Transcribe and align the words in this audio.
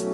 All 0.00 0.12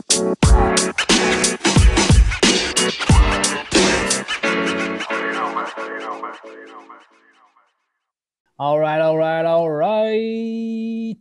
right, 8.78 9.00
all 9.00 9.18
right, 9.18 9.44
all 9.44 9.70
right. 9.70 11.16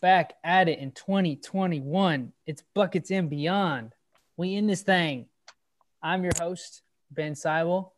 Back 0.00 0.34
at 0.44 0.68
it 0.68 0.78
in 0.78 0.92
2021. 0.92 2.32
It's 2.46 2.62
buckets 2.72 3.10
and 3.10 3.28
beyond. 3.28 3.92
We 4.36 4.54
in 4.54 4.68
this 4.68 4.82
thing. 4.82 5.26
I'm 6.00 6.22
your 6.22 6.34
host, 6.38 6.82
Ben 7.10 7.32
Seibel, 7.32 7.90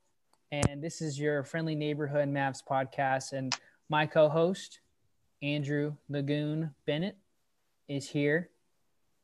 and 0.51 0.83
this 0.83 1.03
is 1.03 1.21
your 1.21 1.45
friendly 1.45 1.75
neighborhood 1.75 2.31
Mavs 2.31 2.63
podcast. 2.67 3.33
And 3.35 3.55
my 3.91 4.07
co-host, 4.07 4.81
Andrew 5.43 5.97
Lagoon 6.09 6.75
Bennett, 6.87 7.19
is 7.87 8.09
here. 8.09 8.49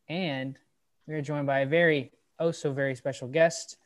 And 0.08 0.56
we 1.06 1.14
are 1.14 1.22
joined 1.22 1.46
by 1.46 1.60
a 1.60 1.66
very, 1.66 2.12
oh 2.38 2.50
so 2.50 2.72
very 2.72 2.94
special 2.94 3.28
guest, 3.28 3.78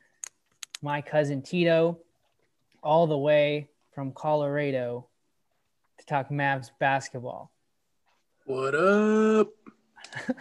my 0.82 1.00
cousin 1.00 1.42
Tito, 1.42 1.98
all 2.82 3.06
the 3.06 3.18
way 3.18 3.68
from 3.94 4.12
Colorado 4.12 5.06
to 5.98 6.06
talk 6.06 6.30
Mavs 6.30 6.70
basketball. 6.78 7.50
What 8.46 8.74
up? 8.74 9.48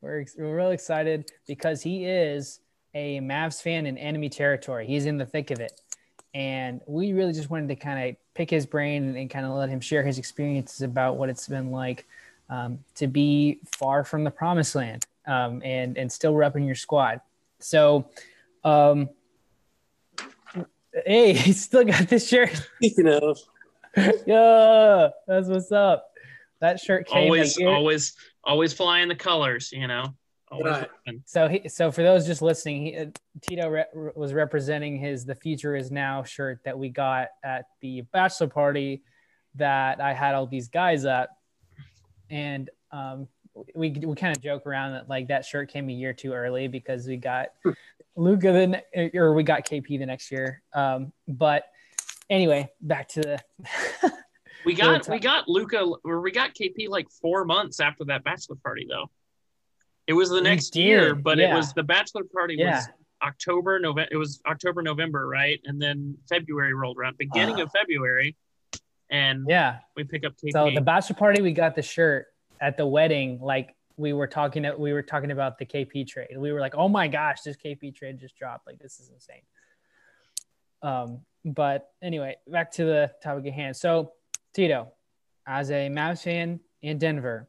we're, 0.00 0.24
we're 0.36 0.56
really 0.56 0.74
excited 0.74 1.30
because 1.46 1.82
he 1.82 2.04
is 2.04 2.60
a 2.94 3.20
Mavs 3.20 3.62
fan 3.62 3.86
in 3.86 3.98
enemy 3.98 4.28
territory. 4.28 4.86
He's 4.86 5.06
in 5.06 5.18
the 5.18 5.26
thick 5.26 5.50
of 5.50 5.60
it. 5.60 5.80
And 6.34 6.80
we 6.86 7.12
really 7.12 7.32
just 7.32 7.48
wanted 7.50 7.68
to 7.68 7.76
kind 7.76 8.10
of 8.10 8.16
pick 8.34 8.50
his 8.50 8.66
brain 8.66 9.04
and, 9.04 9.16
and 9.16 9.30
kind 9.30 9.46
of 9.46 9.52
let 9.52 9.68
him 9.68 9.80
share 9.80 10.02
his 10.02 10.18
experiences 10.18 10.82
about 10.82 11.16
what 11.16 11.28
it's 11.28 11.46
been 11.48 11.70
like 11.70 12.06
um, 12.50 12.78
to 12.96 13.06
be 13.06 13.60
far 13.78 14.04
from 14.04 14.24
the 14.24 14.30
promised 14.30 14.74
land 14.74 15.06
um, 15.26 15.62
and, 15.64 15.96
and 15.96 16.10
still 16.10 16.34
repping 16.34 16.66
your 16.66 16.74
squad. 16.74 17.20
So, 17.60 18.06
um, 18.64 19.08
hey, 21.06 21.32
he 21.34 21.52
still 21.52 21.84
got 21.84 22.08
this 22.08 22.28
shirt. 22.28 22.54
Speaking 22.76 23.08
of, 23.08 23.38
yeah, 24.26 25.08
that's 25.26 25.48
what's 25.48 25.72
up. 25.72 26.10
That 26.60 26.80
shirt 26.80 27.06
came 27.06 27.24
always, 27.24 27.58
like 27.58 27.66
always, 27.66 28.14
always 28.42 28.72
flying 28.72 29.08
the 29.08 29.14
colors. 29.14 29.70
You 29.72 29.86
know. 29.86 30.14
Right. 30.62 30.88
So 31.24 31.48
he, 31.48 31.68
so 31.68 31.90
for 31.90 32.02
those 32.02 32.26
just 32.26 32.42
listening, 32.42 32.82
he, 32.82 32.96
uh, 32.96 33.06
Tito 33.40 33.68
re- 33.68 34.10
was 34.14 34.32
representing 34.32 34.98
his 34.98 35.24
"The 35.24 35.34
Future 35.34 35.74
Is 35.74 35.90
Now" 35.90 36.22
shirt 36.22 36.60
that 36.64 36.78
we 36.78 36.90
got 36.90 37.28
at 37.42 37.66
the 37.80 38.02
bachelor 38.12 38.46
party 38.46 39.02
that 39.56 40.00
I 40.00 40.12
had 40.12 40.34
all 40.34 40.46
these 40.46 40.68
guys 40.68 41.04
at, 41.04 41.30
and 42.30 42.70
um, 42.90 43.28
we 43.74 43.90
we 43.90 44.14
kind 44.14 44.36
of 44.36 44.42
joke 44.42 44.66
around 44.66 44.92
that 44.92 45.08
like 45.08 45.28
that 45.28 45.44
shirt 45.44 45.70
came 45.70 45.88
a 45.88 45.92
year 45.92 46.12
too 46.12 46.32
early 46.32 46.68
because 46.68 47.06
we 47.06 47.16
got 47.16 47.48
Luka 48.16 48.52
the 48.52 49.10
or 49.18 49.34
we 49.34 49.42
got 49.42 49.66
KP 49.66 49.98
the 49.98 50.06
next 50.06 50.30
year. 50.30 50.62
Um, 50.74 51.12
but 51.28 51.64
anyway, 52.30 52.70
back 52.80 53.08
to 53.10 53.20
the. 53.20 54.12
We 54.64 54.74
got 54.74 55.08
we 55.08 55.18
got 55.18 55.48
Luka 55.48 55.84
or 56.04 56.20
we 56.20 56.30
got 56.30 56.54
KP 56.54 56.88
like 56.88 57.08
four 57.10 57.44
months 57.44 57.80
after 57.80 58.04
that 58.06 58.24
bachelor 58.24 58.56
party 58.62 58.86
though. 58.88 59.10
It 60.06 60.12
was 60.12 60.30
the 60.30 60.40
next 60.40 60.76
year, 60.76 61.14
but 61.14 61.38
yeah. 61.38 61.52
it 61.52 61.56
was 61.56 61.72
the 61.72 61.82
bachelor 61.82 62.24
party 62.24 62.56
Yeah. 62.58 62.76
was 62.76 62.88
October, 63.22 63.78
November. 63.78 64.08
It 64.10 64.16
was 64.16 64.40
October, 64.46 64.82
November, 64.82 65.26
right? 65.26 65.60
And 65.64 65.80
then 65.80 66.16
February 66.28 66.74
rolled 66.74 66.98
around, 66.98 67.16
beginning 67.16 67.60
of 67.60 67.70
February, 67.72 68.36
and 69.14 69.46
yeah. 69.48 69.78
we 69.96 70.04
pick 70.04 70.24
up 70.24 70.34
KP. 70.36 70.50
So 70.52 70.70
the 70.74 70.80
bachelor 70.80 71.16
party, 71.16 71.40
we 71.40 71.52
got 71.52 71.76
the 71.76 71.82
shirt 71.82 72.26
at 72.60 72.76
the 72.76 72.86
wedding. 72.86 73.38
Like 73.40 73.74
we 73.96 74.12
were 74.12 74.26
talking, 74.26 74.66
we 74.76 74.92
were 74.92 75.02
talking 75.02 75.30
about 75.30 75.58
the 75.58 75.66
KP 75.66 76.06
trade. 76.06 76.36
We 76.36 76.52
were 76.52 76.60
like, 76.60 76.74
"Oh 76.74 76.88
my 76.88 77.06
gosh, 77.06 77.42
this 77.42 77.56
KP 77.56 77.94
trade 77.94 78.18
just 78.18 78.36
dropped! 78.36 78.66
Like 78.66 78.78
this 78.80 78.98
is 78.98 79.10
insane." 79.10 79.42
Um, 80.82 81.20
but 81.44 81.90
anyway, 82.02 82.36
back 82.48 82.72
to 82.72 82.84
the 82.84 83.12
topic 83.22 83.46
at 83.46 83.52
hand. 83.52 83.76
So 83.76 84.12
Tito, 84.52 84.92
as 85.46 85.70
a 85.70 85.88
Mavs 85.88 86.22
fan 86.22 86.58
in 86.82 86.98
Denver, 86.98 87.48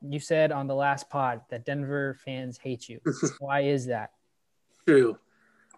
you 0.00 0.18
said 0.18 0.50
on 0.50 0.66
the 0.66 0.74
last 0.74 1.10
pod 1.10 1.42
that 1.50 1.66
Denver 1.66 2.16
fans 2.24 2.58
hate 2.58 2.88
you. 2.88 3.00
Why 3.38 3.60
is 3.60 3.86
that? 3.86 4.10
true. 4.86 5.16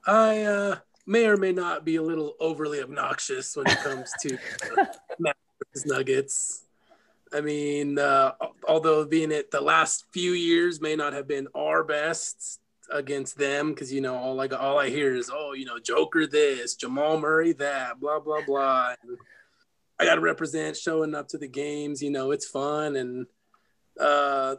I 0.07 0.43
uh, 0.43 0.77
may 1.07 1.27
or 1.27 1.37
may 1.37 1.53
not 1.53 1.85
be 1.85 1.97
a 1.97 2.03
little 2.03 2.35
overly 2.41 2.83
obnoxious 2.83 3.57
when 3.57 3.67
it 3.67 3.79
comes 3.79 4.13
to 4.23 4.39
Mavericks 5.75 5.87
Nuggets. 5.87 6.63
I 7.33 7.41
mean, 7.41 7.99
uh, 7.99 8.33
although 8.69 9.05
being 9.05 9.33
it 9.33 9.51
the 9.51 9.61
last 9.61 10.05
few 10.13 10.33
years 10.33 10.81
may 10.81 10.95
not 10.95 11.13
have 11.13 11.27
been 11.27 11.49
our 11.55 11.83
best 11.83 12.61
against 12.93 13.37
them, 13.37 13.71
because 13.71 13.93
you 13.93 14.01
know 14.01 14.15
all 14.15 14.35
like 14.35 14.53
all 14.53 14.79
I 14.79 14.89
hear 14.91 15.15
is 15.15 15.31
oh 15.33 15.53
you 15.53 15.65
know 15.65 15.79
Joker 15.79 16.27
this, 16.27 16.77
Jamal 16.77 17.19
Murray 17.19 17.53
that, 17.55 17.99
blah 17.99 18.21
blah 18.21 18.43
blah. 18.47 18.95
And 19.03 19.19
I 19.99 20.05
got 20.05 20.17
to 20.17 20.21
represent 20.21 20.77
showing 20.77 21.15
up 21.15 21.29
to 21.29 21.39
the 21.39 21.49
games. 21.49 22.03
You 22.03 22.11
know 22.11 22.31
it's 22.31 22.47
fun 22.47 22.97
and 22.97 23.27
uh, 23.99 24.57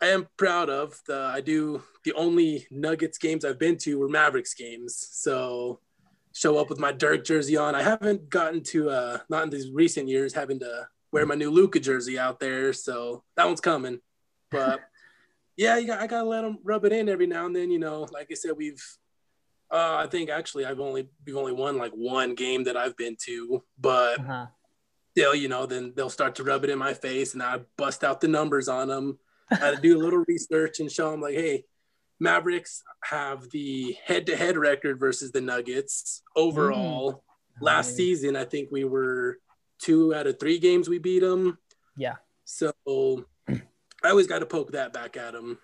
I 0.00 0.06
am 0.06 0.28
proud 0.36 0.70
of 0.70 1.00
the 1.06 1.30
I 1.32 1.40
do 1.40 1.82
the 2.04 2.14
only 2.14 2.66
Nuggets 2.70 3.18
games 3.18 3.44
I've 3.44 3.58
been 3.58 3.76
to 3.78 3.98
were 3.98 4.08
Mavericks 4.08 4.54
games. 4.54 5.08
So 5.12 5.80
show 6.38 6.56
up 6.56 6.68
with 6.70 6.78
my 6.78 6.92
Dirk 6.92 7.24
jersey 7.24 7.56
on. 7.56 7.74
I 7.74 7.82
haven't 7.82 8.30
gotten 8.30 8.62
to 8.64 8.90
uh 8.90 9.18
not 9.28 9.42
in 9.44 9.50
these 9.50 9.70
recent 9.72 10.08
years 10.08 10.32
having 10.32 10.60
to 10.60 10.86
wear 11.12 11.26
my 11.26 11.34
new 11.34 11.50
Luka 11.50 11.80
jersey 11.80 12.18
out 12.18 12.38
there. 12.38 12.72
So 12.72 13.24
that 13.36 13.46
one's 13.46 13.60
coming. 13.60 13.98
But 14.50 14.80
yeah, 15.56 15.78
you 15.78 15.86
got, 15.88 16.00
I 16.00 16.06
gotta 16.06 16.28
let 16.28 16.42
them 16.42 16.58
rub 16.62 16.84
it 16.84 16.92
in 16.92 17.08
every 17.08 17.26
now 17.26 17.46
and 17.46 17.56
then. 17.56 17.70
You 17.70 17.80
know, 17.80 18.06
like 18.12 18.28
I 18.30 18.34
said, 18.34 18.52
we've 18.56 18.82
uh, 19.70 19.96
I 19.96 20.06
think 20.06 20.30
actually 20.30 20.64
I've 20.64 20.80
only 20.80 21.08
we've 21.26 21.36
only 21.36 21.52
won 21.52 21.76
like 21.76 21.92
one 21.92 22.34
game 22.34 22.64
that 22.64 22.76
I've 22.76 22.96
been 22.96 23.16
to, 23.26 23.62
but 23.78 24.20
Uh-huh. 24.20 24.46
still, 25.10 25.34
you 25.34 25.48
know, 25.48 25.66
then 25.66 25.92
they'll 25.96 26.08
start 26.08 26.36
to 26.36 26.44
rub 26.44 26.62
it 26.64 26.70
in 26.70 26.78
my 26.78 26.94
face 26.94 27.34
and 27.34 27.42
I 27.42 27.60
bust 27.76 28.04
out 28.04 28.20
the 28.20 28.28
numbers 28.28 28.68
on 28.68 28.88
them. 28.88 29.18
I 29.50 29.56
had 29.56 29.76
to 29.76 29.80
do 29.82 29.96
a 29.96 30.02
little 30.04 30.24
research 30.28 30.78
and 30.80 30.90
show 30.92 31.10
them 31.10 31.20
like, 31.20 31.34
hey, 31.34 31.64
Mavericks 32.20 32.82
have 33.04 33.50
the 33.50 33.96
head-to-head 34.04 34.56
record 34.56 34.98
versus 34.98 35.30
the 35.32 35.40
Nuggets 35.40 36.22
overall. 36.34 37.24
Last 37.60 37.92
Mm. 37.92 37.96
season, 37.96 38.36
I 38.36 38.44
think 38.44 38.70
we 38.70 38.84
were 38.84 39.38
two 39.78 40.14
out 40.14 40.26
of 40.26 40.38
three 40.38 40.58
games 40.58 40.88
we 40.88 40.98
beat 40.98 41.20
them. 41.20 41.58
Yeah. 41.96 42.16
So 42.44 42.72
I 43.48 44.10
always 44.10 44.26
got 44.26 44.40
to 44.40 44.46
poke 44.46 44.72
that 44.72 44.92
back 44.92 45.16
at 45.16 45.32
them. 45.32 45.58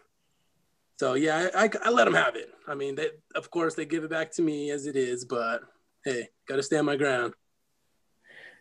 So 0.98 1.14
yeah, 1.14 1.48
I, 1.54 1.64
I, 1.64 1.70
I 1.84 1.90
let 1.90 2.04
them 2.04 2.14
have 2.14 2.36
it. 2.36 2.50
I 2.68 2.74
mean, 2.74 2.94
they, 2.94 3.10
of 3.34 3.50
course 3.50 3.74
they 3.74 3.84
give 3.84 4.04
it 4.04 4.10
back 4.10 4.30
to 4.32 4.42
me 4.42 4.70
as 4.70 4.86
it 4.86 4.96
is, 4.96 5.24
but 5.24 5.62
hey, 6.04 6.28
got 6.48 6.56
to 6.56 6.62
stand 6.62 6.86
my 6.86 6.96
ground. 6.96 7.34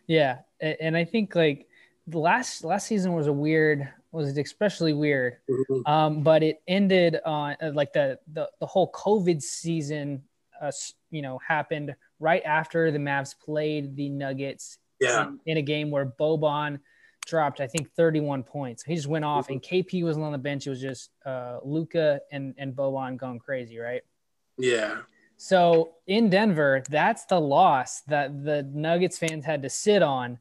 Yeah, 0.06 0.38
and 0.60 0.96
I 0.96 1.04
think 1.04 1.34
like 1.34 1.66
the 2.06 2.18
last 2.18 2.62
last 2.64 2.86
season 2.86 3.14
was 3.14 3.26
a 3.26 3.32
weird 3.32 3.88
was 4.14 4.36
especially 4.38 4.92
weird. 4.92 5.38
Mhm. 5.50 5.88
Um, 5.88 6.22
but 6.22 6.42
it 6.42 6.62
ended 6.68 7.20
on 7.24 7.56
uh, 7.60 7.72
like 7.74 7.92
the, 7.92 8.18
the 8.32 8.48
the 8.60 8.66
whole 8.66 8.90
COVID 8.92 9.42
season, 9.42 10.22
uh, 10.60 10.70
you 11.10 11.20
know, 11.22 11.38
happened 11.46 11.94
right 12.20 12.42
after 12.44 12.90
the 12.90 12.98
Mavs 12.98 13.34
played 13.38 13.96
the 13.96 14.08
Nuggets 14.08 14.78
Yeah. 15.00 15.26
in, 15.26 15.40
in 15.46 15.56
a 15.58 15.62
game 15.62 15.90
where 15.90 16.06
Boban 16.06 16.80
dropped, 17.26 17.60
I 17.60 17.66
think, 17.66 17.90
31 17.94 18.42
points. 18.44 18.82
He 18.84 18.94
just 18.94 19.06
went 19.08 19.24
off, 19.24 19.48
and 19.50 19.60
KP 19.62 20.04
was 20.04 20.16
on 20.16 20.30
the 20.32 20.38
bench. 20.38 20.66
It 20.66 20.70
was 20.70 20.80
just 20.80 21.10
uh, 21.26 21.58
Luka 21.64 22.20
and 22.30 22.54
and 22.56 22.74
Boban 22.74 23.16
going 23.16 23.38
crazy, 23.40 23.78
right? 23.78 24.02
Yeah. 24.58 24.98
So 25.36 25.94
in 26.06 26.30
Denver, 26.30 26.82
that's 26.88 27.24
the 27.24 27.40
loss 27.40 28.02
that 28.02 28.44
the 28.44 28.62
Nuggets 28.72 29.18
fans 29.18 29.44
had 29.44 29.62
to 29.62 29.68
sit 29.70 30.00
on 30.02 30.38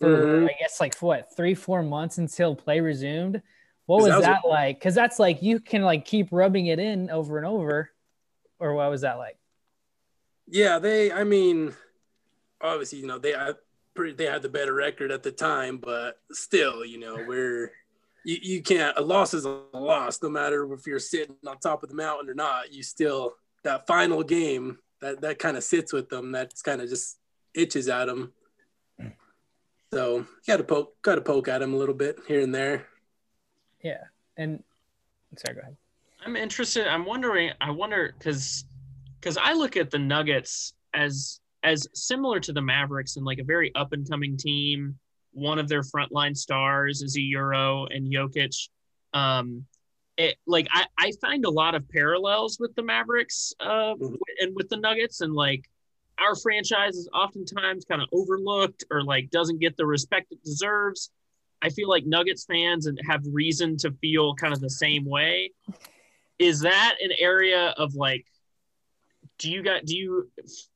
for 0.00 0.08
Mhm. 0.08 0.48
I 0.50 0.54
guess 0.58 0.80
like 0.80 0.96
what 0.98 1.34
three, 1.36 1.54
four 1.54 1.82
months 1.82 2.18
until 2.18 2.54
play 2.54 2.80
resumed. 2.80 3.42
What 3.86 4.02
was 4.02 4.06
that 4.10 4.22
that, 4.22 4.40
was- 4.44 4.50
like? 4.50 4.78
Because 4.78 4.94
that's 4.94 5.18
like 5.18 5.42
you 5.42 5.60
can 5.60 5.82
like 5.82 6.04
keep 6.04 6.28
rubbing 6.32 6.66
it 6.66 6.78
in 6.78 7.10
over 7.10 7.36
and 7.38 7.46
over, 7.46 7.90
or 8.58 8.74
what 8.74 8.90
was 8.90 9.02
that 9.02 9.18
like? 9.18 9.38
Yeah, 10.48 10.78
they. 10.78 11.12
I 11.12 11.24
mean, 11.24 11.74
obviously, 12.60 12.98
you 13.00 13.06
know, 13.06 13.18
they 13.18 13.34
I, 13.34 13.52
they 14.16 14.26
had 14.26 14.42
the 14.42 14.48
better 14.48 14.74
record 14.74 15.10
at 15.10 15.22
the 15.22 15.32
time, 15.32 15.78
but 15.78 16.20
still, 16.32 16.84
you 16.84 16.98
know, 16.98 17.24
we're 17.26 17.72
you, 18.24 18.38
you 18.42 18.62
can't. 18.62 18.96
A 18.98 19.00
loss 19.00 19.34
is 19.34 19.44
a 19.44 19.62
loss, 19.72 20.22
no 20.22 20.28
matter 20.28 20.72
if 20.72 20.86
you're 20.86 20.98
sitting 20.98 21.36
on 21.46 21.58
top 21.58 21.82
of 21.82 21.88
the 21.88 21.94
mountain 21.94 22.28
or 22.28 22.34
not. 22.34 22.72
You 22.72 22.82
still 22.82 23.36
that 23.62 23.86
final 23.86 24.22
game 24.22 24.78
that 25.00 25.20
that 25.22 25.38
kind 25.38 25.56
of 25.56 25.64
sits 25.64 25.92
with 25.92 26.08
them. 26.08 26.32
That's 26.32 26.62
kind 26.62 26.80
of 26.80 26.88
just 26.88 27.18
itches 27.54 27.88
at 27.88 28.06
them. 28.06 28.32
So 29.96 30.18
you 30.18 30.26
got 30.46 30.58
to 30.58 30.64
poke, 30.64 31.00
got 31.00 31.14
to 31.14 31.22
poke 31.22 31.48
at 31.48 31.62
him 31.62 31.72
a 31.72 31.76
little 31.78 31.94
bit 31.94 32.18
here 32.28 32.42
and 32.42 32.54
there. 32.54 32.86
Yeah, 33.82 34.02
and 34.36 34.62
sorry, 35.38 35.54
go 35.54 35.62
ahead. 35.62 35.76
I'm 36.22 36.36
interested. 36.36 36.86
I'm 36.86 37.06
wondering. 37.06 37.52
I 37.62 37.70
wonder 37.70 38.12
because 38.18 38.66
because 39.18 39.38
I 39.38 39.54
look 39.54 39.74
at 39.78 39.90
the 39.90 39.98
Nuggets 39.98 40.74
as 40.92 41.40
as 41.62 41.88
similar 41.94 42.40
to 42.40 42.52
the 42.52 42.60
Mavericks 42.60 43.16
and 43.16 43.24
like 43.24 43.38
a 43.38 43.44
very 43.44 43.74
up 43.74 43.94
and 43.94 44.06
coming 44.06 44.36
team. 44.36 44.98
One 45.32 45.58
of 45.58 45.66
their 45.66 45.80
frontline 45.80 46.36
stars 46.36 47.00
is 47.00 47.16
a 47.16 47.22
Euro 47.22 47.86
and 47.86 48.12
Jokic. 48.12 48.68
Um, 49.14 49.64
it, 50.18 50.36
like 50.46 50.68
I, 50.72 50.84
I 50.98 51.12
find 51.22 51.46
a 51.46 51.50
lot 51.50 51.74
of 51.74 51.88
parallels 51.88 52.58
with 52.60 52.74
the 52.74 52.82
Mavericks 52.82 53.54
uh, 53.60 53.94
Mhm. 53.94 54.16
and 54.42 54.54
with 54.54 54.68
the 54.68 54.76
Nuggets, 54.76 55.22
and 55.22 55.32
like 55.32 55.64
our 56.18 56.34
franchise 56.34 56.96
is 56.96 57.08
oftentimes 57.12 57.84
kind 57.84 58.02
of 58.02 58.08
overlooked 58.12 58.84
or 58.90 59.02
like 59.02 59.30
doesn't 59.30 59.60
get 59.60 59.76
the 59.76 59.86
respect 59.86 60.32
it 60.32 60.42
deserves. 60.42 61.10
I 61.62 61.70
feel 61.70 61.88
like 61.88 62.06
Nuggets 62.06 62.44
fans 62.44 62.86
and 62.86 62.98
have 63.08 63.22
reason 63.30 63.76
to 63.78 63.90
feel 63.92 64.34
kind 64.34 64.52
of 64.52 64.60
the 64.60 64.70
same 64.70 65.04
way. 65.04 65.52
Is 66.38 66.60
that 66.60 66.96
an 67.00 67.10
area 67.18 67.74
of 67.76 67.94
like? 67.94 68.24
Do 69.38 69.50
you 69.50 69.62
got? 69.62 69.84
Do 69.84 69.96
you 69.96 70.30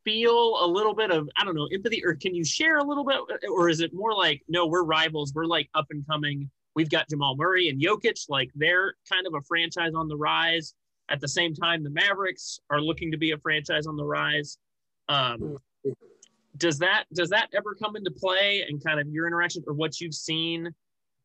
feel 0.05 0.59
a 0.63 0.67
little 0.67 0.95
bit 0.95 1.11
of 1.11 1.29
I 1.37 1.45
don't 1.45 1.55
know 1.55 1.69
empathy, 1.73 2.05
or 2.05 2.15
can 2.15 2.35
you 2.35 2.45
share 2.45 2.77
a 2.79 2.85
little 2.85 3.05
bit, 3.05 3.19
or 3.51 3.71
is 3.71 3.81
it 3.81 3.95
more 3.95 4.15
like 4.15 4.43
no, 4.49 4.67
we're 4.67 4.85
rivals, 4.85 5.33
we're 5.35 5.47
like 5.47 5.69
up 5.75 5.87
and 5.91 6.07
coming. 6.07 6.51
We've 6.75 6.91
got 6.91 7.09
Jamal 7.09 7.37
Murray 7.37 7.69
and 7.69 7.81
Jokic, 7.81 8.27
like 8.29 8.51
they're 8.55 8.95
kind 9.11 9.27
of 9.27 9.35
a 9.35 9.41
franchise 9.43 9.93
on 9.95 10.09
the 10.09 10.17
rise. 10.17 10.75
At 11.09 11.21
the 11.21 11.29
same 11.29 11.55
time, 11.55 11.83
the 11.83 11.91
Mavericks 11.91 12.61
are 12.71 12.81
looking 12.81 13.11
to 13.11 13.19
be 13.19 13.33
a 13.33 13.39
franchise 13.39 13.87
on 13.87 13.97
the 13.97 14.05
rise. 14.05 14.59
Um, 15.11 15.59
does 16.57 16.79
that 16.79 17.05
does 17.13 17.31
that 17.31 17.49
ever 17.55 17.75
come 17.75 17.97
into 17.97 18.11
play 18.11 18.65
and 18.69 18.83
kind 18.83 19.01
of 19.01 19.09
your 19.09 19.27
interaction 19.27 19.63
or 19.67 19.75
what 19.75 20.01
you've 20.01 20.15
seen 20.15 20.73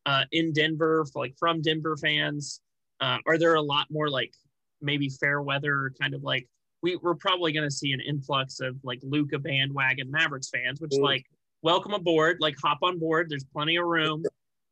uh, 0.06 0.24
in 0.32 0.52
Denver, 0.54 1.06
like 1.14 1.36
from 1.38 1.62
Denver 1.62 1.96
fans? 1.96 2.62
Uh, 3.00 3.18
are 3.28 3.38
there 3.38 3.56
a 3.56 3.62
lot 3.62 3.88
more 3.92 4.10
like 4.10 4.34
maybe 4.82 5.10
fair 5.10 5.42
weather, 5.42 5.92
kind 6.02 6.14
of 6.14 6.24
like 6.24 6.48
we, 6.82 6.96
we're 6.98 7.16
probably 7.16 7.52
going 7.52 7.68
to 7.68 7.74
see 7.76 7.92
an 7.92 8.00
influx 8.02 8.60
of 8.60 8.76
like 8.84 9.00
Luka 9.04 9.38
bandwagon 9.40 10.10
Mavericks 10.10 10.50
fans, 10.50 10.82
which 10.82 10.92
Mm. 10.92 11.04
like 11.04 11.26
welcome 11.62 11.94
aboard, 11.94 12.38
like 12.40 12.56
hop 12.64 12.80
on 12.82 12.98
board. 12.98 13.30
There's 13.30 13.46
plenty 13.46 13.76
of 13.76 13.86
room. 13.86 14.24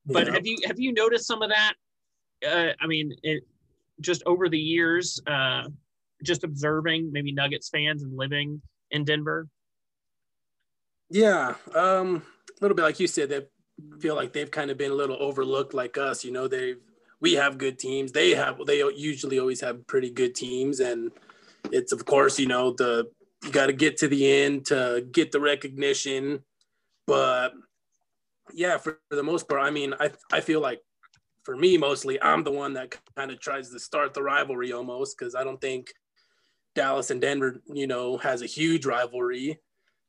But 0.05 0.27
Yeah. 0.27 0.33
have 0.33 0.47
you 0.47 0.57
have 0.65 0.79
you 0.79 0.91
noticed 0.93 1.27
some 1.27 1.41
of 1.41 1.49
that? 1.49 1.73
Uh, 2.45 2.73
I 2.79 2.87
mean, 2.87 3.13
it, 3.23 3.43
just 4.01 4.23
over 4.25 4.49
the 4.49 4.59
years, 4.59 5.21
uh, 5.27 5.67
just 6.23 6.43
observing 6.43 7.11
maybe 7.11 7.31
Nuggets 7.31 7.69
fans 7.69 8.03
and 8.03 8.15
living 8.17 8.61
in 8.93 9.03
Denver. 9.03 9.49
Yeah, 11.09 11.55
um, 11.75 12.23
a 12.49 12.61
little 12.61 12.75
bit 12.75 12.83
like 12.83 12.99
you 12.99 13.07
said. 13.07 13.29
They 13.29 13.41
feel 13.99 14.15
like 14.15 14.31
they've 14.31 14.49
kind 14.49 14.71
of 14.71 14.77
been 14.77 14.91
a 14.91 14.95
little 14.95 15.21
overlooked, 15.21 15.73
like 15.73 15.97
us. 15.97 16.23
You 16.23 16.31
know, 16.31 16.47
they 16.47 16.75
we 17.19 17.33
have 17.33 17.57
good 17.57 17.77
teams. 17.77 18.11
They 18.11 18.31
have 18.31 18.59
they 18.65 18.79
usually 18.95 19.39
always 19.39 19.59
have 19.61 19.85
pretty 19.85 20.09
good 20.09 20.35
teams, 20.35 20.79
and 20.79 21.11
it's 21.71 21.91
of 21.91 22.05
course 22.05 22.39
you 22.39 22.47
know 22.47 22.73
the 22.73 23.09
you 23.43 23.51
got 23.51 23.67
to 23.67 23.73
get 23.73 23.97
to 23.97 24.07
the 24.07 24.31
end 24.31 24.67
to 24.67 25.05
get 25.11 25.31
the 25.31 25.41
recognition. 25.41 26.43
But 27.05 27.53
yeah, 28.53 28.77
for, 28.77 28.99
for 29.09 29.15
the 29.15 29.23
most 29.23 29.49
part, 29.49 29.61
I 29.61 29.71
mean, 29.71 29.93
I 29.99 30.11
I 30.31 30.39
feel 30.39 30.61
like 30.61 30.79
for 31.43 31.55
me 31.55 31.77
mostly, 31.77 32.21
I'm 32.21 32.43
the 32.43 32.51
one 32.51 32.73
that 32.73 32.95
kind 33.17 33.31
of 33.31 33.39
tries 33.39 33.69
to 33.69 33.79
start 33.79 34.13
the 34.13 34.23
rivalry 34.23 34.71
almost 34.71 35.17
because 35.17 35.35
I 35.35 35.43
don't 35.43 35.59
think 35.59 35.93
Dallas 36.75 37.11
and 37.11 37.21
Denver, 37.21 37.61
you 37.71 37.87
know, 37.87 38.17
has 38.17 38.41
a 38.41 38.45
huge 38.47 38.85
rivalry. 38.85 39.59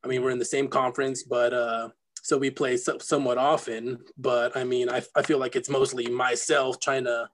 I 0.03 0.09
mean, 0.09 0.23
we're 0.23 0.31
in 0.31 0.39
the 0.39 0.45
same 0.45 0.69
conference, 0.69 1.23
but 1.23 1.53
uh, 1.53 1.89
so 2.23 2.39
we 2.39 2.51
play 2.51 2.77
so, 2.77 2.99
somewhat 2.99 3.39
often. 3.39 3.99
But 4.19 4.57
I 4.57 4.65
mean, 4.65 4.89
I, 4.91 5.03
I 5.15 5.23
feel 5.23 5.39
like 5.39 5.57
it's 5.57 5.69
mostly 5.69 6.07
myself 6.07 6.81
trying 6.81 7.05
to 7.05 7.29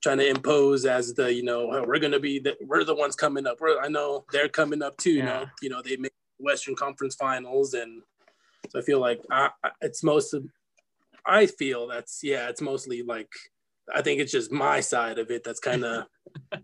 trying 0.00 0.18
to 0.18 0.28
impose 0.28 0.86
as 0.86 1.12
the 1.14 1.32
you 1.32 1.42
know 1.42 1.70
"Oh, 1.72 1.84
we're 1.86 1.98
gonna 1.98 2.20
be 2.20 2.38
the, 2.38 2.56
we're 2.64 2.84
the 2.84 2.94
ones 2.94 3.16
coming 3.16 3.46
up. 3.46 3.58
We're, 3.60 3.80
I 3.80 3.88
know 3.88 4.24
they're 4.32 4.48
coming 4.48 4.82
up 4.82 4.96
too. 4.96 5.10
You 5.12 5.22
know, 5.24 5.46
you 5.62 5.68
know 5.70 5.82
they 5.82 5.96
make 5.96 6.12
Western 6.38 6.74
Conference 6.76 7.14
Finals, 7.16 7.74
and 7.74 8.02
so 8.70 8.78
I 8.78 8.82
feel 8.82 9.00
like 9.00 9.20
I, 9.30 9.50
I- 9.64 9.70
it's 9.80 10.02
most 10.04 10.34
of. 10.34 10.44
I 11.26 11.46
feel 11.46 11.86
that's 11.88 12.20
yeah, 12.22 12.48
it's 12.48 12.60
mostly 12.60 13.02
like 13.02 13.30
I 13.94 14.02
think 14.02 14.20
it's 14.20 14.32
just 14.32 14.52
my 14.52 14.80
side 14.80 15.18
of 15.18 15.30
it 15.30 15.44
that's 15.44 15.60
kind 15.60 15.84
of 15.84 16.06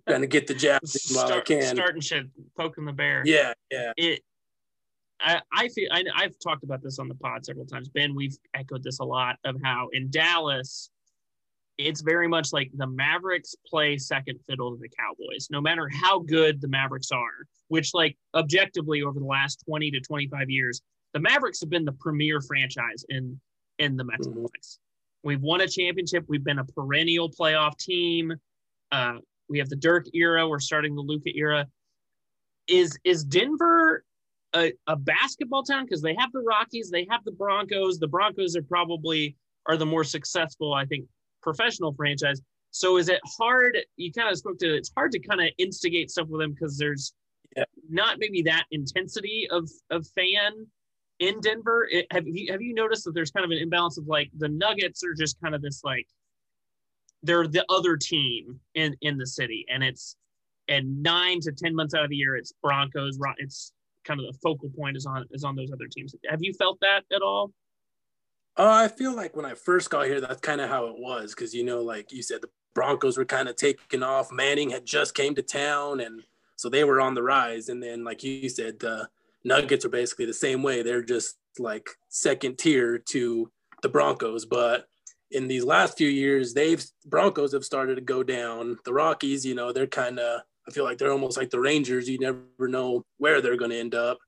kind 0.08 0.24
of 0.24 0.30
get 0.30 0.46
the 0.46 0.54
jabs 0.54 1.10
in 1.10 1.16
while 1.16 1.32
I 1.32 1.40
can. 1.40 1.74
starting 1.74 2.00
shit, 2.02 2.26
poking 2.56 2.84
the 2.84 2.92
bear. 2.92 3.22
Yeah, 3.24 3.52
yeah. 3.70 3.92
It. 3.96 4.20
I, 5.20 5.40
I 5.52 5.68
feel 5.68 5.88
I, 5.92 6.04
I've 6.14 6.34
talked 6.42 6.64
about 6.64 6.82
this 6.82 6.98
on 6.98 7.08
the 7.08 7.14
pod 7.14 7.46
several 7.46 7.66
times. 7.66 7.88
Ben, 7.88 8.14
we've 8.14 8.36
echoed 8.52 8.82
this 8.82 8.98
a 8.98 9.04
lot 9.04 9.36
of 9.44 9.56
how 9.62 9.88
in 9.92 10.10
Dallas, 10.10 10.90
it's 11.78 12.02
very 12.02 12.28
much 12.28 12.52
like 12.52 12.70
the 12.74 12.86
Mavericks 12.86 13.54
play 13.66 13.96
second 13.96 14.38
fiddle 14.46 14.72
to 14.72 14.78
the 14.80 14.88
Cowboys, 14.88 15.48
no 15.50 15.60
matter 15.60 15.88
how 15.88 16.18
good 16.18 16.60
the 16.60 16.68
Mavericks 16.68 17.10
are. 17.10 17.46
Which, 17.68 17.94
like, 17.94 18.18
objectively, 18.34 19.02
over 19.02 19.18
the 19.18 19.24
last 19.24 19.62
twenty 19.66 19.90
to 19.92 20.00
twenty-five 20.00 20.50
years, 20.50 20.82
the 21.14 21.20
Mavericks 21.20 21.60
have 21.60 21.70
been 21.70 21.86
the 21.86 21.92
premier 21.92 22.40
franchise 22.42 23.06
in 23.08 23.40
in 23.78 23.96
the 23.96 24.04
Metroplex. 24.04 24.26
Mm-hmm. 24.26 24.83
We've 25.24 25.40
won 25.40 25.62
a 25.62 25.66
championship. 25.68 26.24
We've 26.28 26.44
been 26.44 26.58
a 26.58 26.64
perennial 26.64 27.30
playoff 27.30 27.78
team. 27.78 28.34
Uh, 28.92 29.14
we 29.48 29.58
have 29.58 29.70
the 29.70 29.76
Dirk 29.76 30.06
era. 30.14 30.46
We're 30.46 30.60
starting 30.60 30.94
the 30.94 31.00
Luca 31.00 31.30
era. 31.34 31.66
Is 32.68 32.96
is 33.04 33.24
Denver 33.24 34.04
a, 34.54 34.72
a 34.86 34.96
basketball 34.96 35.62
town 35.62 35.84
because 35.84 36.00
they 36.02 36.14
have 36.18 36.30
the 36.32 36.40
Rockies, 36.40 36.90
they 36.90 37.06
have 37.10 37.24
the 37.24 37.32
Broncos. 37.32 37.98
The 37.98 38.06
Broncos 38.06 38.56
are 38.56 38.62
probably 38.62 39.36
are 39.66 39.76
the 39.76 39.86
more 39.86 40.04
successful, 40.04 40.74
I 40.74 40.84
think, 40.84 41.06
professional 41.42 41.92
franchise. 41.94 42.40
So 42.70 42.98
is 42.98 43.08
it 43.08 43.20
hard? 43.24 43.78
You 43.96 44.12
kind 44.12 44.28
of 44.30 44.36
spoke 44.36 44.58
to. 44.58 44.74
It's 44.74 44.92
hard 44.96 45.12
to 45.12 45.18
kind 45.18 45.40
of 45.40 45.48
instigate 45.58 46.10
stuff 46.10 46.28
with 46.28 46.40
them 46.40 46.52
because 46.52 46.76
there's 46.76 47.12
Yeah. 47.56 47.64
not 47.88 48.18
maybe 48.18 48.42
that 48.42 48.64
intensity 48.70 49.48
of 49.50 49.70
of 49.90 50.06
fan 50.14 50.66
in 51.18 51.40
Denver. 51.40 51.88
It, 51.90 52.06
have 52.10 52.26
you 52.26 52.50
have 52.52 52.62
you 52.62 52.74
noticed 52.74 53.04
that 53.04 53.14
there's 53.14 53.30
kind 53.30 53.44
of 53.44 53.50
an 53.50 53.58
imbalance 53.58 53.98
of 53.98 54.06
like 54.06 54.30
the 54.36 54.48
Nuggets 54.48 55.04
are 55.04 55.14
just 55.14 55.40
kind 55.40 55.54
of 55.54 55.62
this 55.62 55.82
like 55.84 56.06
they're 57.22 57.46
the 57.46 57.64
other 57.68 57.96
team 57.96 58.60
in 58.74 58.96
in 59.00 59.16
the 59.18 59.26
city, 59.26 59.64
and 59.68 59.82
it's 59.82 60.16
and 60.68 61.02
nine 61.02 61.40
to 61.40 61.52
ten 61.52 61.74
months 61.74 61.94
out 61.94 62.04
of 62.04 62.10
the 62.10 62.16
year 62.16 62.36
it's 62.36 62.52
Broncos. 62.62 63.18
Ro- 63.18 63.32
It's 63.38 63.72
kind 64.04 64.20
of 64.20 64.26
the 64.26 64.38
focal 64.42 64.70
point 64.70 64.96
is 64.96 65.06
on 65.06 65.26
is 65.30 65.44
on 65.44 65.56
those 65.56 65.72
other 65.72 65.88
teams. 65.88 66.14
Have 66.28 66.42
you 66.42 66.52
felt 66.54 66.78
that 66.80 67.02
at 67.12 67.22
all? 67.22 67.52
Uh, 68.56 68.70
I 68.84 68.88
feel 68.88 69.14
like 69.16 69.34
when 69.34 69.44
I 69.44 69.54
first 69.54 69.90
got 69.90 70.06
here, 70.06 70.20
that's 70.20 70.40
kind 70.40 70.60
of 70.60 70.68
how 70.70 70.86
it 70.86 70.94
was. 70.96 71.34
Cause 71.34 71.54
you 71.54 71.64
know, 71.64 71.80
like 71.82 72.12
you 72.12 72.22
said, 72.22 72.40
the 72.40 72.50
Broncos 72.74 73.18
were 73.18 73.24
kind 73.24 73.48
of 73.48 73.56
taking 73.56 74.02
off. 74.02 74.30
Manning 74.30 74.70
had 74.70 74.84
just 74.84 75.14
came 75.14 75.34
to 75.34 75.42
town. 75.42 76.00
And 76.00 76.22
so 76.56 76.68
they 76.68 76.84
were 76.84 77.00
on 77.00 77.14
the 77.14 77.22
rise. 77.22 77.68
And 77.68 77.82
then, 77.82 78.04
like 78.04 78.22
you 78.22 78.48
said, 78.48 78.78
the 78.78 79.08
Nuggets 79.44 79.84
are 79.84 79.90
basically 79.90 80.26
the 80.26 80.32
same 80.32 80.62
way. 80.62 80.82
They're 80.82 81.02
just 81.02 81.36
like 81.58 81.88
second 82.08 82.58
tier 82.58 82.98
to 83.10 83.50
the 83.82 83.88
Broncos. 83.88 84.46
But 84.46 84.86
in 85.30 85.48
these 85.48 85.64
last 85.64 85.96
few 85.98 86.08
years, 86.08 86.54
they've 86.54 86.84
Broncos 87.06 87.52
have 87.52 87.64
started 87.64 87.96
to 87.96 88.00
go 88.00 88.22
down. 88.22 88.78
The 88.84 88.92
Rockies, 88.92 89.44
you 89.44 89.54
know, 89.54 89.72
they're 89.72 89.86
kind 89.86 90.18
of, 90.18 90.42
I 90.68 90.70
feel 90.70 90.84
like 90.84 90.98
they're 90.98 91.12
almost 91.12 91.36
like 91.36 91.50
the 91.50 91.60
Rangers. 91.60 92.08
You 92.08 92.18
never 92.18 92.68
know 92.68 93.04
where 93.18 93.40
they're 93.40 93.56
going 93.56 93.70
to 93.70 93.78
end 93.78 93.94
up 93.94 94.18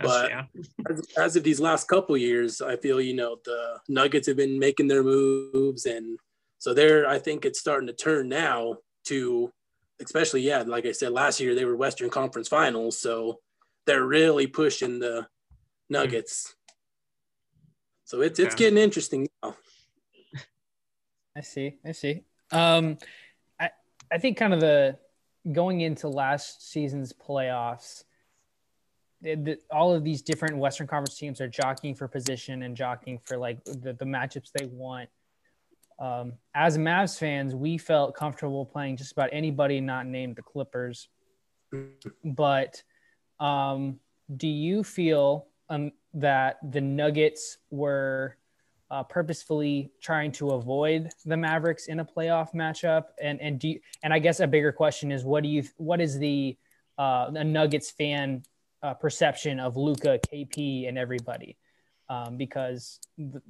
But- 0.00 0.30
yeah, 0.30 0.44
as, 0.88 1.02
as 1.16 1.36
of 1.36 1.42
these 1.42 1.60
last 1.60 1.88
couple 1.88 2.16
years, 2.16 2.60
I 2.60 2.76
feel 2.76 3.00
you 3.00 3.14
know 3.14 3.36
the 3.44 3.78
Nuggets 3.88 4.28
have 4.28 4.36
been 4.36 4.58
making 4.58 4.88
their 4.88 5.02
moves, 5.02 5.86
and 5.86 6.18
so 6.58 6.72
they're. 6.72 7.06
I 7.08 7.18
think 7.18 7.44
it's 7.44 7.58
starting 7.60 7.88
to 7.88 7.92
turn 7.92 8.28
now 8.28 8.76
to, 9.06 9.52
especially 10.00 10.42
yeah, 10.42 10.62
like 10.62 10.86
I 10.86 10.92
said 10.92 11.12
last 11.12 11.40
year 11.40 11.54
they 11.54 11.64
were 11.64 11.76
Western 11.76 12.10
Conference 12.10 12.48
Finals, 12.48 12.98
so 13.00 13.40
they're 13.88 14.04
really 14.04 14.46
pushing 14.46 14.98
the 14.98 15.26
Nuggets. 15.88 16.54
So 18.04 18.20
it's 18.20 18.38
it's 18.38 18.54
Okay. 18.54 18.64
getting 18.64 18.78
interesting 18.78 19.26
now. 19.42 19.56
I 21.34 21.40
see. 21.40 21.78
I 21.84 21.92
see. 21.92 22.24
Um, 22.52 22.98
I 23.58 23.70
I 24.12 24.18
think 24.18 24.36
kind 24.36 24.52
of 24.52 24.60
the 24.60 24.98
going 25.52 25.80
into 25.80 26.08
last 26.08 26.70
season's 26.70 27.14
playoffs, 27.14 28.04
the, 29.22 29.34
the, 29.36 29.58
all 29.70 29.94
of 29.94 30.04
these 30.04 30.20
different 30.20 30.58
Western 30.58 30.86
Conference 30.86 31.16
teams 31.18 31.40
are 31.40 31.48
jockeying 31.48 31.94
for 31.94 32.06
position 32.08 32.64
and 32.64 32.76
jockeying 32.76 33.20
for 33.24 33.38
like 33.38 33.64
the, 33.64 33.96
the 33.98 34.04
matchups 34.04 34.50
they 34.52 34.66
want. 34.66 35.08
Um, 35.98 36.34
as 36.54 36.76
Mavs 36.76 37.18
fans, 37.18 37.54
we 37.54 37.78
felt 37.78 38.14
comfortable 38.14 38.66
playing 38.66 38.98
just 38.98 39.12
about 39.12 39.30
anybody 39.32 39.80
not 39.80 40.06
named 40.06 40.36
the 40.36 40.42
Clippers. 40.42 41.08
But 42.24 42.82
um, 43.40 43.98
do 44.36 44.48
you 44.48 44.84
feel 44.84 45.46
um, 45.68 45.92
that 46.14 46.58
the 46.70 46.80
Nuggets 46.80 47.58
were 47.70 48.36
uh, 48.90 49.02
purposefully 49.02 49.90
trying 50.00 50.32
to 50.32 50.50
avoid 50.50 51.10
the 51.24 51.36
Mavericks 51.36 51.86
in 51.86 52.00
a 52.00 52.04
playoff 52.04 52.54
matchup? 52.54 53.04
And 53.22 53.40
and 53.40 53.58
do 53.58 53.68
you, 53.68 53.80
and 54.02 54.12
I 54.12 54.18
guess 54.18 54.40
a 54.40 54.46
bigger 54.46 54.72
question 54.72 55.12
is 55.12 55.24
what 55.24 55.42
do 55.42 55.48
you 55.48 55.64
what 55.76 56.00
is 56.00 56.18
the 56.18 56.56
uh, 56.96 57.30
the 57.30 57.44
Nuggets 57.44 57.90
fan 57.90 58.42
uh, 58.82 58.94
perception 58.94 59.60
of 59.60 59.76
Luka, 59.76 60.18
KP, 60.32 60.88
and 60.88 60.98
everybody? 60.98 61.56
Um, 62.10 62.38
because 62.38 63.00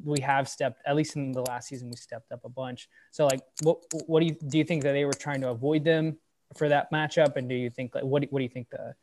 we 0.04 0.20
have 0.20 0.48
stepped 0.48 0.82
at 0.84 0.96
least 0.96 1.14
in 1.14 1.30
the 1.30 1.42
last 1.42 1.68
season 1.68 1.88
we 1.90 1.96
stepped 1.96 2.32
up 2.32 2.40
a 2.44 2.48
bunch. 2.48 2.88
So 3.12 3.24
like, 3.26 3.40
what 3.62 3.78
what 4.06 4.20
do 4.20 4.26
you 4.26 4.36
do? 4.48 4.58
You 4.58 4.64
think 4.64 4.82
that 4.82 4.92
they 4.92 5.04
were 5.04 5.12
trying 5.12 5.40
to 5.42 5.50
avoid 5.50 5.84
them 5.84 6.18
for 6.56 6.68
that 6.68 6.90
matchup? 6.92 7.36
And 7.36 7.48
do 7.48 7.54
you 7.54 7.70
think 7.70 7.94
like 7.94 8.04
what 8.04 8.22
do- 8.22 8.28
what 8.30 8.40
do 8.40 8.42
you 8.42 8.48
think 8.50 8.68
the 8.70 8.94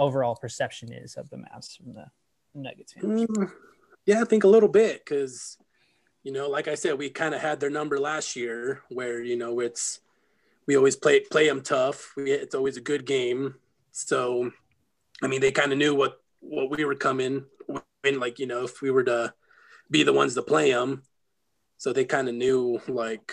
overall 0.00 0.34
perception 0.34 0.92
is 0.92 1.14
of 1.14 1.28
the 1.30 1.36
Mavs 1.36 1.76
from 1.76 1.92
the 1.92 2.06
Nuggets? 2.54 2.94
Mm, 2.94 3.52
yeah, 4.06 4.22
I 4.22 4.24
think 4.24 4.44
a 4.44 4.48
little 4.48 4.68
bit 4.68 5.04
because 5.04 5.58
you 6.22 6.32
know, 6.32 6.48
like 6.48 6.68
I 6.68 6.74
said, 6.74 6.98
we 6.98 7.08
kind 7.10 7.34
of 7.34 7.40
had 7.40 7.60
their 7.60 7.70
number 7.70 7.98
last 7.98 8.36
year, 8.36 8.82
where 8.88 9.22
you 9.22 9.36
know 9.36 9.60
it's 9.60 10.00
we 10.66 10.76
always 10.76 10.96
play 10.96 11.20
play 11.20 11.46
them 11.46 11.62
tough. 11.62 12.12
We, 12.16 12.30
it's 12.32 12.54
always 12.54 12.76
a 12.76 12.82
good 12.82 13.06
game. 13.06 13.54
So, 13.92 14.50
I 15.22 15.26
mean, 15.26 15.40
they 15.40 15.52
kind 15.52 15.72
of 15.72 15.78
knew 15.78 15.94
what 15.94 16.20
what 16.40 16.70
we 16.70 16.84
were 16.84 16.94
coming 16.94 17.44
in. 18.04 18.20
Like 18.20 18.38
you 18.38 18.46
know, 18.46 18.64
if 18.64 18.82
we 18.82 18.90
were 18.90 19.04
to 19.04 19.32
be 19.90 20.02
the 20.02 20.12
ones 20.12 20.34
to 20.34 20.42
play 20.42 20.72
them, 20.72 21.02
so 21.78 21.92
they 21.92 22.04
kind 22.04 22.28
of 22.28 22.34
knew 22.34 22.80
like 22.88 23.32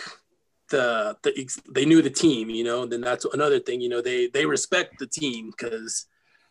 the 0.70 1.16
the 1.22 1.48
they 1.70 1.84
knew 1.84 2.00
the 2.00 2.10
team. 2.10 2.48
You 2.48 2.64
know, 2.64 2.82
and 2.84 2.92
then 2.92 3.02
that's 3.02 3.26
another 3.26 3.60
thing. 3.60 3.80
You 3.80 3.90
know, 3.90 4.00
they 4.00 4.28
they 4.28 4.46
respect 4.46 4.98
the 4.98 5.06
team 5.06 5.50
because 5.50 6.06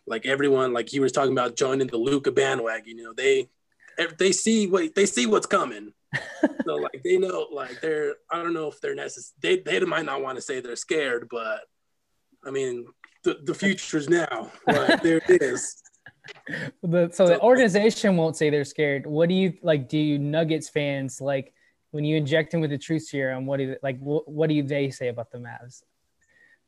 like 0.07 0.25
everyone 0.25 0.73
like 0.73 0.89
he 0.89 0.99
was 0.99 1.11
talking 1.11 1.33
about 1.33 1.55
joining 1.55 1.87
the 1.87 1.97
Luka 1.97 2.31
bandwagon. 2.31 2.97
You 2.97 3.03
know, 3.03 3.13
they 3.13 3.49
they 4.17 4.31
see 4.31 4.67
what 4.67 4.95
they 4.95 5.05
see 5.05 5.25
what's 5.25 5.45
coming. 5.45 5.93
so 6.65 6.75
like 6.75 7.01
they 7.03 7.17
know 7.17 7.47
like 7.51 7.81
they're 7.81 8.15
I 8.31 8.41
don't 8.41 8.53
know 8.53 8.67
if 8.67 8.79
they're 8.79 8.95
necessary. 8.95 9.63
They 9.65 9.79
they 9.79 9.85
might 9.85 10.05
not 10.05 10.21
want 10.21 10.37
to 10.37 10.41
say 10.41 10.61
they're 10.61 10.75
scared, 10.75 11.27
but 11.29 11.61
I 12.45 12.51
mean 12.51 12.85
the 13.23 13.37
the 13.43 13.53
future's 13.53 14.09
now. 14.09 14.51
Like 14.65 15.01
there 15.03 15.21
it 15.27 15.41
is. 15.41 15.83
The, 16.83 17.09
so 17.11 17.27
the 17.27 17.39
organization 17.41 18.17
won't 18.17 18.35
say 18.35 18.49
they're 18.49 18.65
scared. 18.65 19.05
What 19.05 19.29
do 19.29 19.35
you 19.35 19.53
like? 19.61 19.89
Do 19.89 19.97
you 19.97 20.17
Nuggets 20.17 20.69
fans 20.69 21.19
like 21.21 21.53
when 21.91 22.03
you 22.05 22.17
inject 22.17 22.51
them 22.51 22.61
with 22.61 22.69
the 22.69 22.77
truth 22.77 23.03
serum? 23.03 23.45
What 23.45 23.57
do 23.57 23.67
they, 23.67 23.77
like? 23.83 23.99
What, 23.99 24.29
what 24.29 24.49
do 24.49 24.63
they 24.63 24.89
say 24.89 25.09
about 25.09 25.31
the 25.31 25.37
Mavs? 25.37 25.83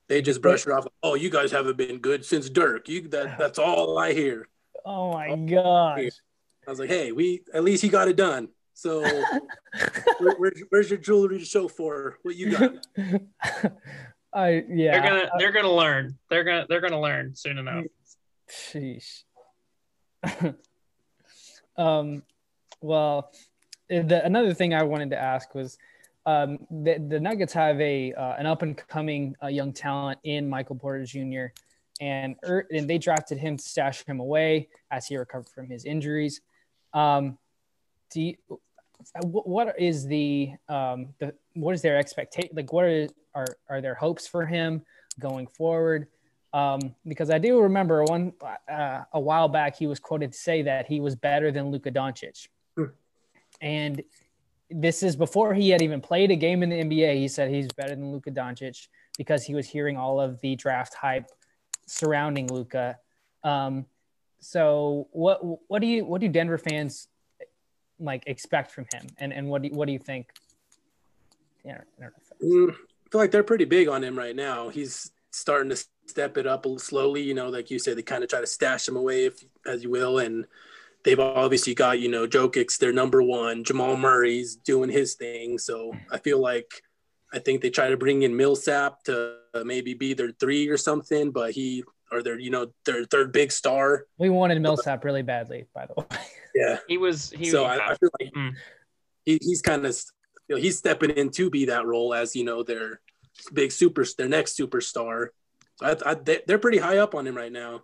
They 0.10 0.24
just 0.24 0.42
brush 0.42 0.66
it 0.66 0.74
off. 0.74 0.88
Oh, 1.04 1.14
you 1.14 1.30
guys 1.30 1.52
haven't 1.52 1.78
been 1.78 2.00
good 2.00 2.26
since 2.26 2.50
Dirk. 2.50 2.90
You 2.90 3.08
that 3.10 3.38
that's 3.40 3.60
all 3.60 3.98
I 3.98 4.14
hear. 4.14 4.50
Oh 4.86 5.14
my 5.14 5.36
gosh. 5.36 6.12
I 6.68 6.70
was 6.70 6.80
like, 6.80 6.90
hey, 6.90 7.12
we 7.12 7.44
at 7.54 7.64
least 7.64 7.82
he 7.82 7.90
got 7.90 8.08
it 8.10 8.18
done. 8.18 8.50
So 8.74 9.02
where, 10.20 10.36
where's, 10.38 10.64
where's 10.70 10.90
your 10.90 11.00
jewelry 11.00 11.40
to 11.40 11.46
show 11.46 11.68
for 11.68 12.18
what 12.24 12.36
you 12.36 12.58
got? 12.58 12.88
I 14.34 14.64
yeah. 14.68 15.00
They're 15.00 15.02
gonna 15.02 15.30
they're 15.38 15.52
gonna 15.52 15.74
learn. 15.74 16.18
They're 16.30 16.44
gonna 16.44 16.66
they're 16.68 16.82
gonna 16.82 17.02
learn 17.02 17.36
soon 17.36 17.60
enough. 17.60 17.86
Sheesh. 18.50 19.24
um, 21.78 22.24
well, 22.82 23.32
the 23.90 24.24
another 24.24 24.54
thing 24.54 24.74
I 24.74 24.84
wanted 24.84 25.12
to 25.12 25.22
ask 25.22 25.54
was, 25.54 25.78
um, 26.26 26.60
the, 26.70 27.04
the 27.08 27.20
Nuggets 27.20 27.54
have 27.54 27.80
a 27.80 28.14
uh, 28.14 28.36
an 28.38 28.46
up 28.46 28.62
and 28.62 28.76
coming 28.76 29.36
uh, 29.44 29.48
young 29.48 29.74
talent 29.74 30.20
in 30.24 30.50
Michael 30.50 30.76
Porter 30.76 31.06
Jr. 31.06 31.48
And, 32.02 32.36
er, 32.46 32.66
and 32.72 32.90
they 32.90 32.98
drafted 32.98 33.40
him 33.40 33.58
to 33.58 33.64
stash 33.64 34.06
him 34.06 34.20
away 34.20 34.70
as 34.90 35.08
he 35.08 35.18
recovered 35.18 35.50
from 35.50 35.70
his 35.70 35.86
injuries. 35.86 36.42
Um, 36.94 37.38
do 38.12 38.22
you, 38.22 38.36
what 39.24 39.80
is 39.80 40.06
the 40.08 40.52
um 40.68 41.14
the 41.20 41.34
what 41.54 41.74
is 41.74 41.82
their 41.82 41.98
expectation 41.98 42.50
like 42.54 42.72
what 42.74 42.86
are 42.86 43.08
are 43.34 43.48
are 43.70 43.82
their 43.82 43.96
hopes 43.96 44.28
for 44.28 44.46
him 44.46 44.82
going 45.20 45.48
forward 45.48 46.08
um 46.54 46.80
because 47.08 47.30
i 47.30 47.38
do 47.38 47.62
remember 47.62 48.04
one 48.04 48.34
uh, 48.70 49.02
a 49.14 49.20
while 49.20 49.48
back 49.48 49.78
he 49.78 49.88
was 49.88 50.00
quoted 50.00 50.32
to 50.32 50.38
say 50.38 50.62
that 50.62 50.86
he 50.88 51.00
was 51.00 51.16
better 51.16 51.52
than 51.52 51.72
Luka 51.72 51.92
Doncic 51.92 52.48
hmm. 52.76 52.86
and 53.62 54.04
this 54.70 55.04
is 55.04 55.16
before 55.16 55.54
he 55.54 55.70
had 55.70 55.82
even 55.82 56.00
played 56.00 56.32
a 56.32 56.36
game 56.36 56.64
in 56.64 56.70
the 56.70 56.78
NBA 56.78 57.16
he 57.16 57.28
said 57.28 57.50
he's 57.50 57.68
better 57.70 57.96
than 57.96 58.12
Luka 58.12 58.32
Doncic 58.32 58.88
because 59.18 59.44
he 59.44 59.56
was 59.56 59.68
hearing 59.68 59.98
all 59.98 60.20
of 60.20 60.40
the 60.42 60.56
draft 60.56 60.94
hype 60.94 61.28
surrounding 61.88 62.48
Luka 62.48 62.98
um 63.44 63.86
so 64.40 65.08
what 65.12 65.40
what 65.70 65.82
do 65.82 65.88
you 65.88 66.06
what 66.06 66.22
do 66.22 66.28
Denver 66.28 66.58
fans 66.58 67.08
like 68.00 68.24
expect 68.28 68.72
from 68.72 68.86
him, 68.94 69.08
and 69.18 69.34
and 69.34 69.50
what 69.50 69.62
do 69.62 69.70
you, 69.70 69.76
what 69.76 69.86
do 69.86 69.92
you 69.92 70.00
think? 70.00 70.32
Yeah, 71.66 71.82
I, 72.02 72.06
mm, 72.44 72.72
I 72.72 73.10
feel 73.12 73.22
like 73.22 73.32
they're 73.32 73.44
pretty 73.44 73.66
big 73.66 73.90
on 73.90 74.04
him 74.04 74.18
right 74.18 74.36
now. 74.36 74.70
He's 74.70 75.12
starting 75.32 75.70
to 75.70 75.84
step 76.08 76.38
it 76.38 76.48
up 76.48 76.66
slowly. 76.78 77.22
You 77.22 77.34
know, 77.34 77.50
like 77.50 77.70
you 77.70 77.80
said, 77.80 77.98
they 77.98 78.02
kind 78.02 78.24
of 78.24 78.30
try 78.30 78.40
to 78.40 78.48
stash 78.48 78.88
him 78.88 78.96
away, 78.96 79.26
if 79.26 79.44
as 79.66 79.84
you 79.84 79.90
will, 79.90 80.20
and 80.20 80.46
they've 81.04 81.20
obviously 81.20 81.74
got 81.74 82.00
you 82.00 82.10
know 82.10 82.28
Jokic's 82.28 82.78
their 82.78 82.94
number 82.94 83.22
one. 83.22 83.64
Jamal 83.64 83.98
Murray's 83.98 84.56
doing 84.56 84.90
his 84.90 85.16
thing, 85.16 85.58
so 85.58 85.94
I 86.12 86.18
feel 86.18 86.40
like 86.40 86.70
I 87.34 87.40
think 87.40 87.62
they 87.62 87.70
try 87.70 87.90
to 87.90 87.98
bring 87.98 88.24
in 88.24 88.36
Millsap 88.36 89.04
to 89.04 89.36
maybe 89.64 89.94
be 89.94 90.14
their 90.14 90.32
three 90.32 90.68
or 90.68 90.78
something, 90.78 91.32
but 91.32 91.52
he 91.52 91.84
or 92.12 92.24
their 92.24 92.40
you 92.40 92.50
know 92.50 92.72
their 92.86 93.06
third 93.06 93.32
big 93.32 93.52
star. 93.52 94.06
We 94.18 94.30
wanted 94.30 94.62
Millsap 94.62 95.04
really 95.04 95.22
badly, 95.22 95.68
by 95.74 95.86
the 95.86 95.94
way. 95.96 96.06
Yeah, 96.56 96.80
he 96.88 96.98
was. 96.98 97.30
He, 97.30 97.46
so 97.46 97.64
I, 97.64 97.92
I, 97.92 97.96
feel 97.96 98.10
like 98.20 98.34
mm. 98.34 98.56
he, 99.24 99.38
he's 99.40 99.62
kind 99.62 99.86
of 99.86 99.96
you 100.48 100.56
know 100.56 100.62
he's 100.62 100.80
stepping 100.80 101.12
in 101.12 101.30
to 101.30 101.48
be 101.52 101.66
that 101.66 101.86
role 101.86 102.12
as 102.12 102.36
you 102.36 102.44
know 102.44 102.64
their 102.64 103.02
big 103.54 103.72
super 103.72 104.04
their 104.18 104.28
next 104.28 104.58
superstar. 104.58 105.28
So 105.76 105.86
I, 105.86 106.12
I, 106.12 106.16
they're 106.16 106.58
pretty 106.58 106.80
high 106.80 106.98
up 106.98 107.14
on 107.14 107.28
him 107.28 107.38
right 107.38 107.52
now, 107.52 107.84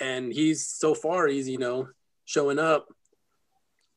and 0.00 0.32
he's 0.32 0.64
so 0.64 0.94
far 0.94 1.26
he's 1.26 1.48
you 1.48 1.58
know 1.58 1.88
showing 2.24 2.58
up. 2.58 2.88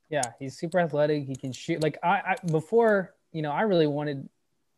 Yeah, 0.10 0.31
he's 0.39 0.57
super 0.57 0.79
athletic. 0.79 1.25
He 1.25 1.36
can 1.36 1.51
shoot. 1.51 1.81
Like 1.81 1.98
I, 2.03 2.07
I 2.07 2.36
before 2.50 3.13
you 3.31 3.41
know 3.41 3.51
I 3.51 3.63
really 3.63 3.88
wanted 3.88 4.29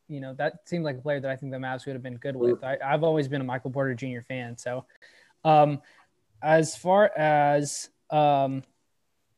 you 0.09 0.19
know, 0.19 0.33
that 0.33 0.67
seemed 0.67 0.83
like 0.83 0.97
a 0.97 1.01
player 1.01 1.19
that 1.19 1.29
I 1.29 1.35
think 1.35 1.51
the 1.51 1.59
Mavs 1.59 1.85
would 1.85 1.93
have 1.93 2.03
been 2.03 2.17
good 2.17 2.35
with. 2.35 2.63
I, 2.63 2.77
have 2.81 3.03
always 3.03 3.27
been 3.27 3.41
a 3.41 3.43
Michael 3.43 3.69
Porter 3.69 3.93
Jr. 3.93 4.21
fan. 4.27 4.57
So, 4.57 4.85
um, 5.45 5.81
as 6.41 6.75
far 6.75 7.11
as 7.15 7.89
um, 8.09 8.63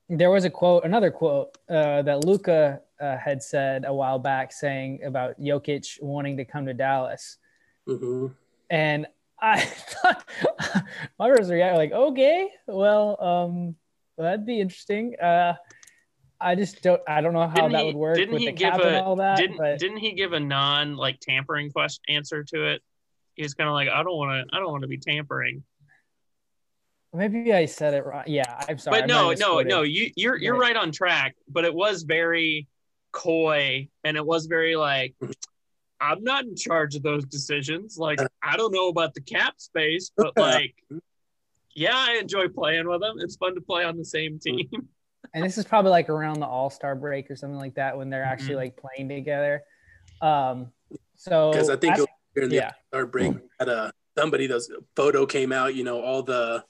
there 0.07 0.31
was 0.31 0.45
a 0.45 0.49
quote, 0.49 0.85
another 0.85 1.11
quote 1.11 1.57
uh, 1.69 2.01
that 2.03 2.23
Luka 2.23 2.81
uh, 3.01 3.17
had 3.17 3.43
said 3.43 3.83
a 3.85 3.93
while 3.93 4.17
back, 4.17 4.53
saying 4.53 5.03
about 5.03 5.39
Jokic 5.39 6.01
wanting 6.01 6.37
to 6.37 6.45
come 6.45 6.65
to 6.65 6.73
Dallas, 6.73 7.37
mm-hmm. 7.87 8.27
and 8.69 9.07
I 9.41 9.59
thought 9.65 10.25
my 11.19 11.35
first 11.35 11.51
reaction 11.51 11.77
like, 11.77 11.91
okay, 11.91 12.49
well, 12.67 13.21
um, 13.21 13.75
that'd 14.21 14.45
be 14.45 14.59
interesting. 14.59 15.15
Uh, 15.19 15.55
I 16.39 16.55
just 16.55 16.81
don't. 16.81 17.01
I 17.07 17.21
don't 17.21 17.33
know 17.33 17.47
how 17.47 17.53
didn't 17.55 17.71
that 17.73 17.79
he, 17.81 17.85
would 17.85 17.95
work 17.95 18.15
didn't 18.15 18.33
with 18.33 18.41
he 18.41 18.47
the 18.47 18.51
give 18.53 18.71
cap 18.71 18.81
a, 18.81 18.87
and 18.87 18.95
all 18.97 19.15
that. 19.17 19.37
Didn't 19.37 19.57
but... 19.57 19.79
Didn't 19.79 19.97
he 19.97 20.13
give 20.13 20.33
a 20.33 20.39
non 20.39 20.95
like 20.95 21.19
tampering 21.19 21.71
question 21.71 22.01
answer 22.09 22.43
to 22.43 22.71
it? 22.71 22.81
He's 23.35 23.53
kind 23.53 23.67
of 23.67 23.73
like, 23.73 23.89
I 23.89 24.03
don't 24.03 24.17
want 24.17 24.49
to. 24.49 24.55
I 24.55 24.59
don't 24.59 24.71
want 24.71 24.81
to 24.81 24.87
be 24.87 24.97
tampering. 24.97 25.63
Maybe 27.13 27.53
I 27.53 27.65
said 27.65 27.93
it 27.93 28.05
wrong. 28.05 28.23
Yeah, 28.27 28.63
I'm 28.67 28.77
sorry. 28.77 29.01
But 29.01 29.07
no, 29.07 29.33
no, 29.33 29.61
no. 29.61 29.81
You 29.81 30.11
you're 30.15 30.37
you're 30.37 30.57
right 30.57 30.75
on 30.75 30.91
track. 30.91 31.35
But 31.47 31.65
it 31.65 31.73
was 31.73 32.03
very 32.03 32.67
coy, 33.11 33.89
and 34.03 34.17
it 34.17 34.25
was 34.25 34.45
very 34.47 34.75
like. 34.75 35.15
I'm 36.03 36.23
not 36.23 36.45
in 36.45 36.55
charge 36.55 36.95
of 36.95 37.03
those 37.03 37.25
decisions. 37.25 37.95
Like, 37.95 38.19
I 38.41 38.57
don't 38.57 38.73
know 38.73 38.89
about 38.89 39.13
the 39.13 39.21
cap 39.21 39.53
space, 39.59 40.09
but 40.17 40.35
like, 40.35 40.73
yeah, 41.75 41.95
I 41.95 42.17
enjoy 42.21 42.47
playing 42.47 42.87
with 42.87 43.01
them. 43.01 43.15
It's 43.19 43.35
fun 43.35 43.55
to 43.55 43.61
play 43.61 43.83
on 43.83 43.97
the 43.97 44.05
same 44.05 44.39
team 44.39 44.69
and 45.33 45.43
this 45.43 45.57
is 45.57 45.65
probably 45.65 45.91
like 45.91 46.09
around 46.09 46.39
the 46.39 46.45
All 46.45 46.69
Star 46.69 46.95
break 46.95 47.29
or 47.31 47.35
something 47.35 47.59
like 47.59 47.75
that 47.75 47.97
when 47.97 48.09
they're 48.09 48.23
actually 48.23 48.49
mm-hmm. 48.49 48.57
like 48.57 48.77
playing 48.77 49.09
together. 49.09 49.63
Um, 50.21 50.71
so 51.15 51.51
because 51.51 51.69
I 51.69 51.75
think 51.75 51.97
during 52.35 52.49
the 52.49 52.55
yeah. 52.55 52.65
All 52.65 52.71
Star 52.89 53.05
break, 53.05 53.33
had 53.59 53.69
a 53.69 53.91
somebody 54.17 54.47
those 54.47 54.69
photo 54.95 55.25
came 55.25 55.51
out. 55.51 55.75
You 55.75 55.83
know, 55.83 56.01
all 56.01 56.23
the 56.23 56.63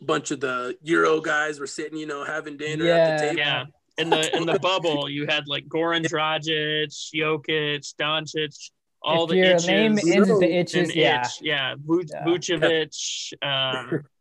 bunch 0.00 0.30
of 0.30 0.40
the 0.40 0.76
Euro 0.82 1.20
guys 1.20 1.58
were 1.58 1.66
sitting, 1.66 1.98
you 1.98 2.06
know, 2.06 2.24
having 2.24 2.56
dinner 2.56 2.84
yeah. 2.84 2.96
at 2.96 3.18
the 3.18 3.26
table. 3.26 3.38
Yeah. 3.38 3.64
In 3.98 4.10
the 4.10 4.36
in 4.36 4.46
the 4.46 4.58
bubble, 4.62 5.08
you 5.08 5.26
had 5.26 5.46
like 5.46 5.66
Goran 5.68 6.04
Dragic, 6.04 6.88
Jokic, 7.14 7.94
Doncic, 8.00 8.70
all 9.02 9.24
if 9.24 9.30
the 9.30 9.36
your 9.36 9.46
itches. 9.46 9.66
name 9.66 9.98
ends 9.98 10.28
the 10.28 10.56
itches, 10.56 10.94
yeah, 10.94 11.22
itch, 11.22 11.38
yeah, 11.42 11.74
Vucevic, 11.76 13.32
um, 13.42 14.02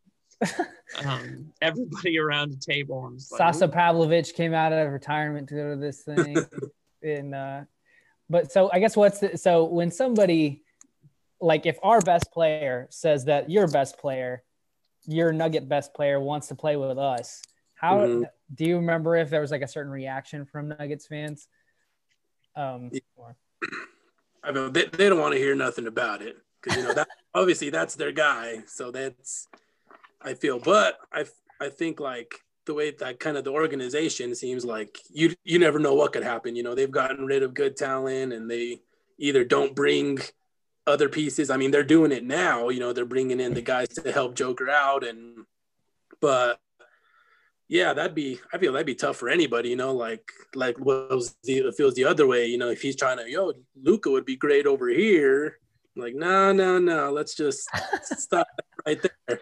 um, 1.06 1.52
everybody 1.62 2.20
around 2.20 2.52
the 2.52 2.58
table. 2.58 3.14
Sasa 3.18 3.66
like, 3.66 3.76
Pavlovic 3.76 4.34
came 4.34 4.54
out 4.54 4.74
of 4.74 4.92
retirement 4.92 5.50
to 5.50 5.56
go 5.56 5.70
to 5.72 5.76
this 5.76 6.02
thing. 6.04 6.38
and 7.04 7.36
uh, 7.36 7.62
but 8.30 8.52
so 8.52 8.70
I 8.72 8.80
guess 8.80 8.96
what's 8.96 9.20
the, 9.20 9.38
so 9.38 9.66
when 9.66 9.92
somebody 9.92 10.64
like 11.40 11.66
if 11.66 11.78
our 11.84 12.02
best 12.02 12.32
player 12.32 12.88
says 12.90 13.26
that 13.26 13.50
your 13.50 13.68
best 13.68 13.98
player, 13.98 14.44
your 15.06 15.34
Nugget 15.34 15.68
best 15.68 15.94
player 15.94 16.20
wants 16.20 16.48
to 16.48 16.56
play 16.56 16.76
with 16.76 16.98
us, 16.98 17.42
how 17.76 18.00
mm-hmm. 18.00 18.24
do 18.54 18.66
you 18.66 18.78
remember 18.78 19.16
if 19.16 19.30
there 19.30 19.42
was 19.42 19.52
like 19.52 19.64
a 19.64 19.68
certain 19.68 19.92
reaction 19.92 20.46
from 20.46 20.70
Nuggets 20.70 21.08
fans? 21.08 21.48
Um, 22.56 22.92
or... 23.16 23.36
I 24.44 24.52
mean, 24.52 24.72
they, 24.72 24.86
they 24.86 25.10
don't 25.10 25.20
want 25.20 25.34
to 25.34 25.40
hear 25.40 25.56
nothing 25.56 25.88
about 25.88 26.22
it 26.22 26.38
because 26.62 26.78
you 26.78 26.88
know 26.88 26.94
that 26.94 27.08
obviously 27.34 27.70
that's 27.70 27.96
their 27.96 28.12
guy, 28.12 28.60
so 28.68 28.92
that's 28.92 29.48
I 30.24 30.34
feel, 30.36 30.60
but 30.60 30.98
I 31.12 31.26
I 31.60 31.70
think 31.70 32.00
like 32.00 32.36
the 32.66 32.74
way 32.74 32.92
that 32.92 33.20
kind 33.20 33.38
of 33.38 33.44
the 33.44 33.52
organization 33.52 34.36
seems 34.36 34.66
like 34.66 35.00
you 35.10 35.34
you 35.44 35.60
never 35.60 35.80
know 35.80 35.94
what 35.96 36.14
could 36.14 36.24
happen. 36.24 36.56
You 36.56 36.64
know, 36.64 36.76
they've 36.76 36.92
gotten 36.92 37.26
rid 37.26 37.44
of 37.44 37.54
good 37.54 37.76
talent 37.78 38.34
and 38.34 38.50
they 38.50 38.82
either 39.18 39.44
don't 39.44 39.76
bring 39.76 40.20
other 40.88 41.10
pieces. 41.10 41.50
I 41.50 41.58
mean, 41.58 41.72
they're 41.72 41.84
doing 41.84 42.12
it 42.12 42.24
now. 42.24 42.70
You 42.70 42.80
know, 42.80 42.94
they're 42.94 43.06
bringing 43.06 43.40
in 43.40 43.54
the 43.54 43.62
guys 43.62 43.90
to 43.90 44.12
help 44.12 44.36
Joker 44.36 44.70
out, 44.70 45.04
and 45.06 45.46
but 46.22 46.60
Yeah, 47.68 47.94
that'd 47.94 48.16
be. 48.16 48.40
I 48.54 48.58
feel 48.58 48.74
that'd 48.74 48.86
be 48.86 48.96
tough 48.96 49.16
for 49.18 49.30
anybody. 49.30 49.70
You 49.70 49.78
know, 49.78 49.94
like 49.94 50.30
like 50.56 50.78
was 50.80 51.36
the 51.44 51.60
it 51.60 51.76
feels 51.76 51.94
the 51.96 52.06
other 52.06 52.28
way. 52.28 52.46
You 52.48 52.58
know, 52.58 52.70
if 52.70 52.82
he's 52.82 52.96
trying 52.98 53.18
to, 53.18 53.30
yo, 53.30 53.54
Luka 53.82 54.12
would 54.12 54.26
be 54.26 54.36
great 54.36 54.66
over 54.68 54.90
here. 54.90 55.58
Like, 55.96 56.14
no, 56.16 56.52
no, 56.52 56.80
no. 56.80 57.12
Let's 57.12 57.36
just 57.36 57.70
stop 58.04 58.48
right 58.86 59.02
there. 59.28 59.42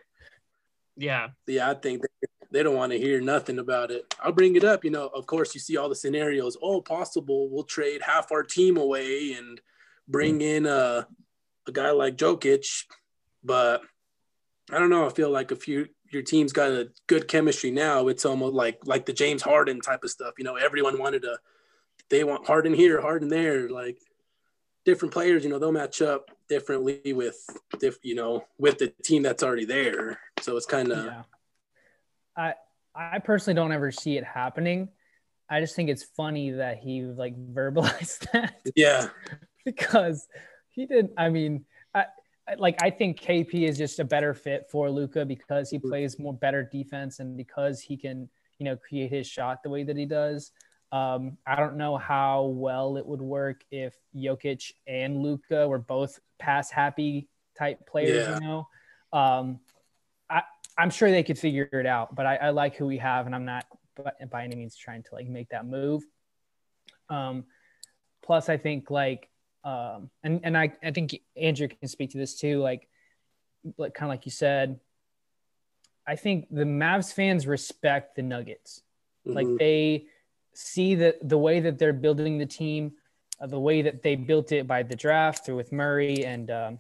Yeah. 0.99 1.29
Yeah, 1.47 1.69
I 1.69 1.73
think 1.75 2.01
they, 2.01 2.27
they 2.51 2.63
don't 2.63 2.75
want 2.75 2.91
to 2.91 2.99
hear 2.99 3.21
nothing 3.21 3.57
about 3.57 3.89
it. 3.89 4.13
I'll 4.21 4.33
bring 4.33 4.55
it 4.55 4.63
up. 4.63 4.83
You 4.83 4.91
know, 4.91 5.07
of 5.07 5.25
course, 5.25 5.55
you 5.55 5.61
see 5.61 5.77
all 5.77 5.89
the 5.89 5.95
scenarios. 5.95 6.57
Oh, 6.61 6.81
possible 6.81 7.49
we'll 7.49 7.63
trade 7.63 8.01
half 8.01 8.31
our 8.31 8.43
team 8.43 8.77
away 8.77 9.33
and 9.33 9.61
bring 10.07 10.39
mm. 10.39 10.57
in 10.57 10.65
a 10.65 11.07
a 11.67 11.71
guy 11.71 11.91
like 11.91 12.17
Jokic, 12.17 12.85
but 13.43 13.81
I 14.71 14.79
don't 14.79 14.89
know. 14.89 15.05
I 15.05 15.09
feel 15.09 15.29
like 15.29 15.51
if 15.51 15.67
you 15.67 15.87
your 16.11 16.23
team's 16.23 16.51
got 16.51 16.71
a 16.71 16.89
good 17.07 17.27
chemistry 17.27 17.71
now, 17.71 18.07
it's 18.07 18.25
almost 18.25 18.53
like 18.53 18.79
like 18.85 19.05
the 19.05 19.13
James 19.13 19.41
Harden 19.41 19.79
type 19.79 20.03
of 20.03 20.09
stuff. 20.09 20.33
You 20.37 20.43
know, 20.43 20.55
everyone 20.55 20.99
wanted 20.99 21.21
to 21.21 21.37
they 22.09 22.23
want 22.23 22.47
Harden 22.47 22.73
here, 22.73 22.99
Harden 22.99 23.29
there, 23.29 23.69
like 23.69 23.99
different 24.85 25.13
players, 25.13 25.43
you 25.43 25.49
know, 25.49 25.59
they'll 25.59 25.71
match 25.71 26.01
up 26.01 26.29
differently 26.47 27.13
with 27.13 27.45
diff, 27.79 27.97
you 28.03 28.15
know, 28.15 28.45
with 28.57 28.79
the 28.79 28.87
team 29.03 29.23
that's 29.23 29.43
already 29.43 29.65
there. 29.65 30.19
So 30.41 30.57
it's 30.57 30.65
kind 30.65 30.91
of 30.91 31.05
Yeah. 31.05 31.23
I 32.35 32.53
I 32.95 33.19
personally 33.19 33.55
don't 33.55 33.71
ever 33.71 33.91
see 33.91 34.17
it 34.17 34.23
happening. 34.23 34.89
I 35.49 35.61
just 35.61 35.75
think 35.75 35.89
it's 35.89 36.03
funny 36.03 36.51
that 36.51 36.77
he 36.77 37.03
like 37.03 37.35
verbalized 37.53 38.31
that 38.31 38.61
yeah. 38.75 39.09
because 39.65 40.27
he 40.69 40.85
didn't. 40.85 41.11
I 41.17 41.29
mean, 41.29 41.65
I 41.93 42.05
I- 42.47 42.55
like 42.55 42.81
I 42.81 42.89
think 42.89 43.19
KP 43.19 43.67
is 43.67 43.77
just 43.77 43.99
a 43.99 44.03
better 44.03 44.33
fit 44.33 44.67
for 44.71 44.89
Luka 44.89 45.25
because 45.25 45.69
he 45.69 45.77
mm-hmm. 45.77 45.89
plays 45.89 46.17
more 46.17 46.33
better 46.33 46.63
defense 46.63 47.19
and 47.19 47.37
because 47.37 47.79
he 47.81 47.95
can 47.95 48.29
you 48.57 48.65
know 48.65 48.75
create 48.75 49.11
his 49.11 49.27
shot 49.27 49.61
the 49.63 49.69
way 49.69 49.83
that 49.83 49.97
he 49.97 50.05
does. 50.05 50.51
Um, 50.91 51.37
I 51.45 51.55
don't 51.55 51.77
know 51.77 51.97
how 51.97 52.45
well 52.45 52.97
it 52.97 53.05
would 53.05 53.21
work 53.21 53.63
if 53.69 53.93
Jokic 54.15 54.71
and 54.87 55.17
Luka 55.17 55.67
were 55.67 55.77
both 55.77 56.19
pass 56.39 56.71
happy 56.71 57.27
type 57.57 57.87
players. 57.87 58.27
Yeah. 58.27 58.35
You 58.35 58.39
know, 58.41 58.67
um, 59.13 59.59
I 60.29 60.41
I'm 60.77 60.89
sure 60.89 61.11
they 61.11 61.23
could 61.23 61.37
figure 61.37 61.69
it 61.71 61.85
out. 61.85 62.15
But 62.15 62.25
I, 62.25 62.35
I 62.37 62.49
like 62.49 62.75
who 62.75 62.87
we 62.87 62.97
have, 62.97 63.27
and 63.27 63.35
I'm 63.35 63.45
not 63.45 63.65
by, 63.95 64.11
by 64.31 64.43
any 64.43 64.55
means 64.55 64.75
trying 64.75 65.03
to 65.03 65.09
like 65.13 65.27
make 65.27 65.49
that 65.49 65.65
move. 65.65 66.03
Um, 67.09 67.45
plus, 68.23 68.49
I 68.49 68.57
think 68.57 68.89
like 68.89 69.29
um, 69.63 70.09
and 70.23 70.39
and 70.43 70.57
I 70.57 70.73
I 70.81 70.91
think 70.91 71.19
Andrew 71.35 71.67
can 71.67 71.87
speak 71.87 72.11
to 72.11 72.17
this 72.17 72.39
too. 72.39 72.59
Like 72.59 72.87
like 73.77 73.93
kind 73.93 74.09
of 74.09 74.13
like 74.13 74.25
you 74.25 74.31
said, 74.31 74.79
I 76.07 76.15
think 76.15 76.47
the 76.49 76.63
Mavs 76.63 77.13
fans 77.13 77.45
respect 77.45 78.15
the 78.15 78.23
Nuggets. 78.23 78.81
Like 79.25 79.45
Mhm. 79.45 79.59
they 79.59 80.05
see 80.59 80.95
that 80.95 81.17
the 81.27 81.37
way 81.37 81.61
that 81.61 81.79
they're 81.79 81.93
building 81.93 82.37
the 82.37 82.45
team, 82.45 82.91
uh, 83.39 83.47
the 83.47 83.59
way 83.59 83.81
that 83.81 84.03
they 84.03 84.15
built 84.15 84.51
it 84.51 84.67
by 84.67 84.83
the 84.83 84.95
draft 84.95 85.45
through 85.45 85.55
with 85.55 85.71
Murray 85.71 86.25
and 86.25 86.51
um, 86.51 86.79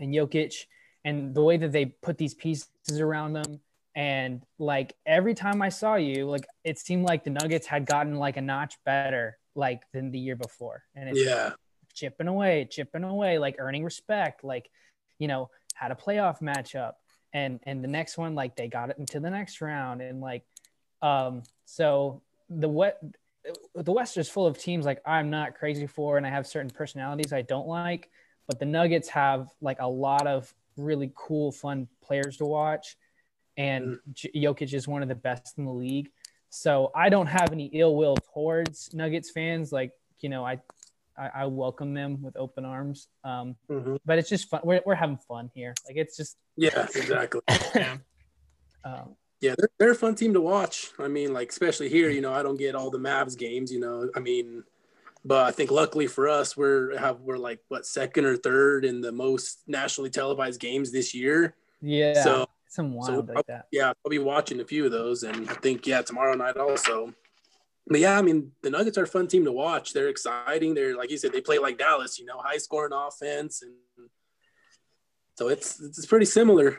and 0.00 0.14
Jokic, 0.14 0.64
and 1.04 1.34
the 1.34 1.42
way 1.42 1.58
that 1.58 1.72
they 1.72 1.86
put 1.86 2.16
these 2.16 2.34
pieces 2.34 2.68
around 2.98 3.34
them. 3.34 3.60
And 3.94 4.42
like 4.58 4.94
every 5.04 5.34
time 5.34 5.62
I 5.62 5.68
saw 5.68 5.96
you, 5.96 6.26
like 6.26 6.46
it 6.64 6.78
seemed 6.78 7.04
like 7.04 7.24
the 7.24 7.30
Nuggets 7.30 7.66
had 7.66 7.86
gotten 7.86 8.16
like 8.16 8.36
a 8.36 8.42
notch 8.42 8.76
better, 8.84 9.38
like 9.54 9.82
than 9.92 10.10
the 10.10 10.18
year 10.18 10.36
before. 10.36 10.82
And 10.94 11.08
it's 11.08 11.20
yeah. 11.20 11.52
chipping 11.94 12.28
away, 12.28 12.66
chipping 12.70 13.04
away, 13.04 13.38
like 13.38 13.56
earning 13.58 13.84
respect, 13.84 14.44
like, 14.44 14.70
you 15.18 15.28
know, 15.28 15.50
had 15.74 15.90
a 15.90 15.94
playoff 15.94 16.40
matchup. 16.40 16.92
And 17.32 17.60
and 17.64 17.84
the 17.84 17.88
next 17.88 18.16
one, 18.16 18.34
like 18.34 18.56
they 18.56 18.68
got 18.68 18.88
it 18.90 18.98
into 18.98 19.20
the 19.20 19.30
next 19.30 19.60
round. 19.60 20.00
And 20.00 20.20
like 20.20 20.44
um, 21.02 21.42
so 21.66 22.22
the 22.48 22.68
what 22.68 23.00
the 23.74 23.92
West 23.92 24.16
is 24.16 24.28
full 24.28 24.46
of 24.46 24.58
teams 24.58 24.84
like 24.84 25.00
I'm 25.06 25.30
not 25.30 25.54
crazy 25.54 25.86
for, 25.86 26.16
and 26.16 26.26
I 26.26 26.30
have 26.30 26.46
certain 26.46 26.70
personalities 26.70 27.32
I 27.32 27.42
don't 27.42 27.68
like, 27.68 28.10
but 28.48 28.58
the 28.58 28.66
Nuggets 28.66 29.08
have 29.10 29.48
like 29.60 29.78
a 29.80 29.88
lot 29.88 30.26
of 30.26 30.52
really 30.76 31.12
cool, 31.14 31.52
fun 31.52 31.88
players 32.02 32.36
to 32.38 32.44
watch. 32.44 32.96
And 33.56 33.98
J- 34.12 34.32
Jokic 34.34 34.74
is 34.74 34.86
one 34.86 35.02
of 35.02 35.08
the 35.08 35.14
best 35.14 35.56
in 35.58 35.64
the 35.64 35.72
league. 35.72 36.10
So 36.50 36.90
I 36.94 37.08
don't 37.08 37.26
have 37.26 37.52
any 37.52 37.66
ill 37.66 37.96
will 37.96 38.16
towards 38.34 38.92
Nuggets 38.92 39.30
fans. 39.30 39.72
Like, 39.72 39.92
you 40.20 40.28
know, 40.28 40.44
I 40.44 40.60
I, 41.18 41.30
I 41.34 41.46
welcome 41.46 41.94
them 41.94 42.20
with 42.20 42.36
open 42.36 42.64
arms. 42.66 43.08
Um, 43.24 43.56
Mhm. 43.70 43.98
but 44.04 44.18
it's 44.18 44.28
just 44.28 44.50
fun. 44.50 44.60
We're, 44.64 44.82
we're 44.84 44.94
having 44.94 45.16
fun 45.16 45.50
here. 45.54 45.72
Like 45.86 45.96
it's 45.96 46.14
just, 46.16 46.36
Yeah, 46.56 46.86
exactly. 46.94 47.40
Yeah. 47.74 47.96
um, 48.84 49.16
Yeah, 49.40 49.54
they're, 49.58 49.68
they're 49.78 49.90
a 49.92 49.94
fun 49.96 50.14
team 50.14 50.32
to 50.34 50.40
watch. 50.40 50.90
I 50.98 51.08
mean, 51.08 51.32
like 51.32 51.50
especially 51.50 51.88
here, 51.88 52.10
you 52.10 52.20
know, 52.20 52.32
I 52.32 52.42
don't 52.42 52.56
get 52.56 52.74
all 52.74 52.90
the 52.90 52.98
Mavs 52.98 53.36
games, 53.36 53.70
you 53.70 53.80
know. 53.80 54.10
I 54.16 54.20
mean, 54.20 54.64
but 55.24 55.44
I 55.46 55.50
think 55.50 55.70
luckily 55.70 56.06
for 56.06 56.28
us, 56.28 56.56
we're 56.56 56.96
have 56.96 57.20
we're 57.20 57.36
like 57.36 57.60
what 57.68 57.84
second 57.84 58.24
or 58.24 58.36
third 58.36 58.84
in 58.84 59.00
the 59.00 59.12
most 59.12 59.62
nationally 59.66 60.10
televised 60.10 60.60
games 60.60 60.92
this 60.92 61.14
year. 61.14 61.54
yeah, 61.82 62.22
So 62.22 62.48
some 62.68 62.94
wild 62.94 63.28
like 63.28 63.46
that. 63.46 63.66
yeah, 63.72 63.92
I'll 64.04 64.10
be 64.10 64.18
watching 64.18 64.60
a 64.60 64.64
few 64.64 64.84
of 64.86 64.92
those, 64.92 65.22
and 65.22 65.48
I 65.50 65.54
think 65.54 65.86
yeah, 65.86 66.02
tomorrow 66.02 66.34
night 66.34 66.56
also. 66.56 67.12
But 67.88 68.00
yeah, 68.00 68.18
I 68.18 68.22
mean, 68.22 68.52
the 68.62 68.70
Nuggets 68.70 68.98
are 68.98 69.04
a 69.04 69.06
fun 69.06 69.28
team 69.28 69.44
to 69.44 69.52
watch. 69.52 69.92
They're 69.92 70.08
exciting. 70.08 70.74
They're 70.74 70.96
like 70.96 71.10
you 71.10 71.18
said, 71.18 71.32
they 71.32 71.40
play 71.40 71.58
like 71.58 71.78
Dallas, 71.78 72.18
you 72.18 72.24
know, 72.24 72.38
high 72.38 72.58
scoring 72.58 72.92
offense, 72.92 73.62
and 73.62 73.74
so 75.36 75.48
it's 75.48 75.80
it's 75.80 76.06
pretty 76.06 76.26
similar. 76.26 76.78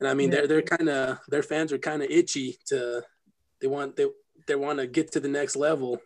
And 0.00 0.08
I 0.08 0.14
mean, 0.14 0.30
Yeah. 0.30 0.38
they're 0.38 0.46
they're 0.48 0.62
kind 0.62 0.88
of 0.88 1.18
their 1.28 1.42
fans 1.42 1.72
are 1.72 1.78
kind 1.78 2.02
of 2.02 2.10
itchy 2.10 2.56
to 2.66 3.02
they 3.60 3.66
want 3.66 3.96
they 3.96 4.06
they 4.46 4.54
want 4.54 4.78
to 4.78 4.86
get 4.86 5.12
to 5.12 5.20
the 5.20 5.28
next 5.28 5.56
level. 5.56 6.00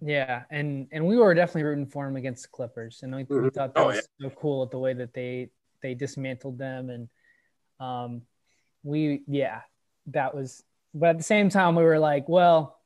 Yeah, 0.00 0.44
and 0.50 0.86
and 0.92 1.06
we 1.06 1.16
were 1.16 1.34
definitely 1.34 1.64
rooting 1.64 1.86
for 1.86 2.06
them 2.06 2.16
against 2.16 2.42
the 2.44 2.48
Clippers, 2.50 3.00
and 3.02 3.14
we, 3.14 3.24
we 3.24 3.36
Mhm. 3.36 3.54
thought 3.54 3.74
that 3.74 3.80
Oh, 3.80 3.86
was 3.88 4.08
so 4.20 4.30
cool 4.30 4.62
at 4.62 4.70
the 4.70 4.78
way 4.78 4.92
that 4.94 5.12
they 5.12 5.50
they 5.82 5.94
dismantled 5.94 6.58
them, 6.58 6.90
and 6.90 7.08
um, 7.80 8.22
we 8.82 9.22
yeah, 9.26 9.62
that 10.08 10.34
was. 10.34 10.62
But 10.94 11.10
at 11.10 11.18
the 11.18 11.24
same 11.24 11.50
time, 11.50 11.74
we 11.76 11.82
were 11.84 11.98
like, 11.98 12.28
well, 12.28 12.80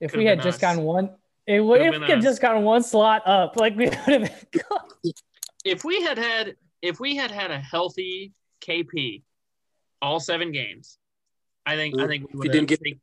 if 0.00 0.10
Could've 0.12 0.18
we 0.22 0.26
had 0.26 0.40
just 0.42 0.56
us. 0.56 0.60
gotten 0.60 0.84
one, 0.84 1.10
if 1.46 1.62
we, 1.62 1.78
Could've 1.78 1.94
if 1.94 2.00
we 2.00 2.06
had 2.06 2.18
us. 2.18 2.24
just 2.24 2.40
gotten 2.42 2.62
one 2.62 2.82
slot 2.82 3.22
up, 3.26 3.56
like 3.56 3.74
we 3.76 3.84
would 3.86 3.94
have 3.94 4.06
been. 4.06 4.30
If 5.64 5.82
we 5.84 6.00
had 6.02 6.16
had 6.16 6.54
if 6.82 7.00
we 7.00 7.16
had 7.16 7.30
had 7.32 7.50
a 7.50 7.58
healthy 7.58 8.32
KP 8.60 9.22
all 10.02 10.20
seven 10.20 10.52
games, 10.52 10.98
I 11.64 11.76
think 11.76 11.98
I 11.98 12.06
think 12.06 12.32
we 12.32 12.38
would 12.38 12.52
didn't 12.52 12.70
have 12.70 12.80
get- 12.80 12.98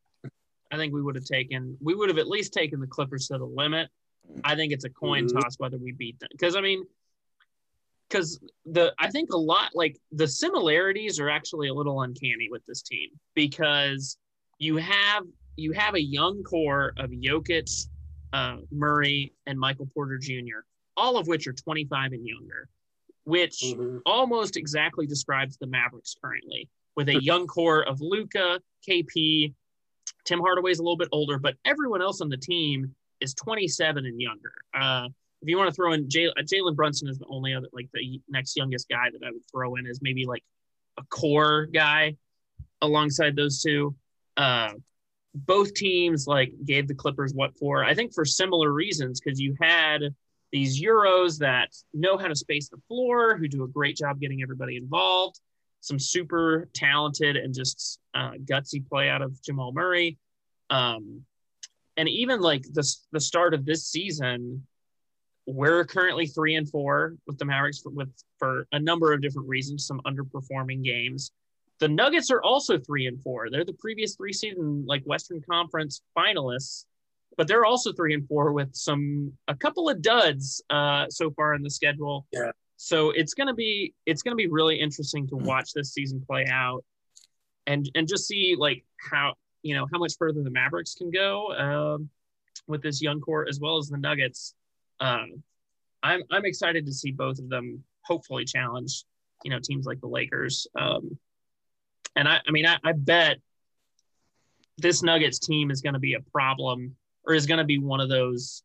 I 0.72 0.78
think 0.78 0.94
we 0.94 1.02
would 1.02 1.16
have 1.16 1.26
taken 1.26 1.78
we 1.82 1.94
would 1.94 2.10
have 2.10 2.18
at 2.18 2.28
least 2.28 2.54
taken 2.54 2.80
the 2.80 2.88
Clippers 2.88 3.28
to 3.28 3.38
the 3.38 3.46
limit. 3.46 3.90
I 4.44 4.56
think 4.56 4.74
it's 4.74 4.86
a 4.86 4.90
coin 4.90 5.26
Mhm. 5.28 5.34
toss 5.34 5.60
whether 5.60 5.78
we 5.78 5.92
beat 5.92 6.20
them 6.20 6.30
because 6.32 6.56
I 6.56 6.62
mean 6.62 6.84
because 8.10 8.40
the 8.66 8.94
I 9.00 9.10
think 9.12 9.32
a 9.34 9.38
lot 9.38 9.72
like 9.74 10.00
the 10.12 10.28
similarities 10.28 11.20
are 11.20 11.30
actually 11.30 11.68
a 11.68 11.74
little 11.74 12.02
uncanny 12.02 12.48
with 12.50 12.66
this 12.66 12.82
team 12.82 13.10
because 13.34 14.18
you 14.60 14.78
have 14.78 15.26
you 15.56 15.72
have 15.74 15.94
a 15.94 16.02
young 16.02 16.42
core 16.44 16.94
of 16.98 17.12
Jokic, 17.12 17.88
uh, 18.34 18.58
Murray, 18.72 19.34
and 19.46 19.60
Michael 19.60 19.88
Porter 19.94 20.18
Jr., 20.18 20.62
all 20.98 21.16
of 21.18 21.28
which 21.28 21.46
are 21.46 21.54
25 21.54 22.12
and 22.14 22.26
younger, 22.26 22.68
which 23.26 23.62
Mhm. 23.62 24.02
almost 24.06 24.58
exactly 24.58 25.08
describes 25.08 25.58
the 25.58 25.68
Mavericks 25.68 26.16
currently, 26.22 26.70
with 26.96 27.10
a 27.10 27.22
young 27.22 27.48
core 27.48 27.84
of 27.84 28.02
Luka, 28.02 28.62
KP, 28.88 29.54
Tim 30.26 30.40
Hardaway's 30.40 30.80
a 30.80 30.84
little 30.84 30.98
bit 30.98 31.10
older, 31.12 31.40
but 31.40 31.56
everyone 31.66 32.02
else 32.02 32.22
on 32.22 32.30
the 32.30 32.38
team 32.38 32.96
is 33.20 33.34
27 33.34 34.06
and 34.06 34.20
younger. 34.22 34.54
Uh, 34.74 35.10
if 35.42 35.50
you 35.50 35.58
want 35.58 35.70
to 35.70 35.74
throw 35.74 35.94
in 35.94 36.04
uh, 36.06 36.42
Jalen 36.42 36.76
Brunson 36.76 37.08
is 37.10 37.20
the 37.20 37.26
only 37.28 37.54
other, 37.54 37.68
like 37.74 37.90
the 37.94 38.22
next 38.30 38.56
youngest 38.56 38.88
guy 38.90 39.10
that 39.12 39.26
I 39.26 39.32
would 39.32 39.46
throw 39.52 39.76
in 39.76 39.86
as 39.88 40.02
maybe 40.02 40.26
like 40.26 40.44
a 40.98 41.04
core 41.04 41.66
guy 41.68 42.16
alongside 42.82 43.36
those 43.36 43.62
two. 43.62 43.96
Uh, 44.38 44.74
both 45.36 45.74
teams 45.74 46.28
like 46.28 46.54
gave 46.66 46.88
the 46.88 46.94
Clippers 46.94 47.34
what 47.34 47.58
for. 47.58 47.84
I 47.84 47.94
think 47.94 48.14
for 48.14 48.24
similar 48.24 48.72
reasons 48.72 49.20
because 49.20 49.40
you 49.40 49.56
had 49.60 50.14
these 50.54 50.80
Euros 50.80 51.40
that 51.40 51.76
know 51.96 52.16
how 52.16 52.28
to 52.28 52.36
space 52.36 52.70
the 52.70 52.78
floor, 52.88 53.36
who 53.36 53.48
do 53.48 53.64
a 53.64 53.68
great 53.68 53.98
job 53.98 54.22
getting 54.22 54.44
everybody 54.44 54.78
involved. 54.78 55.40
Some 55.82 55.98
super 56.00 56.70
talented 56.74 57.36
and 57.36 57.54
just 57.54 58.00
uh, 58.14 58.34
gutsy 58.46 58.88
play 58.88 59.10
out 59.10 59.24
of 59.24 59.42
Jamal 59.42 59.74
Murray. 59.74 60.20
Um, 60.70 61.24
and 61.98 62.08
even 62.08 62.40
like 62.40 62.64
the, 62.72 62.88
the 63.12 63.20
start 63.20 63.56
of 63.56 63.66
this 63.66 63.88
season, 63.88 64.66
we're 65.48 65.84
currently 65.86 66.28
three 66.28 66.56
and 66.56 66.70
four 66.70 67.16
with 67.26 67.40
the 67.40 67.46
Mavericks 67.46 67.80
for, 67.80 67.90
with 67.90 68.14
for 68.38 68.68
a 68.72 68.80
number 68.80 69.12
of 69.12 69.22
different 69.22 69.50
reasons, 69.50 69.88
some 69.88 70.02
underperforming 70.06 70.84
games. 70.84 71.32
The 71.80 71.88
Nuggets 71.88 72.30
are 72.30 72.44
also 72.44 72.78
three 72.78 73.08
and 73.08 73.20
four. 73.22 73.50
They're 73.50 73.66
the 73.66 73.74
previous 73.74 74.16
three 74.16 74.34
season 74.34 74.86
like 74.88 75.04
Western 75.04 75.42
Conference 75.42 76.04
finalists, 76.16 76.86
but 77.38 77.48
they're 77.48 77.66
also 77.66 77.94
three 77.94 78.14
and 78.14 78.28
four 78.28 78.52
with 78.52 78.74
some 78.76 79.34
a 79.48 79.56
couple 79.56 79.90
of 79.90 80.02
duds 80.02 80.64
uh, 80.70 81.06
so 81.10 81.32
far 81.32 81.56
in 81.56 81.64
the 81.64 81.70
schedule. 81.70 82.26
Yeah. 82.32 82.52
So 82.78 83.12
it's 83.12 83.34
gonna 83.34 83.54
be 83.54 83.94
it's 84.06 84.22
gonna 84.22 84.36
be 84.36 84.48
really 84.48 84.80
interesting 84.80 85.28
to 85.30 85.36
watch 85.36 85.74
this 85.74 85.94
season 85.94 86.24
play 86.26 86.46
out. 86.50 86.84
and 87.68 87.90
and 87.96 88.08
just 88.08 88.28
see 88.28 88.56
like 88.58 88.84
how 88.98 89.36
you 89.62 89.76
know 89.76 89.88
how 89.92 90.00
much 90.00 90.14
further 90.18 90.44
the 90.44 90.50
Mavericks 90.50 90.96
can 90.96 91.10
go 91.12 91.54
um, 91.54 92.10
with 92.68 92.82
this 92.82 93.02
young 93.02 93.22
core 93.22 93.48
as 93.48 93.60
well 93.60 93.78
as 93.78 93.90
the 93.90 93.98
Nuggets. 93.98 94.56
Um, 95.00 95.44
I'm 96.02 96.24
I'm 96.32 96.46
excited 96.46 96.86
to 96.86 96.94
see 96.94 97.12
both 97.12 97.40
of 97.40 97.50
them 97.50 97.84
hopefully 98.02 98.46
challenge 98.46 99.06
you 99.44 99.52
know 99.52 99.60
teams 99.60 99.86
like 99.86 100.02
the 100.02 100.08
Lakers. 100.08 100.68
Um, 100.78 101.18
and 102.16 102.28
I 102.28 102.40
I 102.48 102.52
mean 102.52 102.66
I, 102.66 102.78
I 102.84 102.92
bet 102.94 103.38
this 104.78 105.04
Nuggets 105.04 105.40
team 105.40 105.72
is 105.72 105.82
going 105.82 105.94
to 105.94 106.00
be 106.00 106.16
a 106.16 106.20
problem 106.20 106.96
or 107.26 107.34
is 107.34 107.46
going 107.46 107.58
to 107.58 107.64
be 107.64 107.78
one 107.78 108.00
of 108.00 108.10
those 108.10 108.64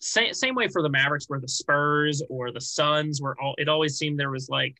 same, 0.00 0.32
same 0.32 0.54
way 0.54 0.68
for 0.68 0.82
the 0.82 0.88
Mavericks 0.88 1.26
where 1.28 1.40
the 1.40 1.48
Spurs 1.48 2.22
or 2.28 2.52
the 2.52 2.60
Suns 2.60 3.20
were 3.20 3.36
all 3.40 3.54
it 3.58 3.68
always 3.68 3.96
seemed 3.96 4.18
there 4.18 4.30
was 4.30 4.48
like 4.48 4.76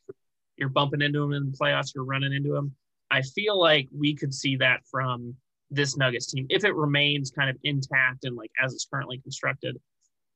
you're 0.57 0.69
bumping 0.69 1.01
into 1.01 1.19
them 1.19 1.33
in 1.33 1.51
the 1.51 1.57
playoffs, 1.57 1.93
you're 1.95 2.03
running 2.03 2.33
into 2.33 2.51
them. 2.51 2.75
I 3.11 3.21
feel 3.21 3.59
like 3.59 3.87
we 3.97 4.13
could 4.13 4.33
see 4.33 4.55
that 4.57 4.81
from 4.89 5.35
this 5.71 5.97
Nuggets 5.97 6.31
team 6.31 6.47
if 6.49 6.63
it 6.63 6.75
remains 6.75 7.31
kind 7.31 7.49
of 7.49 7.57
intact 7.63 8.25
and 8.25 8.35
like 8.35 8.51
as 8.61 8.73
it's 8.73 8.87
currently 8.91 9.19
constructed. 9.19 9.77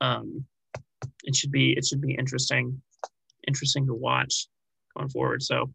Um, 0.02 0.46
it 1.24 1.36
should 1.36 1.52
be 1.52 1.74
it 1.74 1.86
should 1.86 2.02
be 2.02 2.14
interesting, 2.14 2.82
interesting 3.48 3.86
to 3.88 3.94
watch 3.94 4.48
going 4.96 5.10
forward. 5.10 5.44
So 5.44 5.72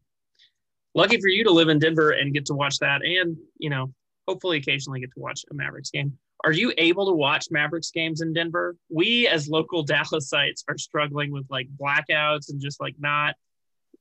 lucky 0.94 1.20
for 1.20 1.28
you 1.28 1.44
to 1.44 1.50
live 1.50 1.68
in 1.68 1.78
Denver 1.78 2.10
and 2.10 2.32
get 2.32 2.46
to 2.46 2.54
watch 2.54 2.78
that, 2.80 3.02
and 3.02 3.36
you 3.58 3.70
know 3.70 3.92
hopefully 4.26 4.58
occasionally 4.58 5.00
get 5.00 5.12
to 5.14 5.20
watch 5.20 5.44
a 5.50 5.54
Mavericks 5.54 5.90
game. 5.90 6.18
Are 6.44 6.52
you 6.52 6.72
able 6.78 7.06
to 7.06 7.12
watch 7.12 7.48
Mavericks 7.50 7.90
games 7.90 8.20
in 8.20 8.32
Denver? 8.32 8.76
We 8.88 9.26
as 9.26 9.48
local 9.48 9.84
Dallasites 9.84 10.62
are 10.68 10.78
struggling 10.78 11.32
with 11.32 11.46
like 11.50 11.68
blackouts 11.80 12.50
and 12.50 12.60
just 12.60 12.80
like 12.80 12.94
not 12.98 13.34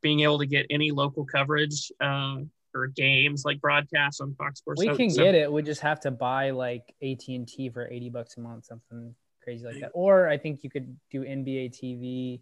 being 0.02 0.20
able 0.22 0.40
to 0.40 0.46
get 0.46 0.68
any 0.70 0.92
local 0.92 1.26
coverage 1.26 1.92
uh, 2.00 2.38
or 2.76 2.88
games 2.88 3.44
like 3.44 3.60
broadcasts 3.60 4.22
on 4.22 4.36
Fox 4.36 4.60
Sports. 4.60 4.82
We 4.82 4.96
can 4.96 5.10
so, 5.10 5.24
get 5.24 5.34
it. 5.34 5.52
We 5.52 5.64
just 5.64 5.82
have 5.82 6.00
to 6.02 6.12
buy 6.12 6.52
like 6.52 6.84
AT 7.02 7.28
and 7.28 7.48
T 7.48 7.70
for 7.70 7.88
eighty 7.92 8.10
bucks 8.10 8.38
a 8.38 8.42
month, 8.42 8.66
something 8.66 9.16
crazy 9.44 9.66
like 9.66 9.80
that. 9.82 9.92
Or 9.94 10.28
I 10.28 10.38
think 10.38 10.64
you 10.64 10.70
could 10.70 10.96
do 11.10 11.22
NBA 11.22 11.72
TV 11.72 12.42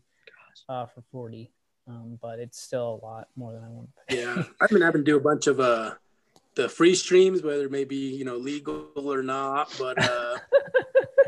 uh, 0.68 0.88
for 0.88 1.04
forty, 1.12 1.54
um, 1.88 2.20
but 2.22 2.40
it's 2.40 2.60
still 2.60 3.00
a 3.02 3.06
lot 3.06 3.28
more 3.38 3.54
than 3.54 3.64
I 3.64 3.70
want. 3.70 3.90
To 3.96 4.16
pay. 4.16 4.22
Yeah, 4.22 4.44
I've 4.60 4.70
been 4.70 4.82
having 4.82 5.02
to 5.02 5.06
do 5.06 5.16
a 5.16 5.22
bunch 5.22 5.48
of 5.48 5.62
uh 5.62 5.94
the 6.56 6.70
free 6.70 6.96
streams, 6.96 7.44
whether 7.44 7.66
it 7.66 7.72
may 7.72 7.84
be 7.84 8.16
you 8.16 8.26
know 8.26 8.38
legal 8.38 8.90
or 8.96 9.24
not, 9.24 9.74
but. 9.78 10.02
uh 10.02 10.38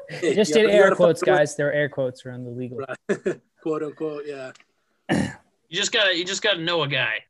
just 0.22 0.54
did 0.54 0.70
air 0.70 0.92
quotes, 0.96 1.22
guys. 1.22 1.56
There 1.56 1.68
are 1.68 1.74
air 1.74 1.90
quotes 1.90 2.26
around 2.26 2.46
the 2.46 2.50
legal, 2.50 2.78
right. 2.78 3.42
quote 3.62 3.84
unquote. 3.84 4.24
Yeah. 4.26 4.52
You 5.70 5.78
just 5.78 5.92
gotta 5.92 6.18
you 6.18 6.24
just 6.24 6.42
gotta 6.42 6.62
know 6.62 6.84
a 6.84 6.88
guy. 6.88 7.24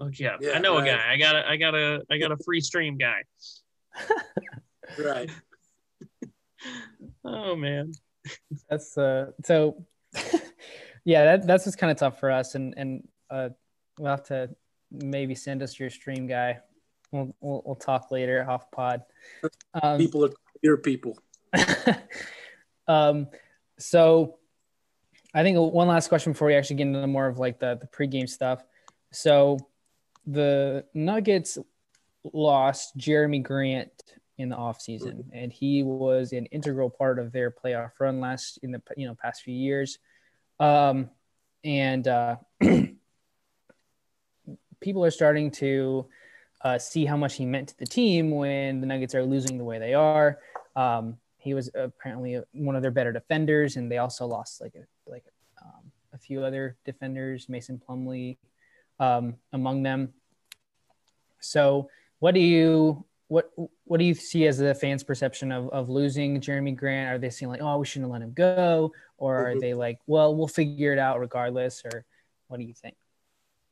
Okay, 0.00 0.24
yeah, 0.24 0.36
yeah 0.40 0.52
I 0.52 0.58
know 0.58 0.78
right. 0.78 0.88
a 0.88 0.90
guy. 0.90 1.12
I 1.12 1.16
got 1.16 1.36
a 1.36 1.48
I 1.48 1.56
got 1.56 1.74
a 1.74 2.02
I 2.10 2.18
got 2.18 2.32
a 2.32 2.36
free 2.38 2.60
stream 2.60 2.98
guy. 2.98 3.22
right. 4.98 5.30
oh 7.24 7.54
man. 7.54 7.92
That's 8.68 8.98
uh 8.98 9.30
so 9.44 9.84
yeah, 11.04 11.24
that 11.24 11.46
that's 11.46 11.64
just 11.64 11.78
kind 11.78 11.90
of 11.92 11.98
tough 11.98 12.18
for 12.18 12.30
us 12.30 12.54
and 12.54 12.74
and 12.76 13.08
uh 13.30 13.50
we'll 13.98 14.10
have 14.10 14.24
to 14.24 14.50
maybe 14.90 15.34
send 15.34 15.62
us 15.62 15.78
your 15.78 15.90
stream 15.90 16.26
guy. 16.26 16.58
We'll 17.10 17.34
we'll, 17.40 17.62
we'll 17.64 17.76
talk 17.76 18.10
later 18.10 18.44
off 18.48 18.70
pod. 18.70 19.02
Um, 19.74 19.98
people 19.98 20.24
are 20.24 20.30
your 20.62 20.76
people. 20.76 21.18
um 22.88 23.28
so 23.78 24.38
I 25.34 25.42
think 25.42 25.58
one 25.58 25.88
last 25.88 26.08
question 26.08 26.32
before 26.32 26.48
we 26.48 26.54
actually 26.54 26.76
get 26.76 26.88
into 26.88 27.06
more 27.06 27.26
of 27.26 27.38
like 27.38 27.58
the, 27.58 27.78
the 27.80 27.86
pregame 27.86 28.28
stuff. 28.28 28.62
So 29.12 29.58
the 30.26 30.84
Nuggets 30.94 31.58
lost 32.32 32.96
Jerami 32.98 33.42
Grant 33.42 33.90
in 34.38 34.48
the 34.48 34.56
offseason, 34.56 35.24
and 35.32 35.52
he 35.52 35.82
was 35.82 36.32
an 36.32 36.46
integral 36.46 36.90
part 36.90 37.18
of 37.18 37.32
their 37.32 37.50
playoff 37.50 37.90
run 37.98 38.20
last 38.20 38.58
in 38.62 38.70
the 38.72 38.82
you 38.96 39.06
know 39.06 39.14
past 39.14 39.42
few 39.42 39.54
years. 39.54 39.98
Um, 40.60 41.10
and 41.64 42.06
uh, 42.06 42.36
people 44.80 45.04
are 45.04 45.10
starting 45.10 45.50
to 45.52 46.06
uh, 46.62 46.78
see 46.78 47.04
how 47.04 47.16
much 47.16 47.36
he 47.36 47.46
meant 47.46 47.68
to 47.68 47.78
the 47.78 47.86
team 47.86 48.30
when 48.30 48.80
the 48.80 48.86
Nuggets 48.86 49.14
are 49.14 49.24
losing 49.24 49.58
the 49.58 49.64
way 49.64 49.78
they 49.78 49.94
are. 49.94 50.38
Um, 50.76 51.18
he 51.38 51.54
was 51.54 51.70
apparently 51.74 52.40
one 52.52 52.76
of 52.76 52.82
their 52.82 52.90
better 52.90 53.12
defenders, 53.12 53.76
and 53.76 53.90
they 53.90 53.98
also 53.98 54.26
lost 54.26 54.60
like 54.60 54.74
a 54.74 55.10
like 55.10 55.24
um, 55.62 55.92
a 56.12 56.18
few 56.18 56.44
other 56.44 56.76
defenders, 56.84 57.48
Mason 57.48 57.80
Plumlee 57.88 58.36
um, 58.98 59.36
among 59.52 59.82
them. 59.82 60.12
So, 61.40 61.88
what 62.18 62.34
do 62.34 62.40
you 62.40 63.04
what 63.28 63.52
what 63.84 63.98
do 63.98 64.04
you 64.04 64.14
see 64.14 64.46
as 64.46 64.58
the 64.58 64.74
fans' 64.74 65.04
perception 65.04 65.52
of, 65.52 65.68
of 65.70 65.88
losing 65.88 66.40
Jerami 66.40 66.76
Grant? 66.76 67.14
Are 67.14 67.18
they 67.18 67.30
saying 67.30 67.50
like, 67.50 67.62
oh, 67.62 67.78
we 67.78 67.86
shouldn't 67.86 68.10
let 68.10 68.22
him 68.22 68.32
go, 68.32 68.92
or 69.16 69.36
are 69.36 69.50
mm-hmm. 69.50 69.60
they 69.60 69.74
like, 69.74 69.98
well, 70.06 70.34
we'll 70.34 70.48
figure 70.48 70.92
it 70.92 70.98
out 70.98 71.20
regardless, 71.20 71.82
or 71.84 72.04
what 72.48 72.58
do 72.58 72.64
you 72.64 72.74
think? 72.74 72.96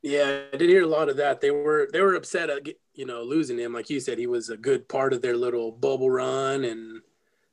Yeah, 0.06 0.42
I 0.52 0.56
did 0.56 0.70
hear 0.70 0.84
a 0.84 0.86
lot 0.86 1.08
of 1.08 1.16
that. 1.16 1.40
They 1.40 1.50
were 1.50 1.88
they 1.92 2.00
were 2.00 2.14
upset 2.14 2.48
at 2.48 2.68
you 2.94 3.06
know 3.06 3.24
losing 3.24 3.58
him. 3.58 3.72
Like 3.72 3.90
you 3.90 3.98
said, 3.98 4.18
he 4.18 4.28
was 4.28 4.50
a 4.50 4.56
good 4.56 4.88
part 4.88 5.12
of 5.12 5.20
their 5.20 5.36
little 5.36 5.72
bubble 5.72 6.08
run, 6.08 6.64
and 6.64 7.00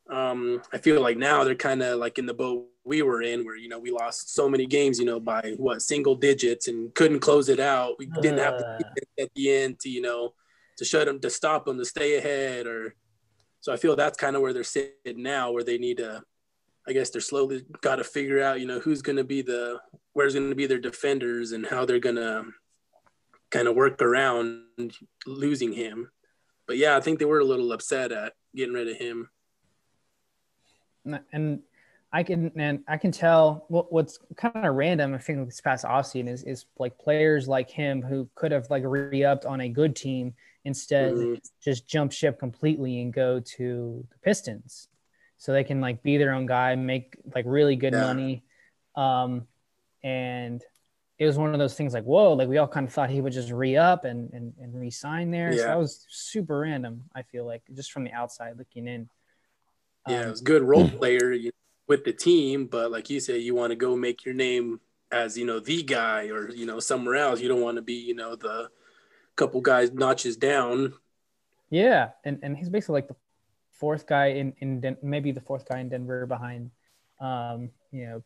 um, 0.08 0.62
I 0.72 0.78
feel 0.78 1.02
like 1.02 1.18
now 1.18 1.44
they're 1.44 1.56
kind 1.56 1.82
of 1.82 1.98
like 1.98 2.20
in 2.20 2.28
the 2.28 2.34
boat 2.36 2.68
we 2.86 3.02
were 3.02 3.24
in, 3.24 3.44
where 3.44 3.56
you 3.56 3.70
know 3.70 3.80
we 3.80 3.90
lost 3.90 4.36
so 4.36 4.48
many 4.48 4.68
games, 4.68 5.00
you 5.00 5.06
know, 5.06 5.20
by 5.20 5.56
what 5.58 5.82
single 5.82 6.14
digits 6.14 6.68
and 6.68 6.94
couldn't 6.94 7.22
close 7.22 7.50
it 7.50 7.60
out. 7.60 7.96
We 7.98 8.06
didn't 8.22 8.38
have 8.38 8.60
the 8.60 8.86
at 9.20 9.34
the 9.34 9.52
end 9.52 9.80
to 9.80 9.90
you 9.90 10.02
know 10.02 10.36
to 10.78 10.86
shut 10.86 11.08
them, 11.08 11.20
to 11.22 11.32
stop 11.32 11.66
them, 11.66 11.80
to 11.80 11.86
stay 11.86 12.18
ahead, 12.18 12.68
or 12.68 12.94
so 13.62 13.74
I 13.74 13.78
feel 13.78 13.96
that's 13.96 14.20
kind 14.20 14.36
of 14.36 14.44
where 14.44 14.54
they're 14.54 14.64
sitting 14.64 15.24
now, 15.24 15.52
where 15.52 15.64
they 15.64 15.80
need 15.80 15.98
to. 15.98 16.22
I 16.88 16.94
guess 16.94 17.10
they're 17.10 17.20
slowly 17.20 17.66
got 17.82 17.96
to 17.96 18.04
figure 18.04 18.44
out, 18.44 18.60
you 18.60 18.68
know, 18.68 18.80
who's 18.80 19.02
going 19.02 19.16
to 19.16 19.24
be 19.24 19.42
the, 19.42 19.80
where's 20.14 20.34
going 20.34 20.50
to 20.50 20.56
be 20.56 20.68
their 20.68 20.80
defenders, 20.80 21.52
and 21.52 21.66
how 21.66 21.86
they're 21.86 22.00
going 22.00 22.16
to 22.16 22.46
kind 23.52 23.68
of 23.68 23.76
work 23.76 24.02
around 24.02 24.64
losing 25.26 25.74
him. 25.74 26.10
But 26.66 26.78
yeah, 26.78 26.96
I 26.96 27.02
think 27.02 27.20
they 27.20 27.26
were 27.26 27.40
a 27.40 27.46
little 27.46 27.72
upset 27.72 28.12
at 28.12 28.34
getting 28.56 28.74
rid 28.74 28.88
of 28.88 28.98
him 28.98 29.30
and 31.32 31.60
I 32.12 32.24
can 32.24 32.52
and 32.56 32.84
I 32.88 32.98
can 32.98 33.12
tell 33.12 33.66
what, 33.70 33.92
what's 33.92 34.20
kind 34.36 34.66
of 34.66 34.76
random. 34.76 35.14
I 35.14 35.18
think 35.18 35.46
this 35.46 35.62
past 35.62 35.86
offseason 35.86 36.30
is 36.30 36.44
is 36.44 36.66
like 36.78 36.98
players 36.98 37.48
like 37.48 37.70
him 37.70 38.02
who 38.02 38.30
could 38.36 38.52
have 38.52 38.70
like 38.70 38.84
re-upped 38.86 39.46
on 39.46 39.62
a 39.62 39.70
good 39.70 39.96
team 39.96 40.34
instead 40.66 41.14
mm-hmm. 41.14 41.34
just 41.62 41.88
jump 41.88 42.12
ship 42.12 42.40
completely 42.40 43.02
and 43.02 43.14
go 43.14 43.40
to 43.40 44.06
the 44.12 44.18
Pistons, 44.20 44.88
so 45.38 45.52
they 45.52 45.64
can 45.64 45.82
like 45.82 46.04
be 46.04 46.18
their 46.18 46.34
own 46.34 46.46
guy, 46.46 46.76
make 46.76 47.18
like 47.34 47.46
really 47.48 47.76
good 47.76 47.94
yeah. 47.94 48.06
money, 48.06 48.44
um, 48.96 49.48
and 50.04 50.64
it 51.20 51.26
was 51.26 51.38
one 51.38 51.54
of 51.54 51.60
those 51.60 51.76
things 51.76 51.94
like 51.94 52.04
whoa, 52.04 52.34
like 52.34 52.50
we 52.50 52.58
all 52.58 52.68
kind 52.68 52.88
of 52.88 52.94
thought 52.94 53.10
he 53.10 53.22
would 53.22 53.34
just 53.34 53.52
re-up 53.52 54.06
and 54.06 54.32
and, 54.34 54.54
and 54.60 54.80
re-sign 54.80 55.32
there. 55.32 55.52
Yeah. 55.52 55.58
So 55.58 55.64
that 55.68 55.80
was 55.80 56.06
super 56.10 56.60
random. 56.60 57.04
I 57.16 57.22
feel 57.24 57.46
like 57.46 57.64
just 57.74 57.92
from 57.92 58.04
the 58.04 58.12
outside 58.12 58.58
looking 58.58 58.88
in. 58.88 59.10
Yeah, 60.08 60.22
um, 60.22 60.28
it 60.28 60.32
was 60.32 60.42
good 60.42 60.64
role 60.64 60.90
player 60.90 61.36
with 61.88 62.04
the 62.04 62.14
team, 62.14 62.66
but 62.66 62.92
like 62.92 63.10
you 63.10 63.20
said, 63.20 63.42
you 63.42 63.56
want 63.56 63.72
to 63.72 63.76
go 63.76 63.96
make 63.96 64.26
your 64.26 64.34
name 64.34 64.80
as 65.12 65.38
you 65.38 65.46
know 65.46 65.60
the 65.60 65.84
guy, 65.84 66.28
or 66.28 66.50
you 66.50 66.66
know 66.66 66.80
somewhere 66.80 67.16
else. 67.16 67.40
You 67.40 67.48
don't 67.48 67.62
want 67.62 67.78
to 67.78 67.82
be 67.82 67.94
you 67.94 68.16
know 68.16 68.36
the 68.36 68.70
couple 69.36 69.62
guys 69.62 69.92
notches 69.92 70.38
down. 70.38 70.94
Yeah, 71.70 72.10
and 72.24 72.40
and 72.44 72.58
he's 72.58 72.70
basically 72.70 72.94
like 72.94 73.08
the 73.08 73.16
fourth 73.72 74.08
guy 74.08 74.28
in 74.28 74.54
in 74.60 74.80
Den- 74.80 74.98
maybe 75.02 75.32
the 75.32 75.42
fourth 75.42 75.68
guy 75.68 75.80
in 75.80 75.90
Denver 75.90 76.26
behind, 76.26 76.72
um, 77.20 77.70
you 77.92 78.06
know, 78.06 78.24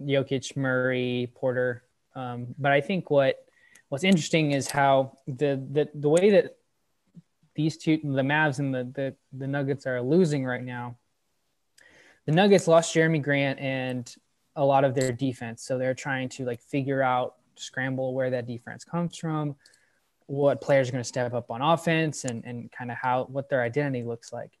Jokic, 0.00 0.56
Murray, 0.56 1.30
Porter. 1.34 1.84
Um, 2.14 2.54
but 2.58 2.72
I 2.72 2.80
think 2.80 3.10
what 3.10 3.36
what's 3.88 4.04
interesting 4.04 4.52
is 4.52 4.70
how 4.70 5.18
the 5.26 5.62
the 5.70 5.88
the 5.94 6.08
way 6.08 6.30
that 6.30 6.56
these 7.54 7.76
two, 7.76 7.98
the 8.02 8.22
Mavs 8.22 8.58
and 8.58 8.74
the 8.74 8.84
the, 8.84 9.14
the 9.32 9.46
Nuggets 9.46 9.86
are 9.86 10.00
losing 10.00 10.44
right 10.44 10.62
now 10.62 10.96
the 12.26 12.32
Nuggets 12.32 12.66
lost 12.66 12.94
Jerami 12.94 13.22
Grant 13.22 13.58
and 13.60 14.14
a 14.56 14.64
lot 14.64 14.84
of 14.84 14.94
their 14.94 15.12
defense. 15.12 15.62
So 15.62 15.78
they're 15.78 15.94
trying 15.94 16.28
to 16.30 16.44
like 16.44 16.60
figure 16.60 17.02
out, 17.02 17.34
scramble 17.56 18.14
where 18.14 18.30
that 18.30 18.46
defense 18.46 18.84
comes 18.84 19.16
from, 19.16 19.56
what 20.26 20.60
players 20.60 20.88
are 20.88 20.92
going 20.92 21.04
to 21.04 21.08
step 21.08 21.34
up 21.34 21.50
on 21.50 21.62
offense, 21.62 22.24
and, 22.24 22.44
and 22.44 22.72
kind 22.72 22.90
of 22.90 22.96
how 22.96 23.24
what 23.24 23.48
their 23.48 23.62
identity 23.62 24.02
looks 24.02 24.32
like. 24.32 24.58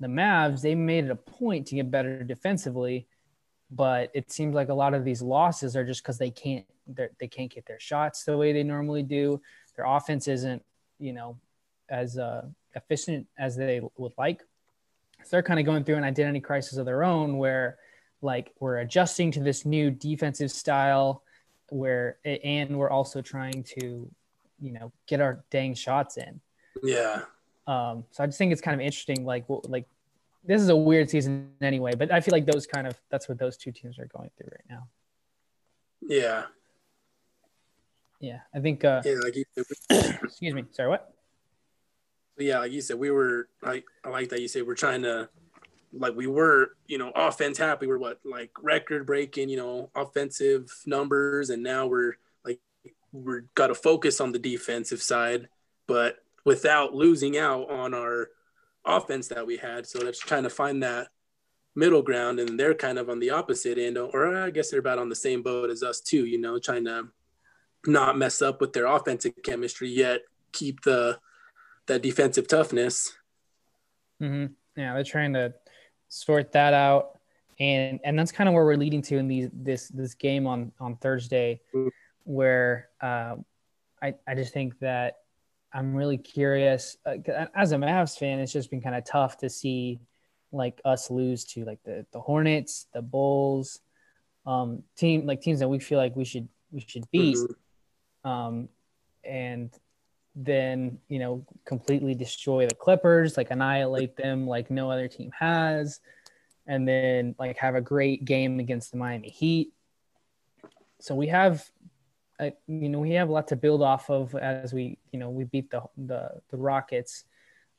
The 0.00 0.08
Mavs, 0.08 0.62
they 0.62 0.74
made 0.74 1.04
it 1.04 1.10
a 1.10 1.16
point 1.16 1.68
to 1.68 1.76
get 1.76 1.90
better 1.90 2.24
defensively, 2.24 3.06
but 3.74 4.10
it 4.14 4.30
seems 4.30 4.54
like 4.54 4.68
a 4.68 4.74
lot 4.74 4.94
of 4.94 5.04
these 5.04 5.22
losses 5.22 5.76
are 5.76 5.84
just 5.84 6.02
because 6.02 6.18
they 6.18 6.30
can't 6.30 6.66
they 7.18 7.28
can't 7.28 7.50
get 7.50 7.64
their 7.64 7.80
shots 7.80 8.24
the 8.24 8.36
way 8.36 8.52
they 8.52 8.62
normally 8.62 9.02
do. 9.02 9.40
Their 9.74 9.86
offense 9.86 10.28
isn't, 10.28 10.62
you 10.98 11.12
know, 11.12 11.38
as 11.88 12.18
uh, 12.18 12.42
efficient 12.74 13.26
as 13.38 13.56
they 13.56 13.80
would 13.96 14.12
like. 14.18 14.42
So 15.22 15.30
they're 15.30 15.42
kind 15.42 15.58
of 15.58 15.64
going 15.64 15.84
through 15.84 15.96
an 15.96 16.04
identity 16.04 16.40
crisis 16.40 16.76
of 16.76 16.84
their 16.84 17.02
own 17.02 17.38
where 17.38 17.78
like 18.20 18.52
we're 18.60 18.78
adjusting 18.78 19.30
to 19.32 19.40
this 19.40 19.64
new 19.64 19.90
defensive 19.90 20.50
style 20.50 21.22
where 21.70 22.18
and 22.24 22.76
we're 22.78 22.90
also 22.90 23.22
trying 23.22 23.64
to 23.78 24.10
you 24.60 24.72
know, 24.72 24.92
get 25.06 25.20
our 25.20 25.44
dang 25.50 25.74
shots 25.74 26.16
in. 26.16 26.40
Yeah. 26.82 27.22
Um, 27.66 28.04
so 28.10 28.22
I 28.22 28.26
just 28.26 28.38
think 28.38 28.52
it's 28.52 28.60
kind 28.60 28.80
of 28.80 28.84
interesting. 28.84 29.24
Like, 29.24 29.44
like 29.48 29.86
this 30.44 30.60
is 30.60 30.68
a 30.68 30.76
weird 30.76 31.10
season 31.10 31.52
anyway, 31.60 31.92
but 31.96 32.12
I 32.12 32.20
feel 32.20 32.32
like 32.32 32.46
those 32.46 32.66
kind 32.66 32.86
of 32.86 33.00
that's 33.10 33.28
what 33.28 33.38
those 33.38 33.56
two 33.56 33.72
teams 33.72 33.98
are 33.98 34.06
going 34.06 34.30
through 34.36 34.50
right 34.52 34.66
now. 34.68 34.88
Yeah. 36.02 36.44
Yeah, 38.20 38.40
I 38.54 38.60
think. 38.60 38.84
Uh, 38.84 39.02
Yeah, 39.04 39.16
like 39.22 39.36
you 39.36 39.44
said, 39.54 40.18
excuse 40.22 40.54
me. 40.54 40.64
Sorry, 40.72 40.88
what? 40.88 41.14
yeah, 42.38 42.58
like 42.58 42.72
you 42.72 42.80
said, 42.80 42.98
we 42.98 43.10
were 43.10 43.48
like 43.62 43.84
I 44.04 44.08
like 44.08 44.28
that 44.30 44.40
you 44.40 44.48
said 44.48 44.66
we're 44.66 44.74
trying 44.74 45.02
to 45.02 45.28
like 45.92 46.16
we 46.16 46.26
were, 46.26 46.76
you 46.86 46.98
know, 46.98 47.12
offense 47.14 47.58
happy. 47.58 47.86
We're 47.86 47.98
what 47.98 48.20
like 48.24 48.50
record 48.60 49.06
breaking, 49.06 49.48
you 49.48 49.56
know, 49.56 49.90
offensive 49.94 50.70
numbers, 50.86 51.50
and 51.50 51.62
now 51.62 51.86
we're 51.86 52.14
like 52.44 52.60
we're 53.12 53.44
got 53.54 53.68
to 53.68 53.74
focus 53.74 54.20
on 54.20 54.32
the 54.32 54.38
defensive 54.38 55.02
side, 55.02 55.48
but 55.86 56.16
without 56.44 56.94
losing 56.94 57.38
out 57.38 57.70
on 57.70 57.94
our 57.94 58.30
offense 58.84 59.28
that 59.28 59.46
we 59.46 59.56
had. 59.56 59.86
So 59.86 59.98
that's 59.98 60.18
trying 60.18 60.42
to 60.44 60.50
find 60.50 60.82
that 60.82 61.08
middle 61.74 62.02
ground, 62.02 62.38
and 62.38 62.58
they're 62.58 62.74
kind 62.74 62.98
of 62.98 63.08
on 63.10 63.18
the 63.18 63.30
opposite 63.30 63.78
end, 63.78 63.98
or 63.98 64.36
I 64.36 64.50
guess 64.50 64.70
they're 64.70 64.80
about 64.80 64.98
on 64.98 65.08
the 65.08 65.16
same 65.16 65.42
boat 65.42 65.70
as 65.70 65.82
us 65.82 66.00
too. 66.00 66.24
You 66.26 66.40
know, 66.40 66.58
trying 66.58 66.84
to 66.84 67.08
not 67.86 68.16
mess 68.16 68.40
up 68.40 68.60
with 68.60 68.72
their 68.72 68.86
offensive 68.86 69.34
chemistry 69.42 69.90
yet 69.90 70.22
keep 70.54 70.82
the 70.82 71.18
that 71.86 72.00
defensive 72.02 72.48
toughness. 72.48 73.12
Mm-hmm. 74.22 74.52
Yeah, 74.80 74.94
they're 74.94 75.04
trying 75.04 75.34
to 75.34 75.52
sort 76.08 76.52
that 76.52 76.72
out, 76.72 77.18
and 77.60 78.00
and 78.04 78.18
that's 78.18 78.32
kind 78.32 78.48
of 78.48 78.54
where 78.54 78.64
we're 78.64 78.76
leading 78.76 79.02
to 79.02 79.18
in 79.18 79.28
these 79.28 79.48
this 79.52 79.88
this 79.88 80.14
game 80.14 80.46
on 80.46 80.72
on 80.80 80.96
Thursday, 80.96 81.60
Mm. 81.74 81.90
where 82.22 82.88
uh, 83.02 83.36
I 84.00 84.14
I 84.26 84.34
just 84.34 84.54
think 84.54 84.78
that 84.78 85.18
I'm 85.74 85.94
really 85.94 86.18
curious. 86.18 86.96
Uh, 87.04 87.16
as 87.54 87.72
a 87.72 87.76
Mavs 87.76 88.16
fan, 88.16 88.38
it's 88.38 88.52
just 88.52 88.70
been 88.70 88.80
kind 88.80 88.94
of 88.94 89.04
tough 89.04 89.36
to 89.38 89.50
see 89.50 90.00
like 90.52 90.80
us 90.84 91.10
lose 91.10 91.44
to 91.46 91.64
like 91.64 91.82
the 91.84 92.06
the 92.12 92.20
Hornets, 92.20 92.86
the 92.94 93.02
Bulls, 93.02 93.80
um, 94.46 94.84
team 94.96 95.26
like 95.26 95.40
teams 95.40 95.58
that 95.58 95.68
we 95.68 95.80
feel 95.80 95.98
like 95.98 96.14
we 96.14 96.24
should 96.24 96.48
we 96.70 96.80
should 96.80 97.10
beat. 97.10 97.36
Mhm. 97.36 98.30
um, 98.30 98.68
and 99.24 99.70
then 100.36 100.98
you 101.08 101.18
know 101.18 101.44
completely 101.64 102.14
destroy 102.14 102.66
the 102.66 102.74
Clippers, 102.74 103.36
like 103.36 103.50
annihilate 103.50 104.16
them 104.16 104.46
like 104.46 104.70
no 104.70 104.90
other 104.90 105.08
team 105.08 105.32
has, 105.38 106.00
and 106.66 106.86
then 106.86 107.34
like 107.38 107.56
have 107.58 107.74
a 107.74 107.80
great 107.80 108.24
game 108.24 108.60
against 108.60 108.92
the 108.92 108.96
Miami 108.96 109.28
Heat. 109.30 109.72
So 111.00 111.14
we 111.14 111.26
have, 111.26 111.68
uh, 112.40 112.50
you 112.66 112.88
know, 112.88 112.98
we 113.00 113.12
have 113.12 113.28
a 113.28 113.32
lot 113.32 113.48
to 113.48 113.56
build 113.56 113.82
off 113.82 114.10
of 114.10 114.34
as 114.34 114.72
we, 114.74 114.98
you 115.12 115.18
know, 115.18 115.30
we 115.30 115.44
beat 115.44 115.70
the 115.70 115.82
the, 115.96 116.30
the 116.50 116.56
Rockets 116.56 117.24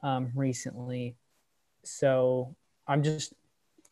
um, 0.02 0.32
recently. 0.36 1.16
So 1.84 2.56
I'm 2.88 3.04
just, 3.04 3.34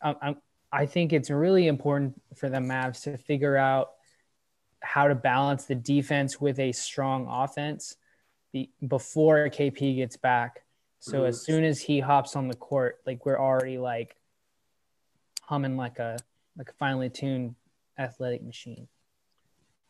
I'm, 0.01 0.15
I'm, 0.21 0.35
I 0.71 0.85
think 0.85 1.13
it's 1.13 1.29
really 1.29 1.67
important 1.67 2.19
for 2.35 2.49
the 2.49 2.57
Mavs 2.57 3.03
to 3.03 3.17
figure 3.17 3.57
out 3.57 3.91
how 4.81 5.07
to 5.07 5.15
balance 5.15 5.65
the 5.65 5.75
defense 5.75 6.41
with 6.41 6.59
a 6.59 6.71
strong 6.71 7.27
offense 7.29 7.95
be, 8.51 8.71
before 8.87 9.49
KP 9.49 9.95
gets 9.97 10.17
back. 10.17 10.63
So 10.99 11.25
as 11.25 11.39
Mhm. 11.39 11.45
soon 11.45 11.63
as 11.65 11.81
he 11.81 11.99
hops 11.99 12.35
on 12.35 12.47
the 12.47 12.55
court, 12.55 13.01
like 13.05 13.25
we're 13.25 13.39
already 13.39 13.77
like 13.77 14.15
humming 15.41 15.77
like 15.77 15.99
a 15.99 16.17
like 16.57 16.69
a 16.69 16.73
finely 16.73 17.09
tuned 17.09 17.55
athletic 17.97 18.43
machine. 18.43 18.87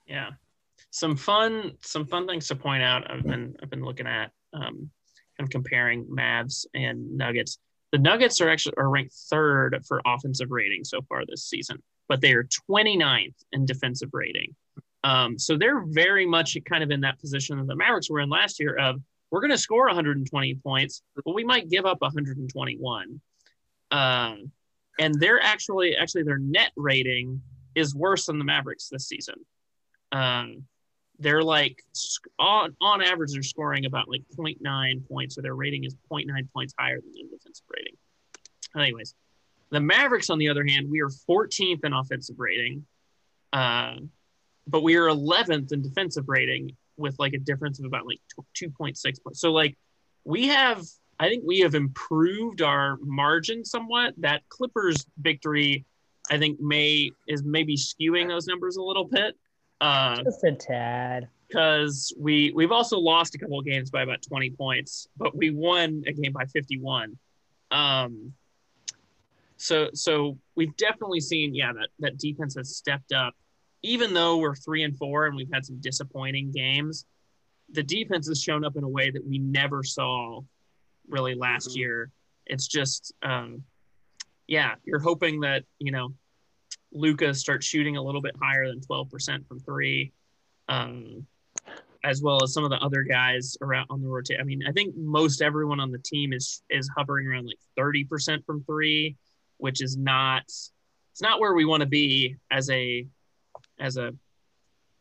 Yeah. 0.08 0.32
Some 0.92 1.16
fun 1.16 1.74
some 1.82 2.06
fun 2.06 2.28
things 2.28 2.48
to 2.48 2.56
point 2.56 2.84
out. 2.84 3.10
I've 3.10 3.24
been 3.24 3.56
I've 3.62 3.70
been 3.70 3.84
looking 3.84 4.08
at 4.08 4.32
um 4.54 4.90
kind 5.38 5.48
of 5.48 5.50
comparing 5.50 6.06
Mavs 6.06 6.66
and 6.74 7.18
Nuggets. 7.18 7.60
The 7.92 7.98
Nuggets 7.98 8.42
are 8.42 8.50
actually 8.50 8.76
are 8.78 8.90
ranked 8.90 9.14
third 9.30 9.84
for 9.88 10.02
offensive 10.06 10.52
rating 10.52 10.84
so 10.84 11.02
far 11.10 11.26
this 11.26 11.46
season, 11.46 11.82
but 12.08 12.22
they 12.22 12.34
are 12.34 12.48
29th 12.70 13.36
in 13.52 13.66
defensive 13.66 14.10
rating. 14.14 14.56
Um, 15.04 15.38
so 15.38 15.58
they're 15.58 15.84
very 15.86 16.26
much 16.26 16.58
kind 16.66 16.84
of 16.84 16.92
in 16.92 17.02
that 17.02 17.20
position 17.20 17.58
that 17.58 17.68
the 17.68 17.76
Mavericks 17.76 18.10
were 18.10 18.22
in 18.22 18.30
last 18.30 18.60
year 18.60 18.76
of 18.76 19.02
we're 19.32 19.42
going 19.42 19.52
to 19.52 19.58
score 19.58 19.88
120 19.88 20.56
points, 20.56 21.02
but 21.16 21.34
we 21.34 21.44
might 21.44 21.70
give 21.70 21.86
up 21.86 22.02
121. 22.02 23.22
Um, 23.92 24.52
and 25.00 25.16
they're 25.20 25.42
actually 25.42 25.96
actually 25.96 26.24
their 26.24 26.38
net 26.38 26.72
rating 26.76 27.42
is 27.76 27.96
worse 27.96 28.28
than 28.28 28.38
the 28.38 28.46
Mavericks 28.46 28.90
this 28.90 29.08
season. 29.08 29.36
Um, 30.12 30.66
they're 31.24 31.44
like 31.44 31.82
on 32.40 32.76
on 32.82 33.02
average 33.02 33.34
they're 33.34 33.44
scoring 33.44 33.86
about 33.86 34.10
like 34.10 34.24
0.9 34.38 35.08
points, 35.08 35.36
so 35.36 35.42
their 35.42 35.56
rating 35.56 35.84
is 35.84 35.96
0.9 36.12 36.28
points 36.54 36.74
higher 36.78 37.00
than 37.00 37.12
their 37.14 37.38
defensive 37.38 37.66
rating. 37.76 37.96
Anyways, 38.76 39.16
the 39.70 39.80
Mavericks 39.80 40.30
on 40.30 40.38
the 40.38 40.50
other 40.50 40.66
hand, 40.68 40.90
we 40.90 41.02
are 41.02 41.10
14th 41.10 41.84
in 41.84 41.94
offensive 41.94 42.36
rating, 42.40 42.86
uh, 43.52 43.96
but 44.68 44.84
we 44.84 44.96
are 44.96 45.08
11th 45.08 45.72
in 45.72 45.82
defensive 45.82 46.26
rating 46.28 46.76
with 46.98 47.18
like 47.20 47.34
a 47.34 47.40
difference 47.40 47.80
of 47.80 47.86
about 47.86 48.06
like 48.06 48.20
2.6 48.56 48.74
points. 48.78 49.04
So 49.34 49.52
like 49.52 49.78
we 50.26 50.48
have 50.48 50.84
I 51.20 51.30
think 51.30 51.44
we 51.46 51.60
have 51.60 51.76
improved 51.76 52.62
our 52.62 52.98
margin 53.02 53.64
somewhat. 53.64 54.14
That 54.18 54.42
Clippers 54.50 55.06
victory, 55.18 55.86
I 56.30 56.38
think, 56.38 56.60
may 56.60 57.12
is 57.28 57.44
maybe 57.44 57.78
skewing 57.78 58.28
those 58.28 58.48
numbers 58.48 58.78
a 58.78 58.82
little 58.82 59.06
bit. 59.06 59.36
Uh, 59.84 60.24
Just 60.24 60.44
a 60.46 60.54
tad. 60.54 61.28
because 61.50 62.14
we 62.18 62.52
we've 62.56 62.72
also 62.72 62.98
lost 62.98 63.36
a 63.36 63.38
couple 63.38 63.60
of 63.60 63.66
games 63.66 63.92
by 63.92 64.02
about 64.02 64.22
20 64.22 64.52
points, 64.52 65.10
but 65.18 65.36
we 65.36 65.50
won 65.50 66.04
a 66.08 66.14
game 66.14 66.32
by 66.32 66.46
51. 66.46 67.18
Um, 67.72 68.34
so 69.58 69.90
so 69.94 70.38
we've 70.56 70.76
definitely 70.78 71.20
seen 71.20 71.54
yeah 71.54 71.74
that 71.74 71.90
that 72.00 72.18
defense 72.18 72.56
has 72.56 72.76
stepped 72.76 73.12
up, 73.12 73.34
even 73.82 74.14
though 74.14 74.38
we're 74.38 74.56
three 74.56 74.84
and 74.84 74.96
four 74.98 75.26
and 75.26 75.36
we've 75.36 75.52
had 75.54 75.66
some 75.66 75.78
disappointing 75.82 76.52
games. 76.52 77.06
The 77.74 77.84
defense 77.84 78.28
has 78.30 78.42
shown 78.42 78.64
up 78.64 78.78
in 78.78 78.84
a 78.84 78.90
way 78.90 79.10
that 79.12 79.26
we 79.26 79.38
never 79.38 79.84
saw 79.84 80.42
really 81.10 81.36
last 81.36 81.72
Mhm. 81.72 81.76
year. 81.76 82.12
It's 82.46 82.68
just 82.68 83.14
um, 83.22 83.64
yeah, 84.48 84.76
you're 84.86 85.00
hoping 85.00 85.42
that 85.42 85.66
you 85.80 85.92
know 85.92 86.14
Luka 86.94 87.34
starts 87.34 87.66
shooting 87.66 87.98
a 87.98 88.02
little 88.02 88.22
bit 88.22 88.36
higher 88.42 88.68
than 88.68 88.80
12% 88.80 89.48
from 89.48 89.60
three 89.60 90.12
um, 90.70 91.26
as 92.04 92.22
well 92.22 92.44
as 92.44 92.54
some 92.54 92.64
of 92.64 92.70
the 92.70 92.78
other 92.78 93.04
guys 93.04 93.58
around 93.62 93.88
on 93.90 94.02
the 94.02 94.08
rotate. 94.08 94.40
I 94.40 94.44
mean, 94.44 94.64
I 94.68 94.72
think 94.72 94.96
most 94.96 95.42
everyone 95.42 95.80
on 95.80 95.92
the 95.92 96.00
team 96.00 96.34
is 96.34 96.62
is 96.70 96.90
hovering 96.96 97.28
around 97.28 97.46
like 97.46 97.60
thirty 97.78 98.04
percent 98.04 98.46
from 98.46 98.64
three, 98.64 99.16
which 99.58 99.82
is 99.82 99.96
not 99.98 100.44
it's 100.44 101.22
not 101.22 101.40
where 101.40 101.54
we 101.54 101.66
want 101.66 101.82
to 101.82 101.88
be 101.88 102.38
as 102.52 102.70
a 102.70 103.06
as 103.80 103.98
a 103.98 104.14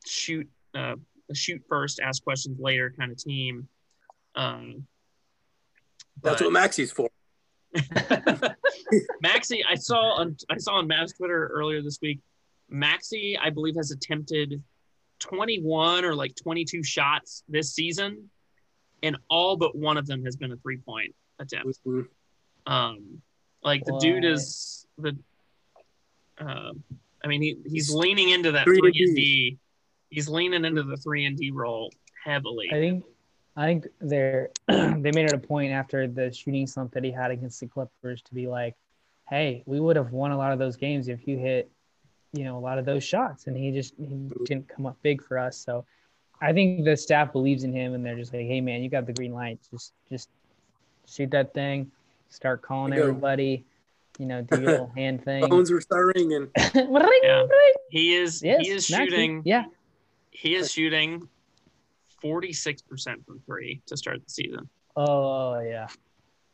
shoot 0.07 0.49
uh, 0.75 0.97
a 1.31 1.35
shoot 1.35 1.63
first, 1.69 2.01
ask 2.01 2.23
questions 2.23 2.59
later 2.61 2.95
kind 2.97 3.11
of 3.11 3.19
team. 3.19 3.69
Um, 4.35 4.87
That's 6.23 6.41
but- 6.41 6.47
what 6.47 6.53
Maxi's 6.53 6.93
for. 6.93 7.09
Maxi, 9.25 9.61
I 9.69 9.75
saw 9.75 10.15
on 10.15 10.37
I 10.51 10.59
saw 10.59 10.75
on 10.75 10.89
Mavs 10.89 11.17
Twitter 11.17 11.49
earlier 11.49 11.83
this 11.83 11.99
week. 12.03 12.21
Maxi, 12.71 13.37
I 13.41 13.51
believe, 13.51 13.77
has 13.77 13.91
attempted 13.91 14.63
21 15.21 16.05
or 16.05 16.15
like 16.15 16.35
22 16.35 16.83
shots 16.83 17.45
this 17.49 17.73
season, 17.73 18.31
and 19.03 19.17
all 19.29 19.57
but 19.57 19.75
one 19.77 19.97
of 19.97 20.07
them 20.07 20.25
has 20.25 20.37
been 20.37 20.53
a 20.53 20.57
three 20.57 20.79
point 20.79 21.15
attempt. 21.39 21.79
Mhm. 21.87 22.09
Um, 22.67 23.23
like 23.63 23.85
the 23.85 23.99
dude 23.99 24.25
is 24.25 24.87
the. 24.99 25.17
Um, 26.39 26.83
I 27.25 27.29
mean, 27.29 27.41
he, 27.41 27.57
he's 27.67 27.95
leaning 27.95 28.31
into 28.31 28.53
that 28.53 28.65
Three 28.65 28.81
three 28.81 28.89
and 28.89 29.09
and 29.09 29.17
D. 29.17 29.51
D. 29.51 29.59
He's 30.11 30.29
leaning 30.29 30.65
into 30.65 30.83
the 30.83 30.97
three 30.97 31.25
and 31.25 31.37
D 31.37 31.53
role 31.53 31.93
heavily. 32.25 32.69
I 32.71 32.75
think 32.75 33.05
I 33.57 33.67
think 33.67 33.87
they're 34.01 34.51
they 34.69 35.11
made 35.13 35.27
it 35.27 35.33
a 35.33 35.39
point 35.39 35.73
after 35.73 36.07
the 36.07 36.33
shooting 36.33 36.67
slump 36.67 36.93
that 36.93 37.05
he 37.05 37.11
had 37.11 37.31
against 37.31 37.61
the 37.61 37.67
Clippers 37.67 38.23
to 38.23 38.35
be 38.35 38.47
like, 38.49 38.75
hey, 39.29 39.63
we 39.67 39.79
would 39.81 39.97
have 39.97 40.13
won 40.13 40.31
a 40.31 40.37
lot 40.39 40.53
of 40.53 40.59
those 40.59 40.77
games 40.77 41.09
if 41.09 41.27
you 41.29 41.37
hit, 41.39 41.71
you 42.33 42.45
know, 42.45 42.57
a 42.57 42.61
lot 42.61 42.79
of 42.79 42.85
those 42.85 43.05
shots. 43.05 43.47
And 43.47 43.57
he 43.57 43.71
just 43.71 43.95
he 43.99 44.31
didn't 44.45 44.69
come 44.69 44.87
up 44.87 44.97
big 45.03 45.23
for 45.23 45.39
us. 45.39 45.57
So 45.57 45.85
I 46.41 46.53
think 46.53 46.85
the 46.85 46.97
staff 46.97 47.31
believes 47.33 47.63
in 47.65 47.73
him 47.73 47.95
and 47.95 48.05
they're 48.05 48.17
just 48.17 48.33
like, 48.33 48.47
hey 48.47 48.61
man, 48.61 48.83
you 48.83 48.89
got 48.89 49.07
the 49.07 49.13
green 49.13 49.33
light. 49.35 49.59
Just 49.71 49.93
just 50.09 50.29
shoot 51.07 51.31
that 51.33 51.53
thing, 51.53 51.91
start 52.31 52.63
calling 52.63 52.91
There 52.91 53.01
you 53.01 53.05
go. 53.05 53.11
everybody, 53.11 53.65
you 54.19 54.27
know, 54.27 54.41
do 54.43 54.61
your 54.61 54.71
little 54.73 54.93
hand 54.97 55.25
thing. 55.25 55.47
Phones 55.49 55.71
were 55.71 55.81
starting, 55.81 56.33
and 56.35 56.49
Yeah. 56.75 57.47
He 57.91 58.15
is 58.15 58.43
Yes, 58.43 58.63
he 58.67 58.71
is 58.73 58.87
Maxi. 58.89 58.97
shooting 58.97 59.43
Yeah. 59.45 59.65
he 60.31 60.55
is 60.55 60.73
shooting 60.73 61.29
46% 62.23 63.27
from 63.27 63.41
three 63.47 63.83
to 63.87 63.97
start 63.97 64.23
the 64.25 64.31
season. 64.31 64.69
Oh 64.97 65.61
yeah. 65.61 65.89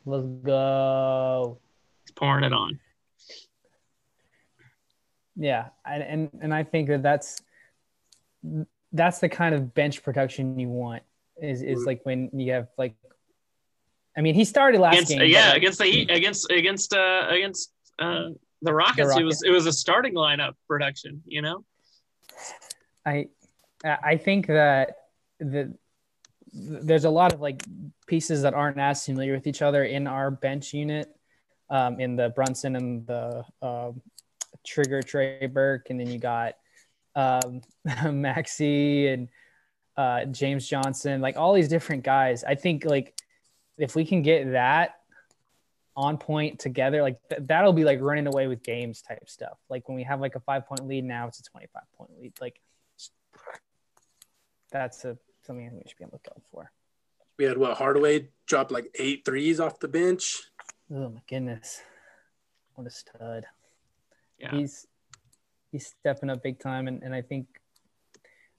Let's 0.05 0.25
go. 0.43 1.59
He's 2.05 2.11
pouring 2.11 2.43
it 2.43 2.53
on. 2.53 2.79
Yeah, 5.35 5.67
and, 5.85 6.03
and 6.03 6.29
and 6.41 6.53
I 6.53 6.63
think 6.63 6.89
that 6.89 7.01
that's 7.01 7.41
that's 8.91 9.19
the 9.19 9.29
kind 9.29 9.55
of 9.55 9.73
bench 9.73 10.03
production 10.03 10.59
you 10.59 10.67
want 10.67 11.03
is 11.41 11.61
is 11.61 11.85
like 11.85 12.01
when 12.03 12.29
you 12.33 12.51
have 12.51 12.67
like, 12.77 12.95
I 14.17 14.21
mean, 14.21 14.35
he 14.35 14.43
started 14.43 14.81
last 14.81 14.95
against, 14.95 15.11
game. 15.11 15.29
yeah, 15.29 15.49
like, 15.49 15.57
against 15.57 15.79
the 15.79 15.85
Heat, 15.85 16.11
against 16.11 16.51
against 16.51 16.93
uh, 16.93 17.27
against 17.29 17.71
uh, 17.99 18.29
the 18.61 18.73
Rockets. 18.73 19.15
It 19.15 19.23
was 19.23 19.43
it 19.43 19.51
was 19.51 19.65
a 19.65 19.73
starting 19.73 20.13
lineup 20.13 20.53
production. 20.67 21.23
You 21.25 21.41
know. 21.41 21.65
I 23.05 23.27
I 23.85 24.17
think 24.17 24.47
that 24.47 24.95
the 25.39 25.73
there's 26.51 27.05
a 27.05 27.09
lot 27.09 27.33
of 27.33 27.41
like 27.41 27.63
pieces 28.07 28.41
that 28.41 28.53
aren't 28.53 28.79
as 28.79 29.05
familiar 29.05 29.33
with 29.33 29.45
each 29.45 29.61
other 29.61 29.83
in 29.83 30.07
our 30.07 30.31
bench 30.31 30.73
unit, 30.73 31.15
um, 31.69 31.99
in 31.99 32.15
the 32.15 32.29
Brunson 32.29 32.75
and 32.75 33.05
the 33.05 33.43
um, 33.61 34.01
Trigger 34.65 35.01
Trey 35.01 35.45
Burke, 35.45 35.89
and 35.89 35.99
then 35.99 36.07
you 36.07 36.19
got 36.19 36.55
um, 37.15 37.61
Maxi 37.87 39.13
and 39.13 39.29
uh, 39.97 40.25
James 40.25 40.67
Johnson, 40.67 41.21
like 41.21 41.37
all 41.37 41.53
these 41.53 41.69
different 41.69 42.03
guys. 42.03 42.43
I 42.43 42.55
think 42.55 42.85
like 42.85 43.15
if 43.77 43.95
we 43.95 44.05
can 44.05 44.21
get 44.21 44.51
that 44.51 44.95
on 45.95 46.17
point 46.17 46.59
together, 46.59 47.01
like 47.01 47.17
th- 47.29 47.41
that'll 47.45 47.73
be 47.73 47.83
like 47.83 47.99
running 48.01 48.27
away 48.27 48.47
with 48.47 48.63
games 48.63 49.01
type 49.01 49.29
stuff. 49.29 49.57
Like 49.69 49.87
when 49.87 49.95
we 49.95 50.03
have 50.03 50.21
like 50.21 50.35
a 50.35 50.39
five 50.39 50.65
point 50.67 50.87
lead 50.87 51.03
now, 51.03 51.27
it's 51.27 51.39
a 51.39 51.43
25 51.43 51.83
point 51.97 52.11
lead. 52.19 52.33
Like 52.39 52.59
that's 54.71 55.03
a, 55.05 55.17
something 55.49 55.65
I 55.65 55.69
think 55.69 55.83
we 55.83 55.89
should 55.89 55.97
be 55.97 56.03
on 56.03 56.11
the 56.11 56.17
lookout 56.17 56.43
for. 56.51 56.71
We 57.39 57.45
had 57.45 57.57
what 57.57 57.75
Hardaway 57.77 58.29
dropped 58.45 58.71
like 58.71 58.95
eight 58.99 59.23
threes 59.25 59.59
off 59.59 59.79
the 59.79 59.87
bench. 59.87 60.43
Oh 60.93 61.09
my 61.09 61.21
goodness. 61.27 61.81
What 62.75 62.85
a 62.85 62.91
stud. 62.91 63.45
Yeah. 64.37 64.51
He's 64.51 64.85
he's 65.71 65.87
stepping 65.87 66.29
up 66.29 66.43
big 66.43 66.59
time 66.59 66.87
and, 66.87 67.01
and 67.01 67.15
I 67.15 67.23
think 67.23 67.47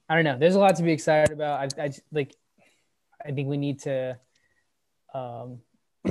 I 0.08 0.16
don't 0.16 0.24
know. 0.24 0.36
There's 0.36 0.56
a 0.56 0.58
lot 0.58 0.74
to 0.76 0.82
be 0.82 0.90
excited 0.92 1.32
about. 1.32 1.60
I, 1.60 1.82
I 1.84 1.88
just, 1.88 2.02
like 2.10 2.34
I 3.24 3.30
think 3.30 3.48
we 3.48 3.56
need 3.56 3.80
to 3.82 4.18
um 5.14 5.60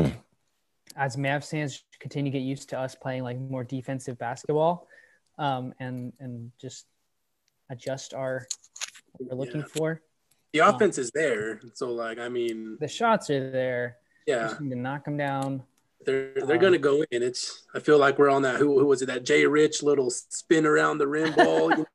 as 0.96 1.18
Mavs 1.18 1.50
fans 1.50 1.84
continue 2.00 2.32
to 2.32 2.38
get 2.38 2.46
used 2.46 2.70
to 2.70 2.80
us 2.80 2.96
playing 2.96 3.24
like 3.24 3.38
more 3.38 3.66
defensive 3.66 4.18
basketball 4.18 4.88
um 5.38 5.74
and 5.80 6.14
and 6.20 6.52
just 6.62 6.86
adjust 7.70 8.14
our 8.14 8.48
what 9.18 9.30
we're 9.30 9.38
looking 9.38 9.62
Yeah. 9.62 9.68
for. 9.76 10.02
The 10.54 10.62
Um, 10.62 10.76
offense 10.76 10.98
is 10.98 11.12
there, 11.12 11.60
so 11.74 11.92
like 11.92 12.18
I 12.20 12.30
mean, 12.30 12.78
The 12.80 12.88
shots 12.88 13.30
are 13.30 13.52
there. 13.52 13.98
We 14.28 14.34
yeah, 14.34 14.48
just 14.50 14.62
need 14.62 14.72
to 14.72 14.76
knock 14.76 15.06
them 15.06 15.18
down. 15.18 15.64
they're 16.06 16.34
they're 16.34 16.56
Um, 16.56 16.62
gonna 16.62 16.78
go 16.80 17.04
in. 17.12 17.22
It's 17.24 17.68
I 17.76 17.80
feel 17.80 17.98
like 18.00 18.18
we're 18.18 18.30
on 18.30 18.42
that 18.44 18.56
who 18.60 18.80
who 18.80 18.86
was 18.86 19.02
it 19.02 19.08
that 19.08 19.26
Jay 19.26 19.46
Rich 19.46 19.84
little 19.84 20.10
spin 20.10 20.66
around 20.66 20.98
the 20.98 21.08
rim 21.08 21.34
ball. 21.36 21.70
you 21.72 21.78
know, 21.78 21.86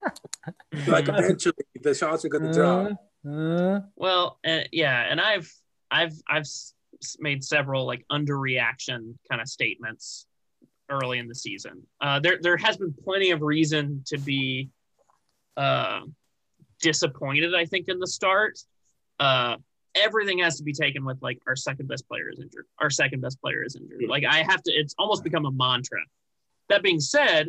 like 0.86 1.08
eventually 1.08 1.54
the 1.82 1.94
shots 1.94 2.24
are 2.24 2.28
gonna 2.28 2.52
drop. 2.52 2.92
Uh, 3.26 3.30
uh, 3.30 3.80
Well, 3.96 4.38
uh, 4.46 4.60
yeah, 4.72 5.06
and 5.10 5.20
I've 5.20 5.50
I've 5.90 6.14
I've 6.28 6.42
s- 6.42 6.74
s- 7.02 7.16
made 7.18 7.42
several 7.42 7.86
like 7.86 8.04
underreaction 8.12 9.14
kind 9.28 9.40
of 9.40 9.48
statements 9.48 10.26
early 10.90 11.18
in 11.18 11.26
the 11.28 11.34
season. 11.34 11.86
Uh, 12.00 12.20
there 12.20 12.38
there 12.40 12.56
has 12.58 12.76
been 12.76 12.94
plenty 13.02 13.30
of 13.30 13.40
reason 13.42 14.02
to 14.06 14.18
be 14.18 14.70
uh, 15.56 16.00
disappointed. 16.84 17.54
I 17.54 17.64
think 17.64 17.88
in 17.88 17.98
the 17.98 18.06
start, 18.06 18.58
uh, 19.18 19.56
everything 19.94 20.38
has 20.40 20.58
to 20.58 20.62
be 20.62 20.74
taken 20.74 21.04
with 21.04 21.16
like 21.22 21.40
our 21.46 21.56
second 21.56 21.88
best 21.88 22.06
player 22.06 22.28
is 22.30 22.38
injured. 22.38 22.66
Our 22.78 22.90
second 22.90 23.22
best 23.22 23.40
player 23.40 23.64
is 23.64 23.74
injured. 23.74 24.04
Like 24.06 24.24
I 24.24 24.42
have 24.42 24.62
to. 24.64 24.70
It's 24.70 24.94
almost 24.98 25.24
become 25.24 25.46
a 25.46 25.50
mantra. 25.50 26.00
That 26.68 26.82
being 26.82 27.00
said, 27.00 27.48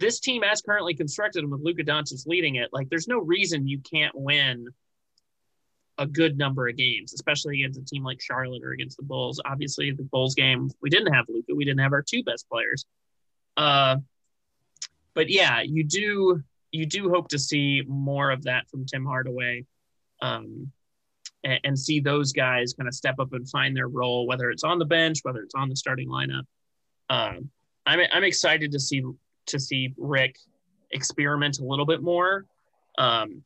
this 0.00 0.18
team 0.18 0.42
as 0.42 0.62
currently 0.62 0.94
constructed 0.94 1.42
and 1.42 1.52
with 1.52 1.60
Luka 1.62 1.84
Doncic 1.84 2.26
leading 2.26 2.56
it, 2.56 2.70
like 2.72 2.88
there's 2.88 3.06
no 3.06 3.18
reason 3.18 3.68
you 3.68 3.80
can't 3.80 4.14
win 4.14 4.68
a 5.98 6.06
good 6.06 6.36
number 6.36 6.66
of 6.66 6.76
games, 6.76 7.12
especially 7.12 7.60
against 7.60 7.78
a 7.78 7.84
team 7.84 8.02
like 8.02 8.20
Charlotte 8.20 8.64
or 8.64 8.72
against 8.72 8.96
the 8.96 9.04
Bulls. 9.04 9.40
Obviously, 9.44 9.92
the 9.92 10.02
Bulls 10.04 10.34
game 10.34 10.70
we 10.80 10.88
didn't 10.88 11.12
have 11.12 11.26
Luka, 11.28 11.54
we 11.54 11.66
didn't 11.66 11.80
have 11.80 11.92
our 11.92 12.02
two 12.02 12.22
best 12.24 12.48
players. 12.48 12.86
Uh, 13.58 13.96
but 15.12 15.28
yeah, 15.28 15.60
you 15.60 15.84
do 15.84 16.42
you 16.74 16.86
do 16.86 17.08
hope 17.08 17.28
to 17.28 17.38
see 17.38 17.82
more 17.86 18.30
of 18.30 18.42
that 18.44 18.68
from 18.68 18.84
Tim 18.84 19.04
Hardaway, 19.04 19.64
um, 20.20 20.72
and, 21.44 21.60
and 21.62 21.78
see 21.78 22.00
those 22.00 22.32
guys 22.32 22.74
kind 22.74 22.88
of 22.88 22.94
step 22.94 23.16
up 23.20 23.32
and 23.32 23.48
find 23.48 23.76
their 23.76 23.88
role, 23.88 24.26
whether 24.26 24.50
it's 24.50 24.64
on 24.64 24.80
the 24.80 24.84
bench, 24.84 25.20
whether 25.22 25.40
it's 25.40 25.54
on 25.54 25.68
the 25.68 25.76
starting 25.76 26.08
lineup. 26.08 26.42
Um, 27.08 27.50
I'm 27.86 28.00
I'm 28.12 28.24
excited 28.24 28.72
to 28.72 28.80
see 28.80 29.02
to 29.46 29.60
see 29.60 29.94
Rick 29.96 30.36
experiment 30.90 31.60
a 31.60 31.64
little 31.64 31.86
bit 31.86 32.02
more. 32.02 32.46
Um, 32.98 33.42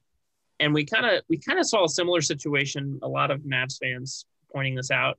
and 0.61 0.73
we 0.73 0.87
kind 0.87 1.05
of 1.05 1.23
we 1.29 1.39
kind 1.39 1.59
of 1.59 1.67
saw 1.67 1.85
a 1.85 1.89
similar 1.89 2.23
situation. 2.23 2.99
A 3.03 3.09
lot 3.09 3.31
of 3.31 3.41
Mavs 3.43 3.79
fans 3.79 4.25
pointing 4.53 4.75
this 4.75 4.91
out. 4.91 5.19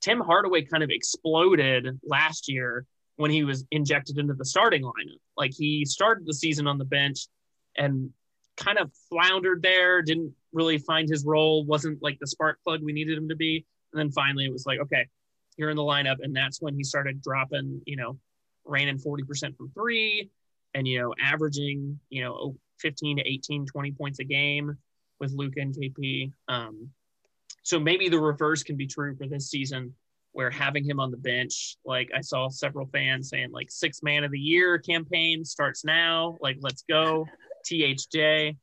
Tim 0.00 0.20
Hardaway 0.20 0.62
kind 0.62 0.82
of 0.82 0.88
exploded 0.90 1.86
last 2.04 2.48
year 2.48 2.86
when 3.16 3.30
he 3.30 3.44
was 3.44 3.66
injected 3.70 4.16
into 4.16 4.32
the 4.32 4.46
starting 4.46 4.82
lineup. 4.82 5.20
Like 5.36 5.52
he 5.54 5.84
started 5.84 6.26
the 6.26 6.32
season 6.32 6.66
on 6.66 6.78
the 6.78 6.86
bench 6.86 7.26
and 7.76 8.10
kind 8.56 8.78
of 8.78 8.90
floundered 9.08 9.62
there, 9.62 10.02
didn't 10.02 10.32
really 10.52 10.78
find 10.78 11.08
his 11.08 11.24
role, 11.24 11.64
wasn't 11.64 12.02
like 12.02 12.18
the 12.20 12.26
spark 12.26 12.58
plug 12.62 12.80
we 12.82 12.92
needed 12.92 13.16
him 13.16 13.28
to 13.28 13.36
be. 13.36 13.64
And 13.92 13.98
then 13.98 14.10
finally 14.12 14.44
it 14.44 14.52
was 14.52 14.66
like, 14.66 14.78
okay, 14.80 15.08
you're 15.56 15.70
in 15.70 15.76
the 15.76 15.82
lineup. 15.82 16.16
And 16.20 16.36
that's 16.36 16.60
when 16.60 16.74
he 16.74 16.84
started 16.84 17.22
dropping, 17.22 17.80
you 17.86 17.96
know, 17.96 18.18
raining 18.64 18.98
40% 18.98 19.56
from 19.56 19.70
three 19.74 20.30
and, 20.74 20.86
you 20.86 21.00
know, 21.00 21.14
averaging, 21.20 21.98
you 22.10 22.22
know, 22.22 22.56
15 22.78 23.18
to 23.18 23.28
18, 23.28 23.66
20 23.66 23.92
points 23.92 24.18
a 24.20 24.24
game 24.24 24.76
with 25.18 25.32
Luka 25.32 25.60
and 25.60 25.74
KP. 25.74 26.32
Um, 26.48 26.90
so 27.62 27.78
maybe 27.78 28.08
the 28.08 28.20
reverse 28.20 28.62
can 28.62 28.76
be 28.76 28.86
true 28.86 29.14
for 29.16 29.26
this 29.26 29.50
season 29.50 29.94
where 30.32 30.50
having 30.50 30.84
him 30.84 31.00
on 31.00 31.10
the 31.10 31.16
bench, 31.16 31.76
like 31.84 32.08
I 32.16 32.20
saw 32.20 32.48
several 32.48 32.86
fans 32.86 33.28
saying 33.28 33.50
like 33.50 33.70
six 33.70 34.02
man 34.02 34.22
of 34.22 34.30
the 34.30 34.38
year 34.38 34.78
campaign 34.78 35.44
starts 35.44 35.84
now. 35.84 36.38
Like, 36.40 36.58
let's 36.60 36.84
go 36.88 37.26
THJ. 37.68 38.56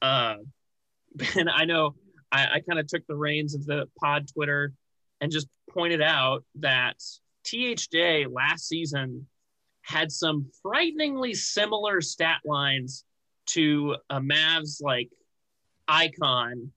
Uh, 0.00 0.36
and 1.36 1.50
I 1.50 1.64
know 1.64 1.94
I, 2.30 2.46
I 2.54 2.60
kind 2.60 2.78
of 2.78 2.86
took 2.86 3.06
the 3.06 3.16
reins 3.16 3.54
of 3.54 3.66
the 3.66 3.88
pod 4.00 4.28
Twitter 4.32 4.72
and 5.20 5.30
just 5.30 5.48
pointed 5.70 6.02
out 6.02 6.44
that 6.56 6.96
THJ 7.44 8.26
last 8.32 8.68
season 8.68 9.26
had 9.82 10.10
some 10.10 10.50
frighteningly 10.62 11.34
similar 11.34 12.00
stat 12.00 12.38
lines 12.44 13.04
to 13.46 13.96
a 14.10 14.20
Mavs 14.20 14.82
like 14.82 15.10
icon 15.88 16.72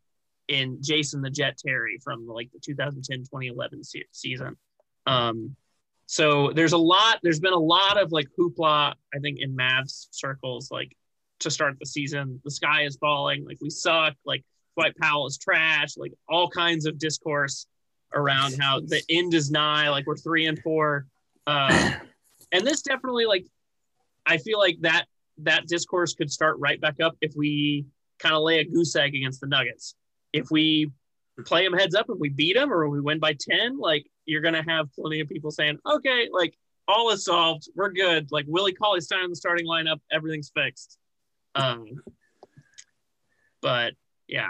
in 0.47 0.79
Jason 0.81 1.21
the 1.21 1.29
Jet 1.29 1.57
Terry 1.57 1.99
from 2.03 2.27
like 2.27 2.49
the 2.51 2.59
2010-2011 2.59 3.85
se- 3.85 4.05
season. 4.11 4.57
Um, 5.07 5.55
so 6.07 6.51
there's 6.51 6.73
a 6.73 6.77
lot. 6.77 7.19
There's 7.23 7.39
been 7.39 7.53
a 7.53 7.59
lot 7.59 8.01
of 8.01 8.11
like 8.11 8.27
hoopla, 8.37 8.93
I 9.13 9.19
think, 9.21 9.39
in 9.39 9.55
Mavs 9.55 10.07
circles, 10.11 10.69
like 10.71 10.95
to 11.39 11.51
start 11.51 11.75
the 11.79 11.85
season. 11.85 12.39
The 12.43 12.51
sky 12.51 12.83
is 12.83 12.97
falling. 12.97 13.45
Like 13.45 13.57
we 13.61 13.69
suck. 13.69 14.15
Like 14.25 14.43
Dwight 14.75 14.95
Powell 14.97 15.27
is 15.27 15.37
trash. 15.37 15.97
Like 15.97 16.13
all 16.27 16.49
kinds 16.49 16.85
of 16.85 16.97
discourse 16.97 17.67
around 18.13 18.55
how 18.59 18.79
the 18.79 19.01
end 19.09 19.33
is 19.33 19.51
nigh. 19.51 19.89
Like 19.89 20.05
we're 20.07 20.17
three 20.17 20.45
and 20.45 20.59
four. 20.59 21.07
Uh, 21.47 21.91
and 22.51 22.65
this 22.65 22.81
definitely 22.81 23.25
like 23.25 23.45
I 24.25 24.37
feel 24.37 24.59
like 24.59 24.77
that 24.81 25.05
that 25.39 25.67
discourse 25.67 26.13
could 26.13 26.31
start 26.31 26.57
right 26.59 26.79
back 26.79 26.99
up 27.01 27.17
if 27.21 27.33
we 27.35 27.85
kind 28.19 28.35
of 28.35 28.43
lay 28.43 28.59
a 28.59 28.65
goose 28.65 28.95
egg 28.95 29.15
against 29.15 29.41
the 29.41 29.47
Nuggets. 29.47 29.95
If 30.31 30.49
we 30.49 30.91
play 31.45 31.65
them 31.65 31.77
heads 31.77 31.95
up, 31.95 32.05
if 32.09 32.17
we 32.17 32.29
beat 32.29 32.55
them 32.55 32.71
or 32.71 32.87
we 32.87 33.01
win 33.01 33.19
by 33.19 33.35
10, 33.37 33.77
like 33.77 34.05
you're 34.25 34.41
going 34.41 34.53
to 34.53 34.63
have 34.63 34.87
plenty 34.93 35.19
of 35.19 35.27
people 35.27 35.51
saying, 35.51 35.77
okay, 35.85 36.29
like 36.31 36.57
all 36.87 37.11
is 37.11 37.25
solved. 37.25 37.67
We're 37.75 37.91
good. 37.91 38.31
Like 38.31 38.45
Willie 38.47 38.73
Cauley 38.73 39.01
Stein 39.01 39.25
in 39.25 39.29
the 39.29 39.35
starting 39.35 39.67
lineup. 39.67 39.99
Everything's 40.11 40.51
fixed. 40.55 40.97
Um, 41.55 42.03
but 43.61 43.93
yeah, 44.27 44.49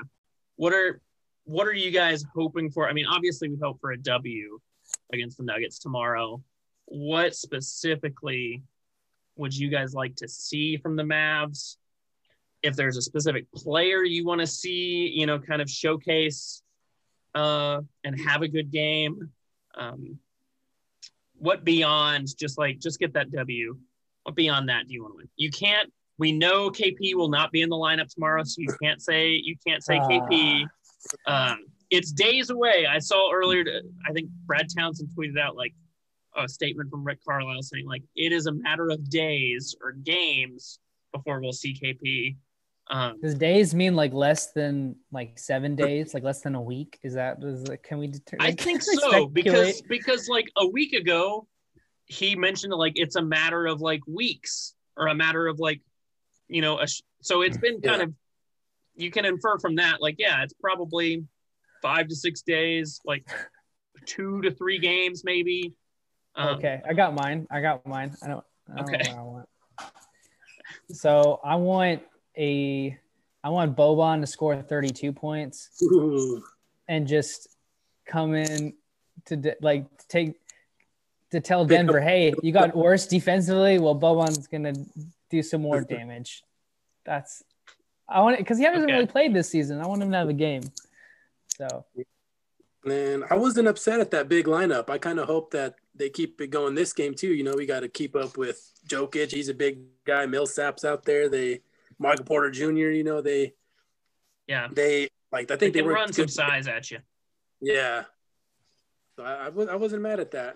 what 0.55 0.73
are, 0.73 1.01
what 1.43 1.67
are 1.67 1.73
you 1.73 1.91
guys 1.91 2.25
hoping 2.33 2.71
for? 2.71 2.89
I 2.89 2.93
mean, 2.93 3.05
obviously 3.05 3.49
we 3.49 3.57
hope 3.61 3.79
for 3.79 3.91
a 3.91 3.97
W 3.97 4.59
against 5.13 5.37
the 5.37 5.43
Nuggets 5.43 5.79
tomorrow. 5.79 6.41
What 6.85 7.35
specifically 7.35 8.63
would 9.35 9.55
you 9.55 9.69
guys 9.69 9.93
like 9.93 10.15
to 10.17 10.27
see 10.27 10.77
from 10.77 10.95
the 10.95 11.03
Mavs? 11.03 11.77
If 12.63 12.75
there's 12.75 12.97
a 12.97 13.01
specific 13.01 13.45
player 13.53 14.03
you 14.03 14.25
want 14.25 14.41
to 14.41 14.47
see, 14.47 15.11
you 15.13 15.27
know, 15.27 15.37
kind 15.37 15.61
of 15.61 15.69
showcase 15.69 16.63
uh, 17.35 17.81
and 18.03 18.19
have 18.19 18.41
a 18.41 18.47
good 18.47 18.71
game. 18.71 19.29
Um, 19.75 20.17
what 21.37 21.63
beyond 21.63 22.27
just 22.39 22.57
like 22.57 22.79
just 22.79 22.99
get 22.99 23.13
that 23.13 23.31
W? 23.31 23.77
What 24.23 24.35
beyond 24.35 24.69
that 24.69 24.87
do 24.87 24.93
you 24.93 25.03
want 25.03 25.13
to 25.13 25.17
win? 25.17 25.29
You 25.35 25.51
can't. 25.51 25.91
We 26.17 26.31
know 26.31 26.69
KP 26.69 27.15
will 27.15 27.29
not 27.29 27.51
be 27.51 27.61
in 27.61 27.69
the 27.69 27.75
lineup 27.75 28.13
tomorrow, 28.13 28.43
so 28.43 28.55
you 28.59 28.73
can't 28.81 29.01
say 29.01 29.29
you 29.31 29.55
can't 29.65 29.83
say 29.83 29.99
KP. 29.99 30.65
Um, 31.27 31.65
it's 31.89 32.11
days 32.11 32.49
away. 32.49 32.85
I 32.89 32.99
saw 32.99 33.31
earlier. 33.31 33.63
I 34.07 34.13
think 34.13 34.29
Brad 34.45 34.67
Townsend 34.75 35.09
tweeted 35.17 35.39
out 35.39 35.55
like 35.55 35.73
a 36.37 36.47
statement 36.47 36.89
from 36.89 37.03
Rick 37.03 37.19
Carlisle 37.25 37.63
saying 37.63 37.85
like 37.85 38.03
it 38.15 38.31
is 38.31 38.47
a 38.47 38.51
matter 38.51 38.89
of 38.89 39.09
days 39.09 39.75
or 39.81 39.91
games 39.91 40.79
before 41.13 41.39
we'll 41.41 41.53
see 41.53 41.73
KP. 41.73 42.37
Um, 42.87 43.19
Does 43.19 43.35
days 43.35 43.73
mean 43.73 43.95
like 43.95 44.13
less 44.13 44.51
than 44.51 44.95
like 45.11 45.39
seven 45.39 45.75
days, 45.75 46.13
like 46.13 46.23
less 46.23 46.41
than 46.41 46.55
a 46.55 46.61
week? 46.61 46.99
Is 47.03 47.15
that 47.15 47.37
is 47.41 47.63
that, 47.63 47.83
can 47.83 47.97
we 47.97 48.07
determine? 48.07 48.45
I 48.45 48.51
think 48.51 48.81
so 48.83 49.27
because 49.27 49.81
because 49.81 50.29
like 50.29 50.49
a 50.57 50.67
week 50.67 50.93
ago, 50.93 51.47
he 52.05 52.35
mentioned 52.35 52.73
like 52.73 52.93
it's 52.95 53.15
a 53.15 53.23
matter 53.23 53.65
of 53.65 53.81
like 53.81 54.01
weeks 54.07 54.75
or 54.97 55.07
a 55.07 55.15
matter 55.15 55.47
of 55.47 55.59
like, 55.59 55.81
you 56.47 56.61
know, 56.61 56.79
a 56.79 56.87
sh- 56.87 57.01
so 57.21 57.41
it's 57.41 57.57
been 57.57 57.81
kind 57.81 57.97
Yeah. 57.97 58.03
of 58.03 58.13
you 58.95 59.11
can 59.11 59.25
infer 59.25 59.57
from 59.59 59.75
that 59.75 60.01
like 60.01 60.15
yeah, 60.19 60.43
it's 60.43 60.53
probably 60.53 61.25
five 61.81 62.07
to 62.07 62.15
six 62.15 62.41
days, 62.41 63.01
like 63.05 63.27
two 64.05 64.41
to 64.41 64.51
three 64.51 64.79
games 64.79 65.23
maybe. 65.23 65.73
Um, 66.35 66.57
okay, 66.57 66.81
I 66.87 66.93
got 66.93 67.13
mine. 67.15 67.47
I 67.49 67.61
got 67.61 67.85
mine. 67.85 68.15
I 68.23 68.27
don't. 68.27 68.45
I 68.71 68.75
don't 68.77 68.93
Okay. 68.93 69.03
know 69.03 69.09
what 69.11 69.19
I 69.19 69.23
want. 69.23 69.49
So 70.91 71.39
I 71.43 71.55
want 71.55 72.01
a, 72.37 72.97
I 73.43 73.49
want 73.49 73.75
Boban 73.77 74.21
to 74.21 74.27
score 74.27 74.61
32 74.61 75.13
points 75.13 75.69
Ooh. 75.83 76.43
and 76.87 77.07
just 77.07 77.55
come 78.05 78.33
in 78.35 78.73
to 79.25 79.35
de- 79.35 79.55
like 79.61 79.85
take 80.07 80.33
to 81.31 81.39
tell 81.39 81.65
Denver, 81.65 81.99
hey, 82.01 82.33
you 82.43 82.51
got 82.51 82.75
worse 82.75 83.07
defensively. 83.07 83.79
Well, 83.79 83.95
Boban's 83.99 84.47
gonna 84.47 84.73
do 85.29 85.41
some 85.43 85.61
more 85.61 85.81
damage. 85.81 86.43
That's 87.05 87.43
I 88.07 88.21
want 88.21 88.35
it 88.35 88.39
because 88.39 88.57
he 88.57 88.63
hasn't 88.63 88.83
Okay. 88.83 88.93
really 88.93 89.07
played 89.07 89.33
this 89.33 89.49
season. 89.49 89.79
I 89.81 89.87
want 89.87 90.01
him 90.01 90.11
to 90.11 90.17
have 90.17 90.29
a 90.29 90.33
game. 90.33 90.63
So 91.57 91.85
And 92.85 93.23
I 93.29 93.35
wasn't 93.35 93.67
upset 93.67 93.99
at 93.99 94.11
that 94.11 94.29
big 94.29 94.45
lineup. 94.45 94.89
I 94.89 94.97
kind 94.99 95.19
of 95.19 95.27
hope 95.27 95.51
that 95.51 95.75
they 95.95 96.09
keep 96.09 96.39
it 96.41 96.47
going 96.51 96.75
this 96.75 96.93
game 96.93 97.15
too. 97.15 97.33
You 97.33 97.43
know, 97.43 97.55
we 97.55 97.65
got 97.65 97.79
to 97.79 97.87
keep 97.87 98.15
up 98.15 98.37
with 98.37 98.71
Jokic. 98.87 99.31
He's 99.31 99.49
a 99.49 99.53
big 99.53 99.79
guy. 100.05 100.25
Millsap's 100.25 100.85
out 100.85 101.03
there. 101.05 101.29
They 101.29 101.61
Michael 101.97 102.25
Porter 102.25 102.51
Jr. 102.51 102.89
You 102.91 103.03
know, 103.03 103.21
they 103.21 103.53
Yeah, 104.47 104.67
they 104.71 105.09
like 105.31 105.49
I 105.49 105.55
they 105.55 105.59
think 105.59 105.73
they, 105.73 105.79
can 105.79 105.87
were 105.87 105.93
run 105.93 106.13
some 106.13 106.25
good. 106.25 106.31
size 106.31 106.67
at 106.67 106.91
you. 106.91 106.99
Yeah. 107.61 108.03
So 109.15 109.23
I, 109.23 109.45
I, 109.45 109.49
was, 109.49 109.67
I 109.69 109.75
wasn't 109.75 110.01
mad 110.03 110.19
at 110.19 110.31
that. 110.31 110.55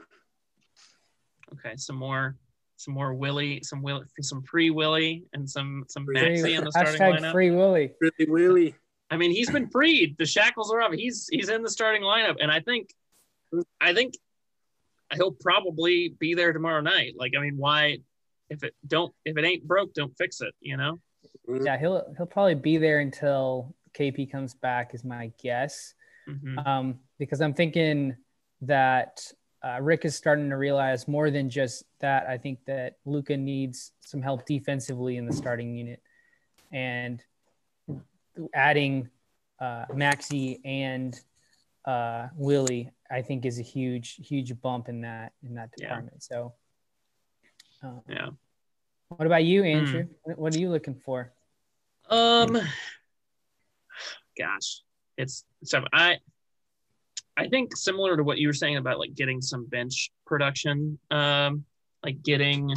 Okay, 1.53 1.75
some 1.77 1.95
more, 1.95 2.37
some 2.79 2.93
more 2.93 3.13
Willie, 3.13 3.59
some 3.61 3.81
Will, 3.81 4.03
some 4.21 4.41
free 4.43 4.69
Willie, 4.69 5.25
and 5.33 5.47
some 5.47 5.83
some 5.89 6.05
Free- 6.05 6.15
Maxi 6.15 6.57
in 6.57 6.63
the 6.63 6.71
starting 6.71 6.93
hashtag 7.01 7.19
lineup. 7.19 7.31
free 7.33 7.51
Willie. 7.51 7.91
Really, 7.99 8.31
Willie. 8.31 8.75
I 9.11 9.17
mean, 9.17 9.31
he's 9.31 9.49
been 9.51 9.69
freed. 9.69 10.15
The 10.17 10.25
shackles 10.25 10.71
are 10.71 10.81
off. 10.81 10.93
He's 10.93 11.27
he's 11.29 11.49
in 11.49 11.61
the 11.61 11.69
starting 11.69 12.03
lineup, 12.03 12.37
and 12.39 12.49
I 12.49 12.61
think, 12.61 12.89
I 13.81 13.93
think, 13.93 14.13
he'll 15.13 15.33
probably 15.33 16.15
be 16.19 16.35
there 16.35 16.53
tomorrow 16.53 16.79
night. 16.81 17.15
Like, 17.17 17.33
I 17.37 17.41
mean, 17.41 17.57
why? 17.57 17.97
If 18.49 18.63
it 18.63 18.73
don't, 18.87 19.13
if 19.25 19.37
it 19.37 19.43
ain't 19.43 19.67
broke, 19.67 19.93
don't 19.93 20.15
fix 20.17 20.39
it. 20.41 20.53
You 20.61 20.77
know? 20.77 20.99
Yeah, 21.47 21.77
he'll 21.77 22.13
he'll 22.15 22.27
probably 22.27 22.55
be 22.55 22.77
there 22.77 22.99
until 22.99 23.75
KP 23.93 24.31
comes 24.31 24.53
back, 24.53 24.93
is 24.93 25.03
my 25.03 25.31
guess. 25.43 25.93
Mhm. 26.29 26.65
Um, 26.65 26.99
because 27.17 27.41
I'm 27.41 27.53
thinking 27.53 28.15
that 28.61 29.21
uh, 29.63 29.79
Rick 29.81 30.05
is 30.05 30.15
starting 30.15 30.49
to 30.49 30.57
realize 30.57 31.07
more 31.07 31.29
than 31.31 31.49
just 31.49 31.83
that. 31.99 32.27
I 32.27 32.37
think 32.37 32.63
that 32.65 32.97
Luka 33.05 33.35
needs 33.35 33.91
some 34.01 34.21
help 34.21 34.45
defensively 34.45 35.17
in 35.17 35.25
the 35.25 35.33
starting 35.33 35.75
unit, 35.75 36.01
and 36.71 37.23
adding 38.53 39.09
uh, 39.59 39.85
Maxi 39.93 40.59
and 40.63 41.19
uh, 41.85 42.27
Willie, 42.35 42.91
I 43.11 43.21
think, 43.21 43.45
is 43.45 43.59
a 43.59 43.63
huge, 43.63 44.15
huge 44.15 44.59
bump 44.61 44.87
in 44.87 45.01
that 45.01 45.33
in 45.43 45.55
that 45.55 45.69
Yeah. 45.77 45.87
department. 45.87 46.23
So, 46.23 46.53
uh, 47.83 47.99
Yeah. 48.07 48.29
what 49.09 49.25
about 49.25 49.43
you, 49.43 49.63
Andrew? 49.63 50.07
What- 50.23 50.37
What 50.39 50.53
are 50.53 50.57
you 50.57 50.69
looking 50.69 50.95
for? 50.95 51.33
Um, 52.09 52.57
gosh, 54.37 54.83
it's 55.17 55.45
so 55.63 55.83
I, 55.91 56.19
I 57.39 57.47
think 57.47 57.75
similar 57.77 58.17
to 58.17 58.23
what 58.23 58.37
you 58.37 58.47
were 58.47 58.53
saying 58.53 58.75
about 58.75 58.99
like 58.99 59.15
getting 59.15 59.41
some 59.41 59.65
bench 59.65 60.11
production, 60.27 60.99
um, 61.09 61.63
like 62.03 62.21
getting, 62.21 62.75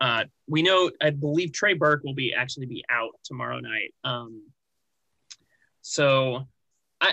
uh, 0.00 0.24
we 0.48 0.62
know 0.62 0.90
I 1.02 1.10
believe 1.10 1.52
Trey 1.52 1.74
Burke 1.74 2.02
will 2.02 2.14
be 2.14 2.32
actually 2.32 2.64
be 2.64 2.82
out 2.90 3.10
tomorrow 3.24 3.60
night. 3.60 3.92
Um, 4.02 4.48
so 5.82 6.46
I, 6.98 7.12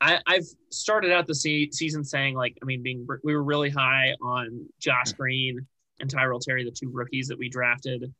I 0.00 0.18
I've 0.26 0.46
started 0.70 1.12
out 1.12 1.26
the 1.26 1.34
se- 1.34 1.72
season 1.72 2.04
saying 2.04 2.34
like 2.34 2.56
I 2.62 2.64
mean 2.64 2.82
being 2.82 3.06
we 3.22 3.36
were 3.36 3.44
really 3.44 3.68
high 3.68 4.14
on 4.22 4.66
Josh 4.80 5.12
Green 5.12 5.66
and 6.00 6.08
Tyrell 6.08 6.40
Terry, 6.40 6.64
the 6.64 6.70
two 6.70 6.90
rookies 6.90 7.28
that 7.28 7.38
we 7.38 7.50
drafted. 7.50 8.14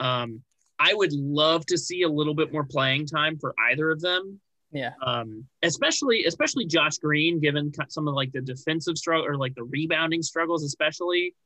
Um, 0.00 0.40
I 0.78 0.94
would 0.94 1.12
love 1.12 1.66
to 1.66 1.76
see 1.76 2.02
a 2.02 2.08
little 2.08 2.34
bit 2.34 2.52
more 2.52 2.64
playing 2.64 3.06
time 3.06 3.38
for 3.38 3.54
either 3.70 3.90
of 3.90 4.00
them. 4.00 4.40
Yeah, 4.74 4.90
Um, 5.00 5.46
especially 5.62 6.24
especially 6.24 6.66
Josh 6.66 6.98
Green, 6.98 7.38
given 7.38 7.72
some 7.88 8.08
of 8.08 8.14
like 8.14 8.32
the 8.32 8.40
defensive 8.40 8.98
struggle 8.98 9.24
or 9.24 9.36
like 9.36 9.54
the 9.54 9.62
rebounding 9.62 10.20
struggles, 10.20 10.64
especially. 10.64 11.36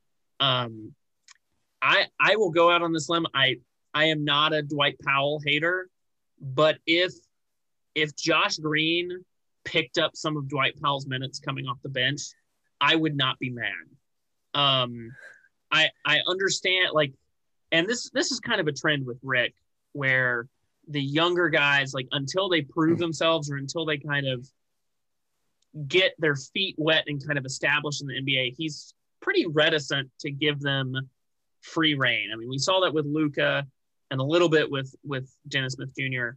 Um, 0.41 0.95
I 1.83 2.07
I 2.19 2.37
will 2.37 2.51
go 2.51 2.71
out 2.71 2.81
on 2.81 2.95
this 2.95 3.11
limb. 3.11 3.27
I 3.35 3.57
I 3.93 4.07
am 4.07 4.25
not 4.25 4.55
a 4.55 4.63
Dwight 4.63 4.97
Powell 5.05 5.41
hater, 5.45 5.91
but 6.41 6.79
if 6.87 7.13
if 7.95 8.17
Josh 8.17 8.57
Green 8.57 9.11
picked 9.65 9.99
up 9.99 10.17
some 10.17 10.39
of 10.39 10.49
Dwight 10.49 10.81
Powell's 10.81 11.07
minutes 11.07 11.39
coming 11.39 11.67
off 11.67 11.77
the 11.83 11.91
bench, 11.91 12.23
I 12.81 12.97
would 12.97 13.15
not 13.15 13.39
be 13.39 13.51
mad. 13.51 13.73
Um, 14.55 15.11
I 15.71 15.91
I 16.03 16.21
understand 16.27 16.93
like, 16.95 17.13
and 17.73 17.87
this 17.87 18.09
this 18.11 18.33
is 18.33 18.41
kind 18.41 18.59
of 18.59 18.69
a 18.69 18.73
trend 18.73 19.05
with 19.05 19.19
Rick 19.23 19.55
where 19.93 20.49
the 20.89 21.03
younger 21.03 21.49
guys 21.49 21.93
like 21.95 22.09
until 22.13 22.49
they 22.49 22.63
prove 22.63 22.99
themselves 22.99 23.51
or 23.51 23.57
until 23.57 23.85
they 23.85 23.99
kind 23.99 24.27
of 24.27 24.49
get 25.87 26.15
their 26.19 26.37
feet 26.37 26.75
wet 26.79 27.05
and 27.07 27.25
kind 27.25 27.39
of 27.39 27.45
establish 27.45 28.01
in 28.01 28.07
the 28.07 28.15
NBA, 28.15 28.55
he's 28.57 28.95
pretty 29.21 29.47
reticent 29.47 30.11
to 30.21 30.31
give 30.31 30.61
them 30.61 30.95
free 31.61 31.95
reign. 31.95 32.31
I 32.33 32.37
mean, 32.37 32.49
we 32.49 32.59
saw 32.59 32.81
that 32.81 32.95
with 32.95 33.07
Luka 33.07 33.67
and 34.11 34.21
a 34.21 34.25
little 34.25 34.49
bit 34.49 34.71
with 34.71 34.95
with 35.05 35.31
Dennis 35.49 35.75
Smith 35.75 35.91
Jr. 35.99 36.31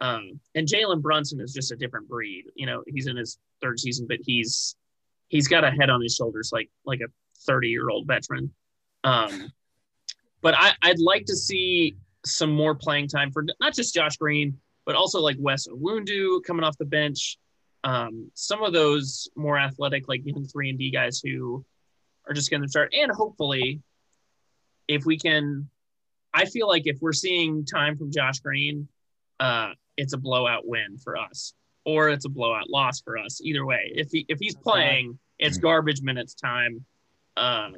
Um, 0.00 0.40
and 0.54 0.68
Jalen 0.68 1.00
Brunson 1.00 1.40
is 1.40 1.52
just 1.52 1.72
a 1.72 1.76
different 1.76 2.08
breed. 2.08 2.44
You 2.54 2.66
know, 2.66 2.82
he's 2.86 3.06
in 3.06 3.16
his 3.16 3.38
third 3.62 3.80
season, 3.80 4.06
but 4.08 4.18
he's 4.20 4.76
he's 5.28 5.48
got 5.48 5.64
a 5.64 5.70
head 5.70 5.90
on 5.90 6.02
his 6.02 6.14
shoulders 6.14 6.50
like 6.52 6.70
like 6.84 7.00
a 7.00 7.10
30 7.46 7.68
year 7.68 7.88
old 7.88 8.06
veteran. 8.06 8.52
Um, 9.02 9.52
but 10.40 10.54
I, 10.56 10.72
I'd 10.82 10.98
like 10.98 11.24
to 11.26 11.36
see 11.36 11.96
some 12.24 12.52
more 12.52 12.74
playing 12.74 13.08
time 13.08 13.30
for 13.30 13.44
not 13.60 13.74
just 13.74 13.94
Josh 13.94 14.16
Green, 14.16 14.58
but 14.86 14.94
also 14.94 15.20
like 15.20 15.36
Wes 15.38 15.66
Iwundu 15.66 16.42
coming 16.44 16.64
off 16.64 16.76
the 16.78 16.84
bench. 16.84 17.38
Um, 17.82 18.30
some 18.34 18.62
of 18.62 18.72
those 18.72 19.28
more 19.36 19.58
athletic, 19.58 20.08
like 20.08 20.22
young 20.24 20.46
three 20.46 20.70
and 20.70 20.78
D 20.78 20.90
guys 20.90 21.20
who 21.20 21.64
are 22.26 22.34
just 22.34 22.50
going 22.50 22.62
to 22.62 22.68
start, 22.68 22.94
and 22.94 23.12
hopefully, 23.12 23.82
if 24.88 25.04
we 25.04 25.18
can, 25.18 25.68
I 26.32 26.46
feel 26.46 26.66
like 26.66 26.86
if 26.86 26.98
we're 27.00 27.12
seeing 27.12 27.66
time 27.66 27.96
from 27.98 28.10
Josh 28.10 28.40
Green, 28.40 28.88
uh, 29.38 29.72
it's 29.96 30.14
a 30.14 30.18
blowout 30.18 30.66
win 30.66 30.98
for 30.98 31.16
us, 31.16 31.52
or 31.84 32.08
it's 32.08 32.24
a 32.24 32.30
blowout 32.30 32.70
loss 32.70 33.00
for 33.02 33.18
us. 33.18 33.40
Either 33.42 33.66
way, 33.66 33.92
if 33.94 34.08
he 34.10 34.24
if 34.28 34.38
he's 34.40 34.56
playing, 34.56 35.18
it's 35.38 35.58
garbage 35.58 36.00
minutes 36.00 36.34
time. 36.34 36.84
Um, 37.36 37.74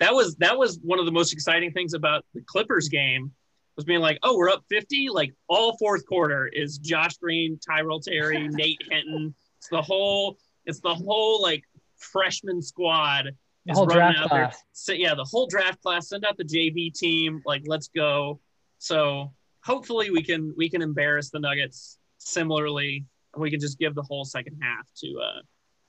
that 0.00 0.14
was 0.14 0.36
that 0.36 0.58
was 0.58 0.78
one 0.82 0.98
of 0.98 1.04
the 1.04 1.12
most 1.12 1.32
exciting 1.32 1.72
things 1.72 1.92
about 1.92 2.24
the 2.34 2.40
Clippers 2.40 2.88
game 2.88 3.32
was 3.76 3.84
being 3.84 4.00
like, 4.00 4.18
oh, 4.22 4.36
we're 4.36 4.50
up 4.50 4.64
50. 4.68 5.08
Like 5.10 5.34
all 5.48 5.76
fourth 5.78 6.06
quarter 6.06 6.46
is 6.52 6.78
Josh 6.78 7.16
Green, 7.18 7.58
Tyrell 7.58 8.00
Terry, 8.00 8.48
Nate 8.50 8.82
Hinton. 8.90 9.34
It's 9.58 9.68
the 9.68 9.82
whole, 9.82 10.38
it's 10.66 10.80
the 10.80 10.94
whole 10.94 11.40
like 11.40 11.64
freshman 11.96 12.60
squad 12.62 13.30
The 13.66 13.72
is 13.72 13.78
whole 13.78 13.86
running 13.86 14.12
draft 14.14 14.18
out 14.24 14.28
class. 14.30 14.54
there. 14.56 14.62
So 14.72 14.92
yeah, 14.92 15.14
the 15.14 15.24
whole 15.24 15.46
draft 15.46 15.80
class. 15.82 16.08
Send 16.08 16.24
out 16.24 16.36
the 16.36 16.44
JV 16.44 16.92
team. 16.92 17.40
Like, 17.46 17.62
let's 17.66 17.88
go. 17.88 18.40
So 18.78 19.32
hopefully 19.64 20.10
we 20.10 20.22
can 20.22 20.52
we 20.56 20.68
can 20.68 20.82
embarrass 20.82 21.30
the 21.30 21.38
Nuggets 21.38 21.98
similarly. 22.18 23.04
and 23.34 23.42
We 23.42 23.50
can 23.50 23.60
just 23.60 23.78
give 23.78 23.94
the 23.94 24.02
whole 24.02 24.24
second 24.24 24.58
half 24.60 24.86
to 24.98 25.08
uh 25.18 25.40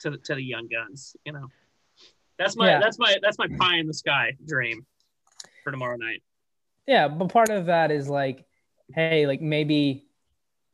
to 0.01 0.09
the, 0.11 0.17
to 0.19 0.35
the 0.35 0.43
young 0.43 0.67
guns. 0.67 1.15
You 1.25 1.33
know, 1.33 1.47
that's 2.37 2.55
my 2.55 2.69
Yeah. 2.69 2.79
that's 2.79 2.99
my 2.99 3.17
that's 3.21 3.37
my 3.39 3.47
pie 3.59 3.77
in 3.77 3.87
the 3.87 3.93
sky 3.93 4.33
dream 4.47 4.85
for 5.63 5.71
tomorrow 5.71 5.97
night. 5.97 6.21
Yeah, 6.87 7.07
but 7.07 7.29
part 7.29 7.49
of 7.49 7.67
that 7.67 7.91
is 7.91 8.09
like, 8.09 8.45
hey, 8.93 9.25
like 9.27 9.41
maybe 9.41 10.05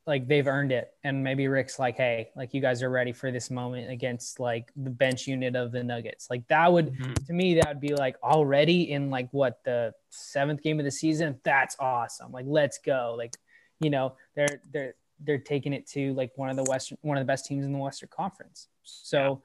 like 0.08 0.28
they've 0.28 0.48
earned 0.48 0.72
it. 0.72 0.92
And 1.04 1.24
maybe 1.24 1.48
Rick's 1.48 1.78
like, 1.78 1.96
hey, 1.96 2.30
like 2.36 2.54
you 2.56 2.62
guys 2.62 2.82
are 2.82 2.90
ready 2.90 3.12
for 3.12 3.32
this 3.32 3.52
moment 3.52 3.92
against 3.92 4.40
like 4.40 4.72
the 4.76 4.90
bench 4.90 5.28
unit 5.28 5.56
of 5.56 5.72
the 5.72 5.84
Nuggets. 5.84 6.30
Like 6.32 6.48
that 6.48 6.72
would 6.74 6.94
Mhm. 6.96 7.28
to 7.28 7.34
me, 7.34 7.54
that 7.56 7.68
would 7.68 7.80
be 7.80 7.94
like 7.94 8.16
already 8.24 8.92
in 8.92 9.12
like 9.12 9.30
what 9.32 9.64
the 9.66 9.94
seventh 10.10 10.64
game 10.64 10.80
of 10.80 10.86
the 10.86 10.92
season. 10.92 11.40
That's 11.44 11.76
awesome. 11.80 12.32
Like, 12.32 12.46
let's 12.48 12.80
go. 12.80 13.14
Like, 13.16 13.36
you 13.80 13.92
know, 13.92 14.16
they're 14.36 14.62
they're 14.72 14.96
they're 15.20 15.38
taking 15.38 15.74
it 15.74 15.86
to 15.90 16.14
like 16.16 16.32
one 16.38 16.50
of 16.50 16.56
the 16.56 16.64
western 16.64 16.98
one 17.02 17.18
of 17.18 17.22
the 17.22 17.32
best 17.32 17.46
teams 17.46 17.66
in 17.66 17.72
the 17.74 17.78
Western 17.78 18.10
Conference. 18.10 18.68
So 18.84 19.44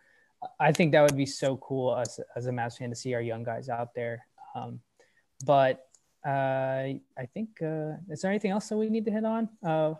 I 0.58 0.72
think 0.72 0.92
that 0.92 1.02
would 1.02 1.16
be 1.16 1.26
so 1.26 1.58
cool 1.58 1.94
as 1.96 2.20
as 2.36 2.46
a 2.46 2.50
Mavs 2.50 2.78
fan 2.78 2.88
to 2.88 2.96
see 2.96 3.12
our 3.12 3.20
young 3.20 3.42
guys 3.42 3.68
out 3.68 3.92
there. 3.94 4.26
Um, 4.54 4.80
but 5.44 5.86
I 6.30 7.26
think 7.32 7.60
uh, 7.62 7.92
is 8.10 8.22
there 8.22 8.30
anything 8.30 8.50
else 8.50 8.68
that 8.68 8.76
we 8.76 8.88
need 8.88 9.04
to 9.04 9.10
hit 9.10 9.24
on 9.24 9.48
uh, 9.62 9.94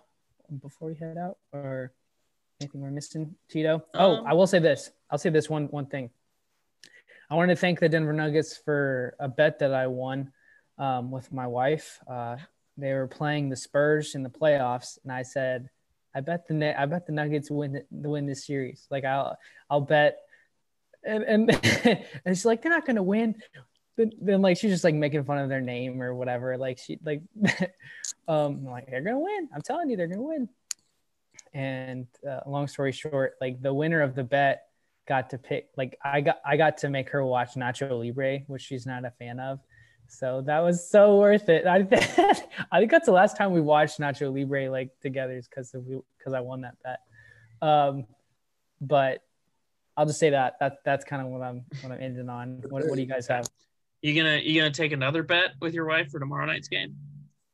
before 0.62 0.88
we 0.88 0.94
head 0.94 1.16
out, 1.18 1.38
or 1.52 1.92
anything 2.60 2.80
we're 2.80 2.90
missing, 2.90 3.34
Tito? 3.48 3.84
oh, 3.94 4.16
Um, 4.16 4.26
I 4.26 4.34
will 4.34 4.46
say 4.46 4.58
this. 4.58 4.90
I'll 5.10 5.18
say 5.18 5.30
this 5.30 5.50
one 5.50 5.66
one 5.66 5.86
thing. 5.86 6.10
I 7.30 7.34
wanted 7.36 7.54
to 7.54 7.60
thank 7.60 7.80
the 7.80 7.88
Denver 7.88 8.12
Nuggets 8.12 8.56
for 8.56 9.16
a 9.18 9.28
bet 9.28 9.58
that 9.60 9.72
I 9.74 9.86
won 9.86 10.32
um, 10.78 11.10
with 11.10 11.32
my 11.32 11.46
wife. 11.46 11.98
Uh, 12.06 12.36
they 12.76 12.92
were 12.92 13.06
playing 13.06 13.48
the 13.48 13.56
Spurs 13.56 14.14
in 14.14 14.22
the 14.22 14.28
playoffs, 14.30 14.98
and 15.02 15.12
I 15.12 15.22
said, 15.22 15.68
"I 16.14 16.20
bet 16.20 16.46
the. 16.46 16.80
I 16.80 16.86
bet 16.86 17.06
the 17.06 17.12
Nuggets 17.12 17.50
win 17.50 17.82
the 17.90 18.08
win 18.08 18.26
this 18.26 18.46
series. 18.46 18.86
Like 18.90 19.04
I'll 19.04 19.36
I'll 19.70 19.80
bet." 19.80 20.18
And 21.04 21.22
and, 21.24 21.50
and 21.84 22.36
she's 22.36 22.44
like, 22.44 22.62
"They're 22.62 22.72
not 22.72 22.86
going 22.86 22.96
to 22.96 23.02
win." 23.02 23.36
Then, 23.96 24.42
like 24.42 24.56
she's 24.56 24.72
just 24.72 24.84
like 24.84 24.94
making 24.94 25.24
fun 25.24 25.38
of 25.38 25.48
their 25.48 25.60
name 25.60 26.02
or 26.02 26.14
whatever. 26.14 26.56
Like 26.56 26.78
she 26.78 26.98
like, 27.04 27.22
um, 28.28 28.64
like 28.64 28.88
they're 28.88 29.02
gonna 29.02 29.20
win. 29.20 29.48
I'm 29.54 29.62
telling 29.62 29.88
you, 29.90 29.96
they're 29.96 30.08
gonna 30.08 30.22
win. 30.22 30.48
And 31.52 32.06
uh, 32.28 32.40
long 32.46 32.66
story 32.66 32.92
short, 32.92 33.34
like 33.40 33.62
the 33.62 33.72
winner 33.72 34.02
of 34.02 34.14
the 34.14 34.24
bet 34.24 34.62
got 35.06 35.30
to 35.30 35.38
pick 35.38 35.68
like 35.76 35.98
I 36.02 36.20
got 36.20 36.40
I 36.44 36.56
got 36.56 36.78
to 36.78 36.88
make 36.88 37.10
her 37.10 37.24
watch 37.24 37.54
Nacho 37.54 37.98
Libre, 37.98 38.40
which 38.46 38.62
she's 38.62 38.86
not 38.86 39.04
a 39.04 39.10
fan 39.12 39.38
of. 39.38 39.60
So 40.08 40.42
that 40.46 40.60
was 40.60 40.88
so 40.88 41.18
worth 41.18 41.48
it. 41.48 41.66
I 41.66 41.76
I 42.72 42.78
think 42.78 42.90
that's 42.90 43.06
the 43.06 43.12
last 43.12 43.36
time 43.36 43.52
we 43.52 43.60
watched 43.60 43.98
Nacho 43.98 44.34
Libre 44.34 44.70
like 44.70 44.90
together 45.00 45.40
because 45.48 45.72
because 45.72 46.34
I 46.34 46.40
won 46.40 46.62
that 46.62 46.76
bet. 46.82 47.00
Um, 47.66 48.06
but 48.80 49.22
I'll 49.96 50.06
just 50.06 50.18
say 50.18 50.30
that 50.30 50.56
that 50.60 50.78
that's 50.84 51.04
kind 51.04 51.22
of 51.22 51.28
what 51.28 51.42
I'm 51.42 51.64
what 51.82 51.92
I'm 51.92 52.00
ending 52.00 52.28
on. 52.28 52.62
What, 52.68 52.86
what 52.86 52.94
do 52.94 53.00
you 53.00 53.08
guys 53.08 53.26
have? 53.28 53.46
You 54.04 54.14
gonna 54.14 54.36
you 54.36 54.60
gonna 54.60 54.70
take 54.70 54.92
another 54.92 55.22
bet 55.22 55.52
with 55.62 55.72
your 55.72 55.86
wife 55.86 56.10
for 56.10 56.20
tomorrow 56.20 56.44
night's 56.44 56.68
game? 56.68 56.94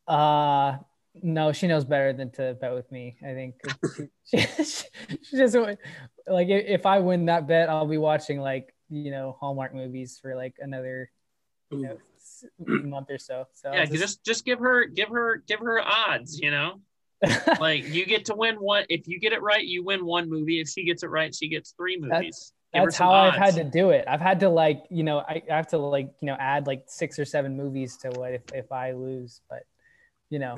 Uh 0.08 0.78
no, 1.22 1.52
she 1.52 1.68
knows 1.68 1.84
better 1.84 2.12
than 2.12 2.32
to 2.32 2.54
bet 2.60 2.74
with 2.74 2.90
me. 2.90 3.16
I 3.22 3.34
think 3.34 3.54
she, 4.26 4.38
she, 4.64 4.84
she 5.22 5.36
just 5.36 5.54
like 5.54 6.48
if, 6.48 6.64
if 6.66 6.86
I 6.86 6.98
win 6.98 7.26
that 7.26 7.46
bet, 7.46 7.68
I'll 7.68 7.86
be 7.86 7.98
watching 7.98 8.40
like 8.40 8.74
you 8.88 9.12
know 9.12 9.36
Hallmark 9.38 9.76
movies 9.76 10.18
for 10.20 10.34
like 10.34 10.56
another 10.58 11.12
you 11.70 11.82
know, 11.82 11.98
month 12.66 13.10
or 13.10 13.18
so. 13.18 13.44
So 13.52 13.72
Yeah, 13.72 13.82
I'll 13.82 13.86
just 13.86 14.24
just 14.24 14.44
give 14.44 14.58
her 14.58 14.86
give 14.86 15.10
her 15.10 15.44
give 15.46 15.60
her 15.60 15.80
odds. 15.80 16.40
You 16.40 16.50
know, 16.50 16.80
like 17.60 17.86
you 17.86 18.04
get 18.06 18.24
to 18.24 18.34
win 18.34 18.56
one. 18.56 18.86
If 18.88 19.06
you 19.06 19.20
get 19.20 19.32
it 19.32 19.40
right, 19.40 19.64
you 19.64 19.84
win 19.84 20.04
one 20.04 20.28
movie. 20.28 20.60
If 20.60 20.68
she 20.68 20.84
gets 20.84 21.04
it 21.04 21.10
right, 21.10 21.32
she 21.32 21.48
gets 21.48 21.74
three 21.76 21.96
movies. 21.96 22.10
Give 22.10 22.24
her 22.24 22.59
That's 22.72 22.96
some 22.96 23.08
how 23.08 23.14
I've 23.14 23.34
had 23.34 23.54
to 23.54 23.64
do 23.64 23.90
it. 23.90 24.04
I've 24.06 24.20
had 24.20 24.40
to 24.40 24.48
like, 24.48 24.84
you 24.90 25.02
know, 25.02 25.18
I 25.18 25.42
I 25.50 25.56
have 25.56 25.68
to 25.68 25.78
like, 25.78 26.12
you 26.20 26.26
know, 26.26 26.36
add 26.38 26.66
like 26.66 26.84
six 26.86 27.18
or 27.18 27.24
seven 27.24 27.56
movies 27.56 27.96
to 27.98 28.10
what 28.10 28.32
if, 28.32 28.42
if 28.54 28.70
I 28.70 28.92
lose, 28.92 29.40
but 29.48 29.64
you 30.28 30.38
know, 30.38 30.56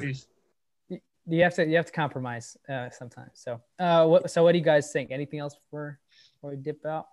you 1.27 1.43
have 1.43 1.55
to 1.55 1.67
you 1.67 1.77
have 1.77 1.87
to 1.87 1.93
compromise 1.93 2.57
uh, 2.69 2.91
sometimes. 2.91 3.31
So, 3.35 3.61
uh, 3.79 4.07
what 4.07 4.31
so 4.31 4.43
what 4.43 4.53
do 4.53 4.59
you 4.59 4.65
guys 4.65 4.93
think? 4.93 5.11
Anything 5.11 5.41
else 5.41 5.55
before 5.55 5.99
before 6.35 6.51
we 6.51 6.57
dip 6.57 6.85
out? 6.85 7.07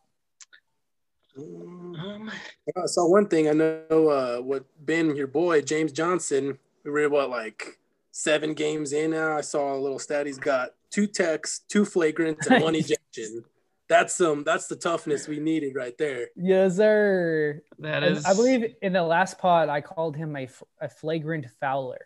Um, 1.37 1.95
Um, 1.99 2.31
I 2.75 2.85
saw 2.85 3.07
one 3.07 3.27
thing. 3.27 3.49
I 3.49 3.53
know 3.53 4.09
uh, 4.09 4.37
what 4.41 4.65
Ben, 4.85 5.15
your 5.15 5.27
boy 5.27 5.61
James 5.61 5.91
Johnson. 5.91 6.57
We 6.83 6.91
were 6.91 7.09
what 7.09 7.29
like 7.29 7.79
seven 8.11 8.53
games 8.53 8.93
in 8.93 9.11
now. 9.11 9.37
I 9.37 9.41
saw 9.41 9.75
a 9.75 9.79
little 9.79 9.99
stat. 9.99 10.25
He's 10.25 10.37
got 10.37 10.71
two 10.89 11.07
techs, 11.07 11.59
two 11.67 11.83
flagrants, 11.83 12.47
and 12.47 12.63
one 12.63 12.75
ejection. 12.83 13.43
That's 13.89 14.15
some. 14.15 14.43
that's 14.43 14.67
the 14.67 14.75
toughness 14.75 15.27
we 15.27 15.39
needed 15.39 15.73
right 15.75 15.97
there. 15.97 16.27
Yes, 16.35 16.75
sir. 16.77 17.61
that 17.79 18.03
And 18.03 18.25
I 18.25 18.33
believe 18.35 18.75
in 18.83 18.93
the 18.93 19.01
last 19.03 19.39
pod 19.39 19.67
I 19.67 19.81
called 19.81 20.15
him 20.15 20.35
a, 20.35 20.43
f- 20.43 20.63
a 20.79 20.87
flagrant 20.87 21.47
fouler. 21.59 22.05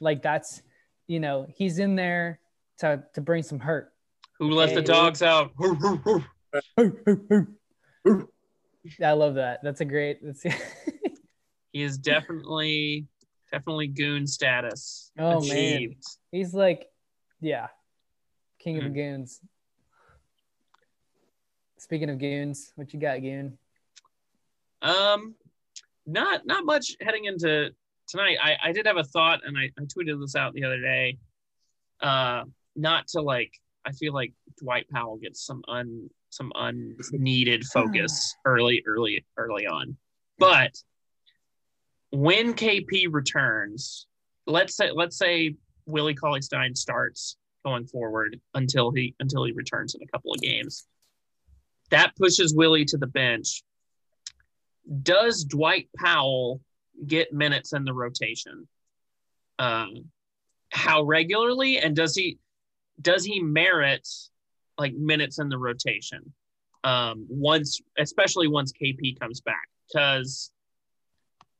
Like 0.00 0.22
that's, 0.22 0.62
you 1.08 1.18
know, 1.20 1.46
he's 1.56 1.78
in 1.80 1.96
there 1.96 2.38
to 2.78 3.02
to 3.14 3.20
bring 3.20 3.42
some 3.42 3.58
hurt. 3.58 3.92
who 4.38 4.50
let 4.50 4.74
the 4.74 4.82
dogs 4.82 5.20
out. 5.22 5.50
I 9.02 9.12
love 9.12 9.34
that. 9.34 9.60
That's 9.62 9.80
a 9.80 9.84
great. 9.84 10.18
That's 10.22 10.42
He 11.72 11.82
is 11.82 11.98
definitely 11.98 13.06
definitely 13.52 13.88
goon 13.88 14.26
status 14.26 15.10
Oh, 15.18 15.40
man. 15.46 15.94
he's 16.32 16.54
like, 16.54 16.86
yeah, 17.40 17.68
king 18.58 18.78
of 18.78 18.84
Mhm. 18.84 18.94
goons. 18.94 19.40
Speaking 21.86 22.10
of 22.10 22.18
goons, 22.18 22.72
what 22.74 22.92
you 22.92 22.98
got, 22.98 23.20
goon? 23.20 23.56
Um, 24.82 25.36
not 26.04 26.44
not 26.44 26.64
much 26.64 26.96
heading 27.00 27.26
into 27.26 27.70
tonight. 28.08 28.38
I 28.42 28.56
I 28.60 28.72
did 28.72 28.86
have 28.86 28.96
a 28.96 29.04
thought, 29.04 29.42
and 29.46 29.56
I, 29.56 29.70
I 29.78 29.84
tweeted 29.84 30.20
this 30.20 30.34
out 30.34 30.52
the 30.52 30.64
other 30.64 30.80
day. 30.80 31.18
Uh, 32.00 32.42
not 32.74 33.06
to 33.10 33.20
like. 33.20 33.52
I 33.84 33.92
feel 33.92 34.12
like 34.12 34.32
Dwight 34.60 34.90
Powell 34.90 35.16
gets 35.16 35.46
some 35.46 35.62
un 35.68 36.10
some 36.30 36.50
unneeded 36.56 37.64
focus 37.72 38.34
early 38.44 38.82
early 38.84 39.24
early 39.36 39.68
on, 39.68 39.96
but 40.40 40.72
when 42.10 42.52
KP 42.54 43.06
returns, 43.12 44.08
let's 44.48 44.74
say 44.74 44.90
let's 44.90 45.16
say 45.16 45.54
Willie 45.86 46.14
Cauley 46.14 46.42
Stein 46.42 46.74
starts 46.74 47.36
going 47.64 47.86
forward 47.86 48.40
until 48.54 48.90
he 48.90 49.14
until 49.20 49.44
he 49.44 49.52
returns 49.52 49.94
in 49.94 50.02
a 50.02 50.06
couple 50.08 50.34
of 50.34 50.40
games. 50.40 50.84
That 51.90 52.16
pushes 52.16 52.54
Willie 52.54 52.84
to 52.86 52.96
the 52.96 53.06
bench 53.06 53.62
does 55.02 55.44
Dwight 55.44 55.88
Powell 55.96 56.60
get 57.06 57.32
minutes 57.32 57.72
in 57.72 57.84
the 57.84 57.92
rotation? 57.92 58.68
Um, 59.58 60.10
how 60.70 61.02
regularly, 61.02 61.78
and 61.78 61.96
does 61.96 62.14
he 62.14 62.38
does 63.00 63.24
he 63.24 63.40
merit 63.40 64.06
like 64.78 64.94
minutes 64.94 65.38
in 65.38 65.48
the 65.48 65.58
rotation? 65.58 66.32
Um, 66.84 67.26
once, 67.28 67.80
especially 67.98 68.48
once 68.48 68.72
KP 68.72 69.18
comes 69.18 69.40
back, 69.40 69.68
because 69.88 70.52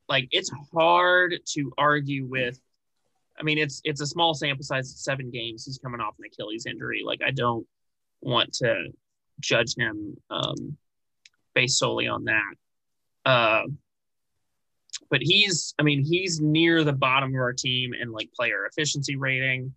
like 0.09 0.29
it's 0.31 0.51
hard 0.73 1.37
to 1.55 1.73
argue 1.77 2.27
with. 2.27 2.61
I 3.39 3.43
mean, 3.43 3.59
it's 3.59 3.81
it's 3.85 4.01
a 4.01 4.07
small 4.07 4.35
sample 4.35 4.65
size, 4.65 4.95
seven 4.97 5.31
games. 5.31 5.67
He's 5.67 5.79
coming 5.79 6.01
off 6.01 6.15
an 6.19 6.25
Achilles 6.27 6.67
injury. 6.67 7.03
Like 7.05 7.21
I 7.27 7.33
don't 7.33 7.67
want 8.23 8.53
to 8.55 8.87
judge 9.41 9.75
him 9.77 10.17
um, 10.31 10.77
based 11.55 11.79
solely 11.79 12.07
on 12.07 12.25
that. 12.25 12.55
Uh, 13.25 13.63
but 15.11 15.21
he's, 15.23 15.75
I 15.79 15.83
mean, 15.83 16.05
he's 16.05 16.41
near 16.41 16.85
the 16.85 16.93
bottom 16.93 17.35
of 17.35 17.41
our 17.41 17.53
team 17.53 17.93
in 17.95 18.13
like 18.13 18.33
player 18.33 18.67
efficiency 18.67 19.17
rating. 19.17 19.75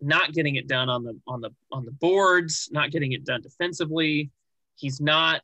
Not 0.00 0.32
getting 0.32 0.56
it 0.56 0.66
done 0.68 0.90
on 0.90 1.04
the 1.04 1.18
on 1.26 1.40
the 1.40 1.50
on 1.72 1.84
the 1.84 1.92
boards, 1.92 2.68
not 2.72 2.90
getting 2.90 3.12
it 3.12 3.24
done 3.24 3.40
defensively. 3.40 4.30
He's 4.74 5.00
not, 5.00 5.40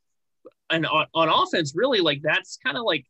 and 0.68 0.84
on, 0.86 1.06
on 1.14 1.28
offense, 1.28 1.72
really 1.74 2.00
like 2.00 2.20
that's 2.22 2.58
kind 2.62 2.76
of 2.76 2.82
like 2.84 3.06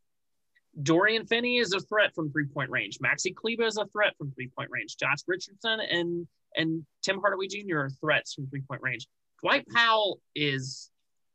Dorian 0.81 1.25
Finney 1.25 1.57
is 1.57 1.73
a 1.73 1.79
threat 1.79 2.13
from 2.15 2.31
three 2.31 2.45
point 2.45 2.69
range. 2.69 2.99
Maxi 2.99 3.35
Kleber 3.35 3.63
is 3.63 3.77
a 3.77 3.85
threat 3.87 4.13
from 4.17 4.31
three 4.31 4.47
point 4.47 4.69
range. 4.71 4.95
Josh 4.97 5.19
Richardson 5.27 5.79
and 5.79 6.27
and 6.55 6.85
Tim 7.01 7.19
Hardaway 7.19 7.47
Jr. 7.47 7.79
are 7.79 7.89
threats 7.89 8.33
from 8.33 8.47
three 8.47 8.61
point 8.61 8.81
range. 8.81 9.07
Dwight 9.41 9.65
Powell 9.73 10.19
is 10.35 10.89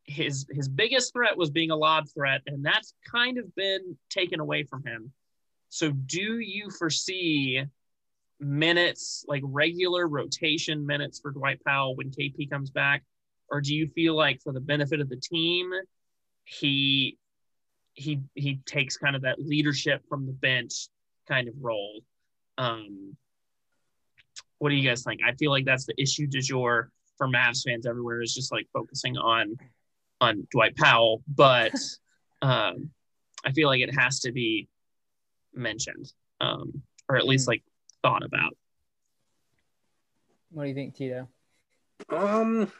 his 0.04 0.46
his 0.50 0.68
biggest 0.68 1.12
threat 1.12 1.36
was 1.36 1.50
being 1.50 1.70
a 1.70 1.76
lob 1.76 2.04
threat, 2.14 2.42
and 2.46 2.64
that's 2.64 2.94
kind 3.10 3.38
of 3.38 3.54
been 3.54 3.96
taken 4.10 4.40
away 4.40 4.62
from 4.64 4.84
him. 4.84 5.12
So, 5.68 5.90
do 5.90 6.38
you 6.38 6.70
foresee 6.70 7.64
minutes 8.38 9.24
like 9.26 9.42
regular 9.44 10.06
rotation 10.06 10.86
minutes 10.86 11.18
for 11.20 11.32
Dwight 11.32 11.60
Powell 11.64 11.96
when 11.96 12.10
KP 12.10 12.48
comes 12.48 12.70
back, 12.70 13.02
or 13.50 13.60
do 13.60 13.74
you 13.74 13.88
feel 13.88 14.14
like 14.14 14.40
for 14.42 14.52
the 14.52 14.60
benefit 14.60 15.00
of 15.00 15.08
the 15.08 15.16
team, 15.16 15.72
he 16.44 17.18
he 17.94 18.20
he 18.34 18.60
takes 18.66 18.96
kind 18.96 19.16
of 19.16 19.22
that 19.22 19.40
leadership 19.40 20.02
from 20.08 20.26
the 20.26 20.32
bench 20.32 20.88
kind 21.26 21.48
of 21.48 21.54
role? 21.60 22.00
Um, 22.58 23.16
what 24.58 24.68
do 24.68 24.76
you 24.76 24.88
guys 24.88 25.02
think? 25.02 25.20
I 25.26 25.32
feel 25.32 25.50
like 25.50 25.64
that's 25.64 25.86
the 25.86 26.00
issue 26.00 26.28
du 26.28 26.40
jour 26.40 26.90
for 27.16 27.28
Mavs 27.28 27.64
fans 27.64 27.86
everywhere 27.86 28.22
is 28.22 28.34
just 28.34 28.52
like 28.52 28.66
focusing 28.72 29.16
on 29.16 29.56
on 30.20 30.46
Dwight 30.50 30.76
Powell, 30.76 31.22
but 31.28 31.72
um, 32.42 32.90
I 33.44 33.52
feel 33.52 33.68
like 33.68 33.80
it 33.80 33.94
has 33.94 34.20
to 34.20 34.32
be 34.32 34.68
mentioned, 35.54 36.12
um, 36.40 36.82
or 37.08 37.16
at 37.16 37.26
least 37.26 37.48
like 37.48 37.62
thought 38.02 38.24
about. 38.24 38.56
What 40.50 40.64
do 40.64 40.68
you 40.68 40.74
think, 40.74 40.94
Tito? 40.94 41.28
Um, 42.08 42.70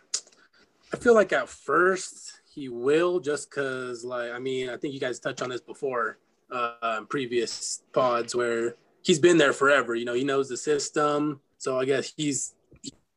I 0.92 0.96
feel 0.96 1.14
like 1.14 1.32
at 1.32 1.48
first 1.48 2.40
he 2.54 2.68
will, 2.68 3.20
just 3.20 3.50
because, 3.50 4.04
like, 4.04 4.30
I 4.30 4.38
mean, 4.38 4.70
I 4.70 4.76
think 4.76 4.94
you 4.94 5.00
guys 5.00 5.20
touched 5.20 5.42
on 5.42 5.50
this 5.50 5.60
before, 5.60 6.18
uh, 6.50 6.96
in 6.98 7.06
previous 7.06 7.82
pods 7.92 8.34
where 8.34 8.76
he's 9.02 9.18
been 9.18 9.36
there 9.36 9.52
forever. 9.52 9.94
You 9.94 10.04
know, 10.04 10.14
he 10.14 10.24
knows 10.24 10.48
the 10.48 10.56
system, 10.56 11.40
so 11.58 11.78
I 11.78 11.84
guess 11.84 12.12
he's 12.16 12.54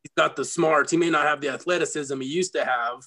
he's 0.03 0.11
got 0.17 0.35
the 0.35 0.45
smarts. 0.45 0.91
He 0.91 0.97
may 0.97 1.09
not 1.09 1.25
have 1.25 1.41
the 1.41 1.49
athleticism 1.49 2.19
he 2.19 2.27
used 2.27 2.53
to 2.53 2.65
have, 2.65 3.03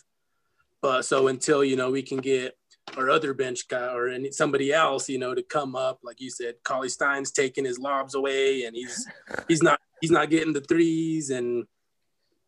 but 0.81 1.05
so 1.05 1.29
until 1.29 1.65
you 1.65 1.77
know 1.77 1.91
we 1.91 2.03
can 2.03 2.19
get 2.19 2.57
our 2.97 3.11
other 3.11 3.33
bench 3.33 3.69
guy 3.69 3.93
or 3.93 4.09
any, 4.09 4.31
somebody 4.31 4.73
else, 4.73 5.09
you 5.09 5.19
know, 5.19 5.35
to 5.35 5.43
come 5.43 5.77
up. 5.77 6.01
Like 6.03 6.21
you 6.21 6.31
said, 6.31 6.57
Cauley 6.65 6.89
Stein's 6.89 7.31
taking 7.31 7.65
his 7.65 7.79
lobs 7.79 8.15
away, 8.15 8.65
and 8.65 8.77
he's 8.77 9.07
he's 9.49 9.63
not 9.63 9.81
he's 10.01 10.11
not 10.11 10.31
getting 10.31 10.53
the 10.53 10.61
threes, 10.61 11.31
and 11.31 11.65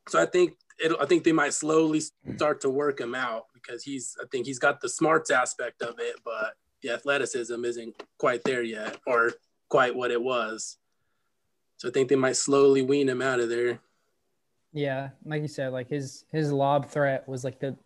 so 0.09 0.21
I 0.21 0.27
think 0.27 0.55
it, 0.79 0.95
I 1.01 1.07
think 1.07 1.25
they 1.25 1.33
might 1.33 1.55
slowly 1.55 2.03
start 2.35 2.61
to 2.63 2.71
work 2.71 3.01
him 3.01 3.15
out 3.15 3.45
because 3.55 3.83
he's 3.83 4.17
I 4.21 4.27
think 4.31 4.47
he's 4.47 4.59
got 4.59 4.81
the 4.81 4.89
smarts 4.89 5.31
aspect 5.31 5.83
of 5.83 5.97
it, 5.99 6.17
but 6.25 6.55
the 6.83 6.91
athleticism 6.91 7.65
isn't 7.65 7.95
quite 8.19 8.45
there 8.45 8.63
yet, 8.63 8.99
or 9.07 9.33
quite 9.69 9.95
what 9.95 10.11
it 10.11 10.23
was. 10.23 10.77
So 11.79 11.89
I 11.89 11.93
think 11.93 12.09
they 12.09 12.17
might 12.17 12.37
slowly 12.37 12.83
wean 12.83 13.09
him 13.09 13.23
out 13.23 13.41
of 13.41 13.49
there. 13.49 13.81
Yeah, 14.75 15.11
like 15.25 15.41
you 15.41 15.49
said, 15.49 15.73
like 15.73 15.89
his 15.89 16.25
his 16.33 16.53
lob 16.53 16.91
threat 16.91 17.27
was 17.29 17.45
like 17.45 17.61
the 17.61 17.77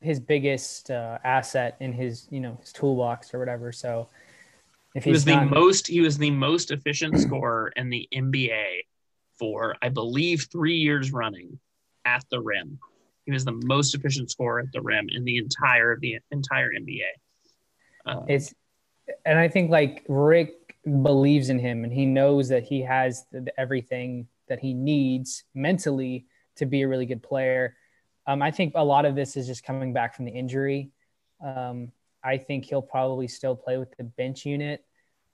his 0.00 0.20
biggest 0.20 0.90
uh, 0.90 1.18
asset 1.24 1.76
in 1.80 1.92
his 1.92 2.28
you 2.30 2.38
know 2.38 2.58
his 2.60 2.70
toolbox 2.70 3.32
or 3.32 3.38
whatever. 3.38 3.72
So 3.72 4.08
if 4.94 5.04
he 5.04 5.10
was 5.10 5.26
not... 5.26 5.48
the 5.48 5.54
most 5.54 5.86
he 5.86 6.02
was 6.02 6.18
the 6.18 6.30
most 6.30 6.70
efficient 6.70 7.18
scorer 7.18 7.72
in 7.76 7.88
the 7.88 8.06
NBA 8.14 8.82
for 9.38 9.74
I 9.80 9.88
believe 9.88 10.46
three 10.52 10.76
years 10.76 11.12
running 11.12 11.58
at 12.04 12.22
the 12.30 12.40
rim. 12.40 12.78
He 13.24 13.32
was 13.32 13.46
the 13.46 13.58
most 13.64 13.94
efficient 13.94 14.30
scorer 14.30 14.60
at 14.60 14.72
the 14.72 14.82
rim 14.82 15.08
in 15.08 15.24
the 15.24 15.38
entire 15.38 15.98
the 15.98 16.18
entire 16.30 16.70
NBA. 16.70 17.08
Um, 18.04 18.26
it's 18.28 18.52
and 19.24 19.38
I 19.38 19.48
think 19.48 19.70
like 19.70 20.04
Rick 20.08 20.76
believes 21.02 21.48
in 21.48 21.58
him 21.58 21.84
and 21.84 21.92
he 21.92 22.04
knows 22.04 22.50
that 22.50 22.64
he 22.64 22.82
has 22.82 23.24
the, 23.32 23.50
everything 23.58 24.28
that 24.50 24.60
he 24.60 24.74
needs 24.74 25.44
mentally 25.54 26.26
to 26.56 26.66
be 26.66 26.82
a 26.82 26.88
really 26.88 27.06
good 27.06 27.22
player. 27.22 27.76
Um, 28.26 28.42
I 28.42 28.50
think 28.50 28.72
a 28.74 28.84
lot 28.84 29.04
of 29.04 29.14
this 29.14 29.36
is 29.36 29.46
just 29.46 29.64
coming 29.64 29.92
back 29.92 30.14
from 30.14 30.24
the 30.24 30.32
injury. 30.32 30.90
Um, 31.44 31.92
I 32.22 32.38
think 32.38 32.64
he'll 32.64 32.82
probably 32.82 33.28
still 33.28 33.54
play 33.54 33.76
with 33.76 33.94
the 33.96 34.04
bench 34.04 34.46
unit, 34.46 34.84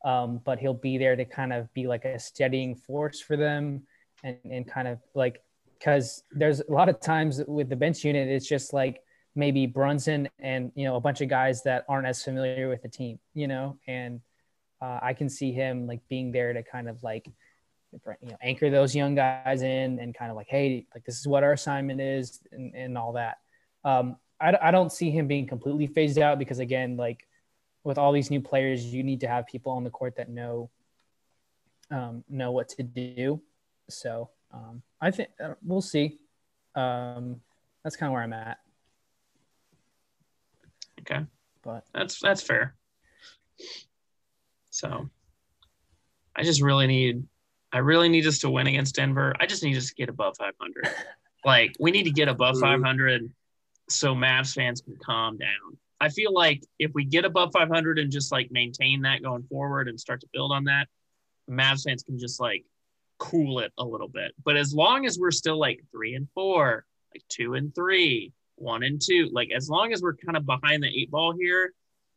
um, 0.04 0.40
but 0.44 0.58
he'll 0.58 0.74
be 0.74 0.98
there 0.98 1.14
to 1.14 1.24
kind 1.24 1.52
of 1.52 1.72
be 1.72 1.86
like 1.86 2.04
a 2.04 2.18
steadying 2.18 2.74
force 2.74 3.20
for 3.20 3.36
them 3.36 3.82
and, 4.24 4.38
and 4.44 4.66
kind 4.66 4.88
of 4.88 4.98
like, 5.14 5.42
because 5.78 6.24
there's 6.32 6.60
a 6.60 6.72
lot 6.72 6.88
of 6.88 7.00
times 7.00 7.42
with 7.46 7.68
the 7.68 7.76
bench 7.76 8.04
unit, 8.04 8.28
it's 8.28 8.48
just 8.48 8.72
like 8.72 9.02
maybe 9.36 9.66
Brunson 9.66 10.28
and, 10.40 10.72
you 10.74 10.84
know, 10.84 10.96
a 10.96 11.00
bunch 11.00 11.20
of 11.20 11.28
guys 11.28 11.62
that 11.62 11.84
aren't 11.88 12.08
as 12.08 12.24
familiar 12.24 12.68
with 12.68 12.82
the 12.82 12.88
team, 12.88 13.20
you 13.34 13.46
know, 13.46 13.78
and 13.86 14.20
uh, 14.82 14.98
I 15.00 15.14
can 15.14 15.28
see 15.28 15.52
him 15.52 15.86
like 15.86 16.00
being 16.08 16.32
there 16.32 16.52
to 16.52 16.62
kind 16.64 16.88
of 16.88 17.02
like, 17.04 17.30
you 17.92 18.28
know, 18.28 18.36
anchor 18.42 18.70
those 18.70 18.94
young 18.94 19.14
guys 19.14 19.62
in 19.62 19.98
and 19.98 20.14
kind 20.14 20.30
of 20.30 20.36
like, 20.36 20.48
hey, 20.48 20.86
like 20.94 21.04
this 21.04 21.18
is 21.18 21.26
what 21.26 21.42
our 21.42 21.52
assignment 21.52 22.00
is 22.00 22.40
and, 22.52 22.74
and 22.74 22.96
all 22.96 23.12
that. 23.12 23.38
Um, 23.84 24.16
I, 24.40 24.56
I 24.60 24.70
don't 24.70 24.92
see 24.92 25.10
him 25.10 25.26
being 25.26 25.46
completely 25.46 25.86
phased 25.86 26.18
out 26.18 26.38
because 26.38 26.58
again, 26.58 26.96
like 26.96 27.26
with 27.84 27.98
all 27.98 28.12
these 28.12 28.30
new 28.30 28.40
players, 28.40 28.84
you 28.84 29.02
need 29.02 29.20
to 29.20 29.28
have 29.28 29.46
people 29.46 29.72
on 29.72 29.84
the 29.84 29.90
court 29.90 30.16
that 30.16 30.28
know 30.28 30.70
um, 31.90 32.24
know 32.28 32.52
what 32.52 32.68
to 32.70 32.82
do. 32.82 33.42
So 33.88 34.30
um, 34.52 34.82
I 35.00 35.10
think 35.10 35.30
uh, 35.42 35.54
we'll 35.62 35.80
see. 35.80 36.18
Um, 36.74 37.40
that's 37.82 37.96
kind 37.96 38.08
of 38.08 38.12
where 38.12 38.22
I'm 38.22 38.32
at. 38.32 38.58
Okay, 41.00 41.24
but 41.62 41.84
that's 41.92 42.20
that's 42.20 42.42
fair. 42.42 42.74
So 44.70 45.08
I 46.36 46.42
just 46.42 46.62
really 46.62 46.86
need 46.86 47.26
I 47.72 47.78
really 47.78 48.08
need 48.08 48.26
us 48.26 48.38
to 48.40 48.50
win 48.50 48.66
against 48.66 48.96
Denver. 48.96 49.34
I 49.38 49.46
just 49.46 49.62
need 49.62 49.76
us 49.76 49.88
to 49.88 49.94
get 49.94 50.08
above 50.08 50.36
500. 50.38 50.88
like 51.44 51.74
we 51.78 51.90
need 51.90 52.04
to 52.04 52.10
get 52.10 52.28
above 52.28 52.56
mm-hmm. 52.56 52.82
500 52.82 53.30
so 53.88 54.14
Mavs 54.14 54.54
fans 54.54 54.80
can 54.80 54.96
calm 55.02 55.38
down. 55.38 55.78
I 56.00 56.08
feel 56.08 56.32
like 56.32 56.62
if 56.78 56.92
we 56.94 57.04
get 57.04 57.24
above 57.24 57.50
500 57.52 57.98
and 57.98 58.10
just 58.10 58.32
like 58.32 58.50
maintain 58.50 59.02
that 59.02 59.22
going 59.22 59.42
forward 59.44 59.88
and 59.88 60.00
start 60.00 60.20
to 60.22 60.28
build 60.32 60.52
on 60.52 60.64
that, 60.64 60.88
Mavs 61.48 61.84
fans 61.84 62.02
can 62.02 62.18
just 62.18 62.40
like 62.40 62.64
cool 63.18 63.58
it 63.60 63.72
a 63.78 63.84
little 63.84 64.08
bit. 64.08 64.32
But 64.44 64.56
as 64.56 64.74
long 64.74 65.04
as 65.04 65.18
we're 65.18 65.30
still 65.30 65.58
like 65.58 65.80
three 65.92 66.14
and 66.14 66.28
four, 66.34 66.86
like 67.14 67.22
two 67.28 67.54
and 67.54 67.74
three, 67.74 68.32
one 68.56 68.82
and 68.82 69.00
two, 69.00 69.28
like 69.32 69.50
as 69.50 69.68
long 69.68 69.92
as 69.92 70.00
we're 70.00 70.14
kind 70.14 70.36
of 70.36 70.46
behind 70.46 70.82
the 70.82 70.88
eight 70.88 71.10
ball 71.10 71.34
here, 71.38 71.72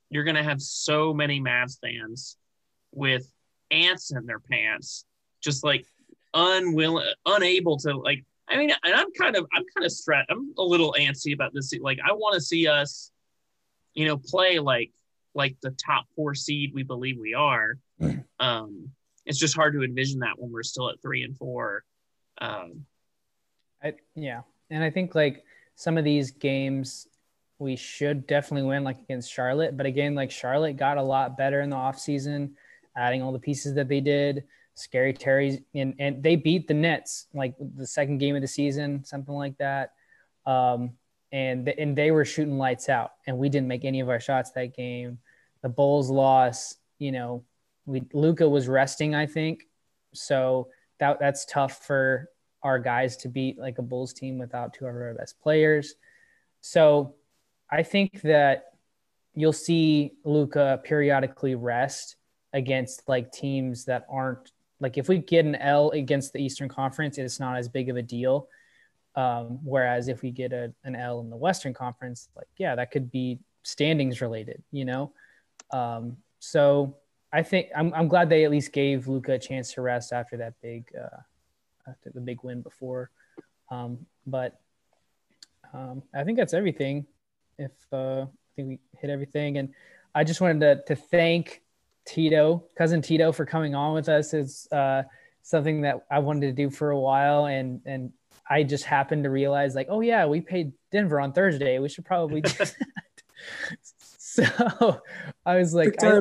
you're 0.09 0.23
gonna 0.23 0.43
have 0.43 0.61
so 0.61 1.13
many 1.13 1.41
Mavs 1.41 1.79
fans 1.81 2.37
with 2.91 3.29
ants 3.71 4.11
in 4.11 4.25
their 4.25 4.39
pants 4.39 5.05
just 5.43 5.63
like 5.63 5.85
unwilling, 6.33 7.11
unable 7.25 7.77
to 7.79 7.97
like. 7.97 8.23
I 8.49 8.57
mean, 8.57 8.71
and 8.83 8.93
I'm 8.93 9.11
kind 9.13 9.35
of, 9.37 9.45
I'm 9.53 9.63
kind 9.75 9.85
of 9.85 9.91
stressed. 9.91 10.29
I'm 10.29 10.53
a 10.57 10.63
little 10.63 10.93
antsy 10.99 11.33
about 11.33 11.53
this. 11.53 11.73
Like, 11.79 11.99
I 12.05 12.11
want 12.11 12.35
to 12.35 12.41
see 12.41 12.67
us, 12.67 13.09
you 13.93 14.05
know, 14.05 14.17
play 14.17 14.59
like 14.59 14.91
like 15.33 15.55
the 15.61 15.71
top 15.71 16.05
four 16.15 16.35
seed 16.35 16.71
we 16.73 16.83
believe 16.83 17.17
we 17.19 17.33
are. 17.33 17.77
Um, 18.39 18.89
it's 19.25 19.39
just 19.39 19.55
hard 19.55 19.73
to 19.73 19.83
envision 19.83 20.19
that 20.19 20.37
when 20.37 20.51
we're 20.51 20.63
still 20.63 20.89
at 20.89 21.01
three 21.01 21.23
and 21.23 21.37
four. 21.37 21.83
Um, 22.39 22.85
I, 23.81 23.93
yeah, 24.15 24.41
and 24.69 24.83
I 24.83 24.89
think 24.89 25.15
like 25.15 25.43
some 25.75 25.97
of 25.97 26.03
these 26.03 26.31
games 26.31 27.07
we 27.59 27.75
should 27.75 28.27
definitely 28.27 28.67
win, 28.67 28.83
like 28.83 28.99
against 28.99 29.31
Charlotte. 29.31 29.77
But 29.77 29.85
again, 29.85 30.15
like 30.15 30.31
Charlotte 30.31 30.77
got 30.77 30.97
a 30.97 31.03
lot 31.03 31.37
better 31.37 31.61
in 31.61 31.69
the 31.69 31.75
offseason, 31.75 32.51
adding 32.95 33.21
all 33.21 33.31
the 33.31 33.39
pieces 33.39 33.75
that 33.75 33.87
they 33.87 34.01
did. 34.01 34.43
Scary 34.75 35.13
Terry's 35.13 35.59
and, 35.75 35.93
and 35.99 36.23
they 36.23 36.35
beat 36.35 36.67
the 36.67 36.73
Nets 36.73 37.27
like 37.33 37.55
the 37.75 37.85
second 37.85 38.17
game 38.17 38.35
of 38.35 38.41
the 38.41 38.47
season, 38.47 39.03
something 39.05 39.33
like 39.33 39.57
that. 39.57 39.93
Um, 40.45 40.91
and 41.31 41.67
and 41.67 41.95
they 41.95 42.11
were 42.11 42.25
shooting 42.25 42.57
lights 42.57 42.89
out, 42.89 43.13
and 43.25 43.37
we 43.37 43.49
didn't 43.49 43.67
make 43.67 43.85
any 43.85 43.99
of 43.99 44.09
our 44.09 44.19
shots 44.19 44.51
that 44.51 44.75
game. 44.75 45.17
The 45.61 45.69
Bulls 45.69 46.09
lost. 46.09 46.77
You 46.99 47.11
know, 47.11 47.43
we 47.85 48.03
Luka 48.13 48.47
was 48.47 48.67
resting, 48.67 49.15
I 49.15 49.25
think, 49.25 49.67
so 50.13 50.69
that 50.99 51.19
that's 51.19 51.45
tough 51.45 51.85
for 51.85 52.29
our 52.61 52.79
guys 52.79 53.17
to 53.17 53.29
beat 53.29 53.57
like 53.57 53.77
a 53.79 53.81
Bulls 53.81 54.13
team 54.13 54.37
without 54.37 54.73
two 54.73 54.85
of 54.85 54.93
our 54.93 55.13
best 55.15 55.39
players. 55.41 55.95
So 56.61 57.15
I 57.69 57.83
think 57.83 58.21
that 58.21 58.65
you'll 59.35 59.53
see 59.53 60.13
Luka 60.23 60.79
periodically 60.83 61.55
rest 61.55 62.15
against 62.53 63.09
like 63.09 63.31
teams 63.31 63.85
that 63.85 64.05
aren't 64.09 64.51
like 64.83 64.97
if 64.97 65.07
we 65.07 65.19
get 65.19 65.45
an 65.45 65.55
L 65.55 65.89
against 65.91 66.33
the 66.33 66.43
Eastern 66.43 66.67
Conference, 66.67 67.17
it's 67.17 67.39
not 67.39 67.57
as 67.57 67.69
big 67.69 67.89
of 67.89 67.95
a 67.95 68.01
deal. 68.01 68.49
Um, 69.15 69.59
whereas 69.63 70.09
if 70.09 70.21
we 70.21 70.31
get 70.31 70.51
a, 70.51 70.73
an 70.83 70.95
L 70.95 71.21
in 71.21 71.29
the 71.29 71.37
Western 71.37 71.73
Conference, 71.73 72.27
like 72.35 72.47
yeah, 72.57 72.75
that 72.75 72.91
could 72.91 73.09
be 73.09 73.39
standings 73.63 74.21
related, 74.21 74.61
you 74.71 74.85
know. 74.85 75.13
Um, 75.71 76.17
so 76.39 76.97
I 77.31 77.41
think 77.41 77.69
I'm, 77.75 77.93
I'm 77.93 78.07
glad 78.09 78.29
they 78.29 78.43
at 78.43 78.51
least 78.51 78.73
gave 78.73 79.07
Luka 79.07 79.33
a 79.33 79.39
chance 79.39 79.73
to 79.73 79.81
rest 79.81 80.11
after 80.11 80.37
that 80.37 80.53
big 80.61 80.91
uh, 80.95 81.21
after 81.89 82.09
the 82.09 82.21
big 82.21 82.43
win 82.43 82.61
before. 82.61 83.09
Um, 83.71 84.05
but 84.27 84.59
um, 85.73 86.03
I 86.13 86.23
think 86.23 86.37
that's 86.37 86.53
everything. 86.53 87.05
If 87.57 87.71
uh, 87.91 88.23
I 88.23 88.27
think 88.55 88.67
we 88.67 88.79
hit 88.99 89.09
everything, 89.09 89.57
and 89.57 89.73
I 90.13 90.23
just 90.25 90.41
wanted 90.41 90.59
to, 90.59 90.95
to 90.95 91.01
thank 91.01 91.62
Tito, 92.05 92.65
cousin 92.77 93.01
Tito, 93.01 93.31
for 93.31 93.45
coming 93.45 93.75
on 93.75 93.93
with 93.93 94.09
us. 94.09 94.33
Is 94.33 94.67
uh, 94.71 95.03
something 95.41 95.81
that 95.81 96.05
I 96.09 96.19
wanted 96.19 96.47
to 96.47 96.53
do 96.53 96.69
for 96.69 96.91
a 96.91 96.99
while, 96.99 97.45
and 97.45 97.81
and 97.85 98.11
I 98.49 98.63
just 98.63 98.83
happened 98.83 99.23
to 99.23 99.29
realize 99.29 99.75
like, 99.75 99.87
oh 99.89 100.01
yeah, 100.01 100.25
we 100.25 100.41
paid 100.41 100.73
Denver 100.91 101.19
on 101.19 101.33
Thursday. 101.33 101.79
We 101.79 101.89
should 101.89 102.05
probably 102.05 102.41
do 102.41 102.51
that. 102.51 102.75
so 104.33 105.01
I 105.45 105.57
was 105.57 105.73
like, 105.73 106.01
I, 106.01 106.19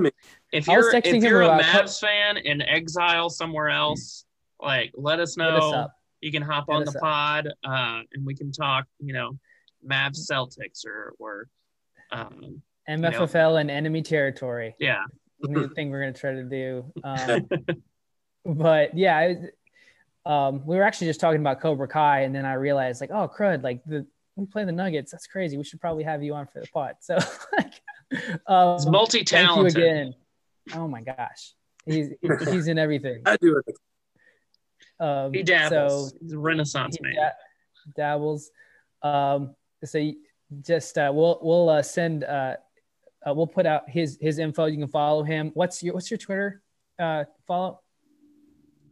if 0.53 0.67
you're 0.67 0.95
if 0.95 1.23
you're 1.23 1.43
a 1.43 1.63
Mavs 1.63 1.99
fan 2.01 2.37
in 2.37 2.61
exile 2.61 3.31
somewhere 3.31 3.71
else, 3.71 4.25
like 4.61 4.93
let 4.95 5.21
us 5.21 5.37
know. 5.37 5.57
Us 5.57 5.91
you 6.21 6.31
can 6.31 6.43
hop 6.43 6.67
Hit 6.69 6.77
on 6.77 6.85
the 6.85 6.93
pod, 6.93 7.49
uh, 7.65 8.01
and 8.13 8.25
we 8.25 8.35
can 8.35 8.53
talk. 8.53 8.87
You 9.01 9.13
know, 9.13 9.39
Mavs 9.87 10.31
Celtics 10.31 10.87
or 10.87 11.15
or 11.19 11.49
um, 12.11 12.63
MFFL 12.89 13.33
you 13.33 13.33
know, 13.35 13.57
and 13.57 13.71
enemy 13.71 14.03
territory. 14.03 14.75
Yeah, 14.79 15.03
new 15.49 15.69
thing 15.75 15.91
we're 15.91 16.01
gonna 16.01 16.13
try 16.13 16.33
to 16.33 16.45
do. 16.45 16.85
Um, 17.05 17.49
but 18.45 18.97
yeah, 18.97 19.35
um, 20.25 20.65
we 20.67 20.77
were 20.77 20.83
actually 20.83 21.09
just 21.09 21.21
talking 21.21 21.41
about 21.41 21.61
Cobra 21.61 21.89
Kai, 21.89 22.21
and 22.21 22.35
then 22.35 22.45
I 22.45 22.55
realized 22.55 23.01
like, 23.01 23.11
oh 23.11 23.29
crud, 23.29 23.63
like 23.63 23.85
the 23.85 24.07
we 24.37 24.47
play 24.47 24.65
the 24.65 24.73
Nuggets. 24.73 25.13
That's 25.13 25.27
crazy. 25.27 25.57
We 25.57 25.65
should 25.65 25.81
probably 25.81 26.05
have 26.05 26.23
you 26.23 26.35
on 26.35 26.47
for 26.47 26.61
the 26.61 26.67
pot. 26.69 26.97
So 27.01 27.19
like, 27.59 27.73
um, 28.47 28.77
it's 28.77 28.87
multi-talented. 28.87 29.75
Thank 29.75 29.85
you 29.85 29.91
again. 29.91 30.15
Oh 30.75 30.89
my 30.89 31.03
gosh, 31.03 31.55
he's 31.85 32.11
he's 32.49 32.69
in 32.69 32.79
everything. 32.79 33.23
I 33.27 33.37
do 33.37 33.61
it. 33.67 33.77
Um, 35.01 35.33
he 35.33 35.43
dabbles. 35.43 36.11
So 36.11 36.17
he's 36.21 36.33
a 36.33 36.39
renaissance 36.39 36.99
man. 37.01 37.15
Da- 37.15 37.97
dabbles. 37.97 38.51
Um, 39.03 39.57
so 39.85 40.13
just 40.61 40.99
uh, 40.99 41.11
we'll 41.13 41.39
we'll 41.43 41.69
uh, 41.69 41.83
send 41.83 42.25
uh, 42.25 42.57
uh, 43.27 43.35
we'll 43.35 43.47
put 43.47 43.67
out 43.67 43.89
his 43.89 44.19
his 44.21 44.39
info. 44.39 44.67
You 44.67 44.79
can 44.79 44.89
follow 44.89 45.23
him. 45.23 45.51
What's 45.55 45.83
your 45.83 45.95
what's 45.95 46.11
your 46.11 46.19
Twitter 46.19 46.63
uh, 46.99 47.25
follow? 47.47 47.81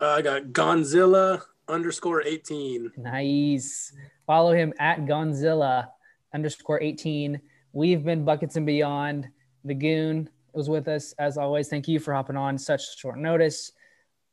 Uh, 0.01 0.07
I 0.09 0.22
got 0.22 0.45
Gonzilla 0.53 1.43
underscore 1.68 2.22
eighteen. 2.22 2.91
Nice. 2.97 3.93
Follow 4.26 4.53
him 4.53 4.72
at 4.78 5.07
Gonzilla 5.07 5.89
underscore 6.35 6.81
eighteen. 6.83 7.41
We've 7.72 8.05
been 8.05 8.24
Buckets 8.24 8.57
and 8.57 8.66
Beyond. 8.66 9.28
The 9.64 9.74
Goon 9.74 10.28
was 10.53 10.68
with 10.68 10.89
us 10.89 11.12
as 11.18 11.39
always. 11.39 11.68
Thank 11.68 11.87
you 11.87 12.01
for 12.01 12.14
hopping 12.14 12.37
on 12.37 12.59
such 12.59 12.99
short 12.99 13.18
notice. 13.18 13.72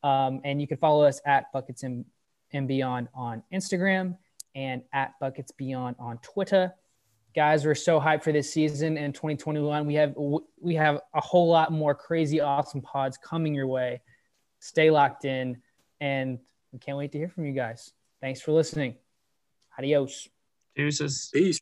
Um, 0.02 0.40
and 0.44 0.60
you 0.60 0.66
can 0.66 0.76
follow 0.78 1.04
us 1.04 1.20
at 1.26 1.52
Buckets 1.52 1.82
and, 1.82 2.04
and 2.52 2.66
Beyond 2.66 3.08
on 3.14 3.42
Instagram 3.52 4.16
and 4.54 4.82
at 4.92 5.12
Buckets 5.20 5.52
Beyond 5.52 5.96
on 5.98 6.18
Twitter. 6.18 6.72
Guys, 7.38 7.64
we're 7.64 7.76
so 7.76 8.00
hyped 8.00 8.24
for 8.24 8.32
this 8.32 8.52
season 8.52 8.98
and 8.98 9.14
2021. 9.14 9.86
We 9.86 9.94
have 9.94 10.12
we 10.60 10.74
have 10.74 10.98
a 11.14 11.20
whole 11.20 11.48
lot 11.48 11.70
more 11.70 11.94
crazy, 11.94 12.40
awesome 12.40 12.82
pods 12.82 13.16
coming 13.16 13.54
your 13.54 13.68
way. 13.68 14.00
Stay 14.58 14.90
locked 14.90 15.24
in, 15.24 15.62
and 16.00 16.40
we 16.72 16.80
can't 16.80 16.98
wait 16.98 17.12
to 17.12 17.18
hear 17.18 17.28
from 17.28 17.44
you 17.44 17.52
guys. 17.52 17.92
Thanks 18.20 18.40
for 18.40 18.50
listening. 18.50 18.96
Adios. 19.78 20.26
Deuces. 20.74 21.30
Peace. 21.32 21.60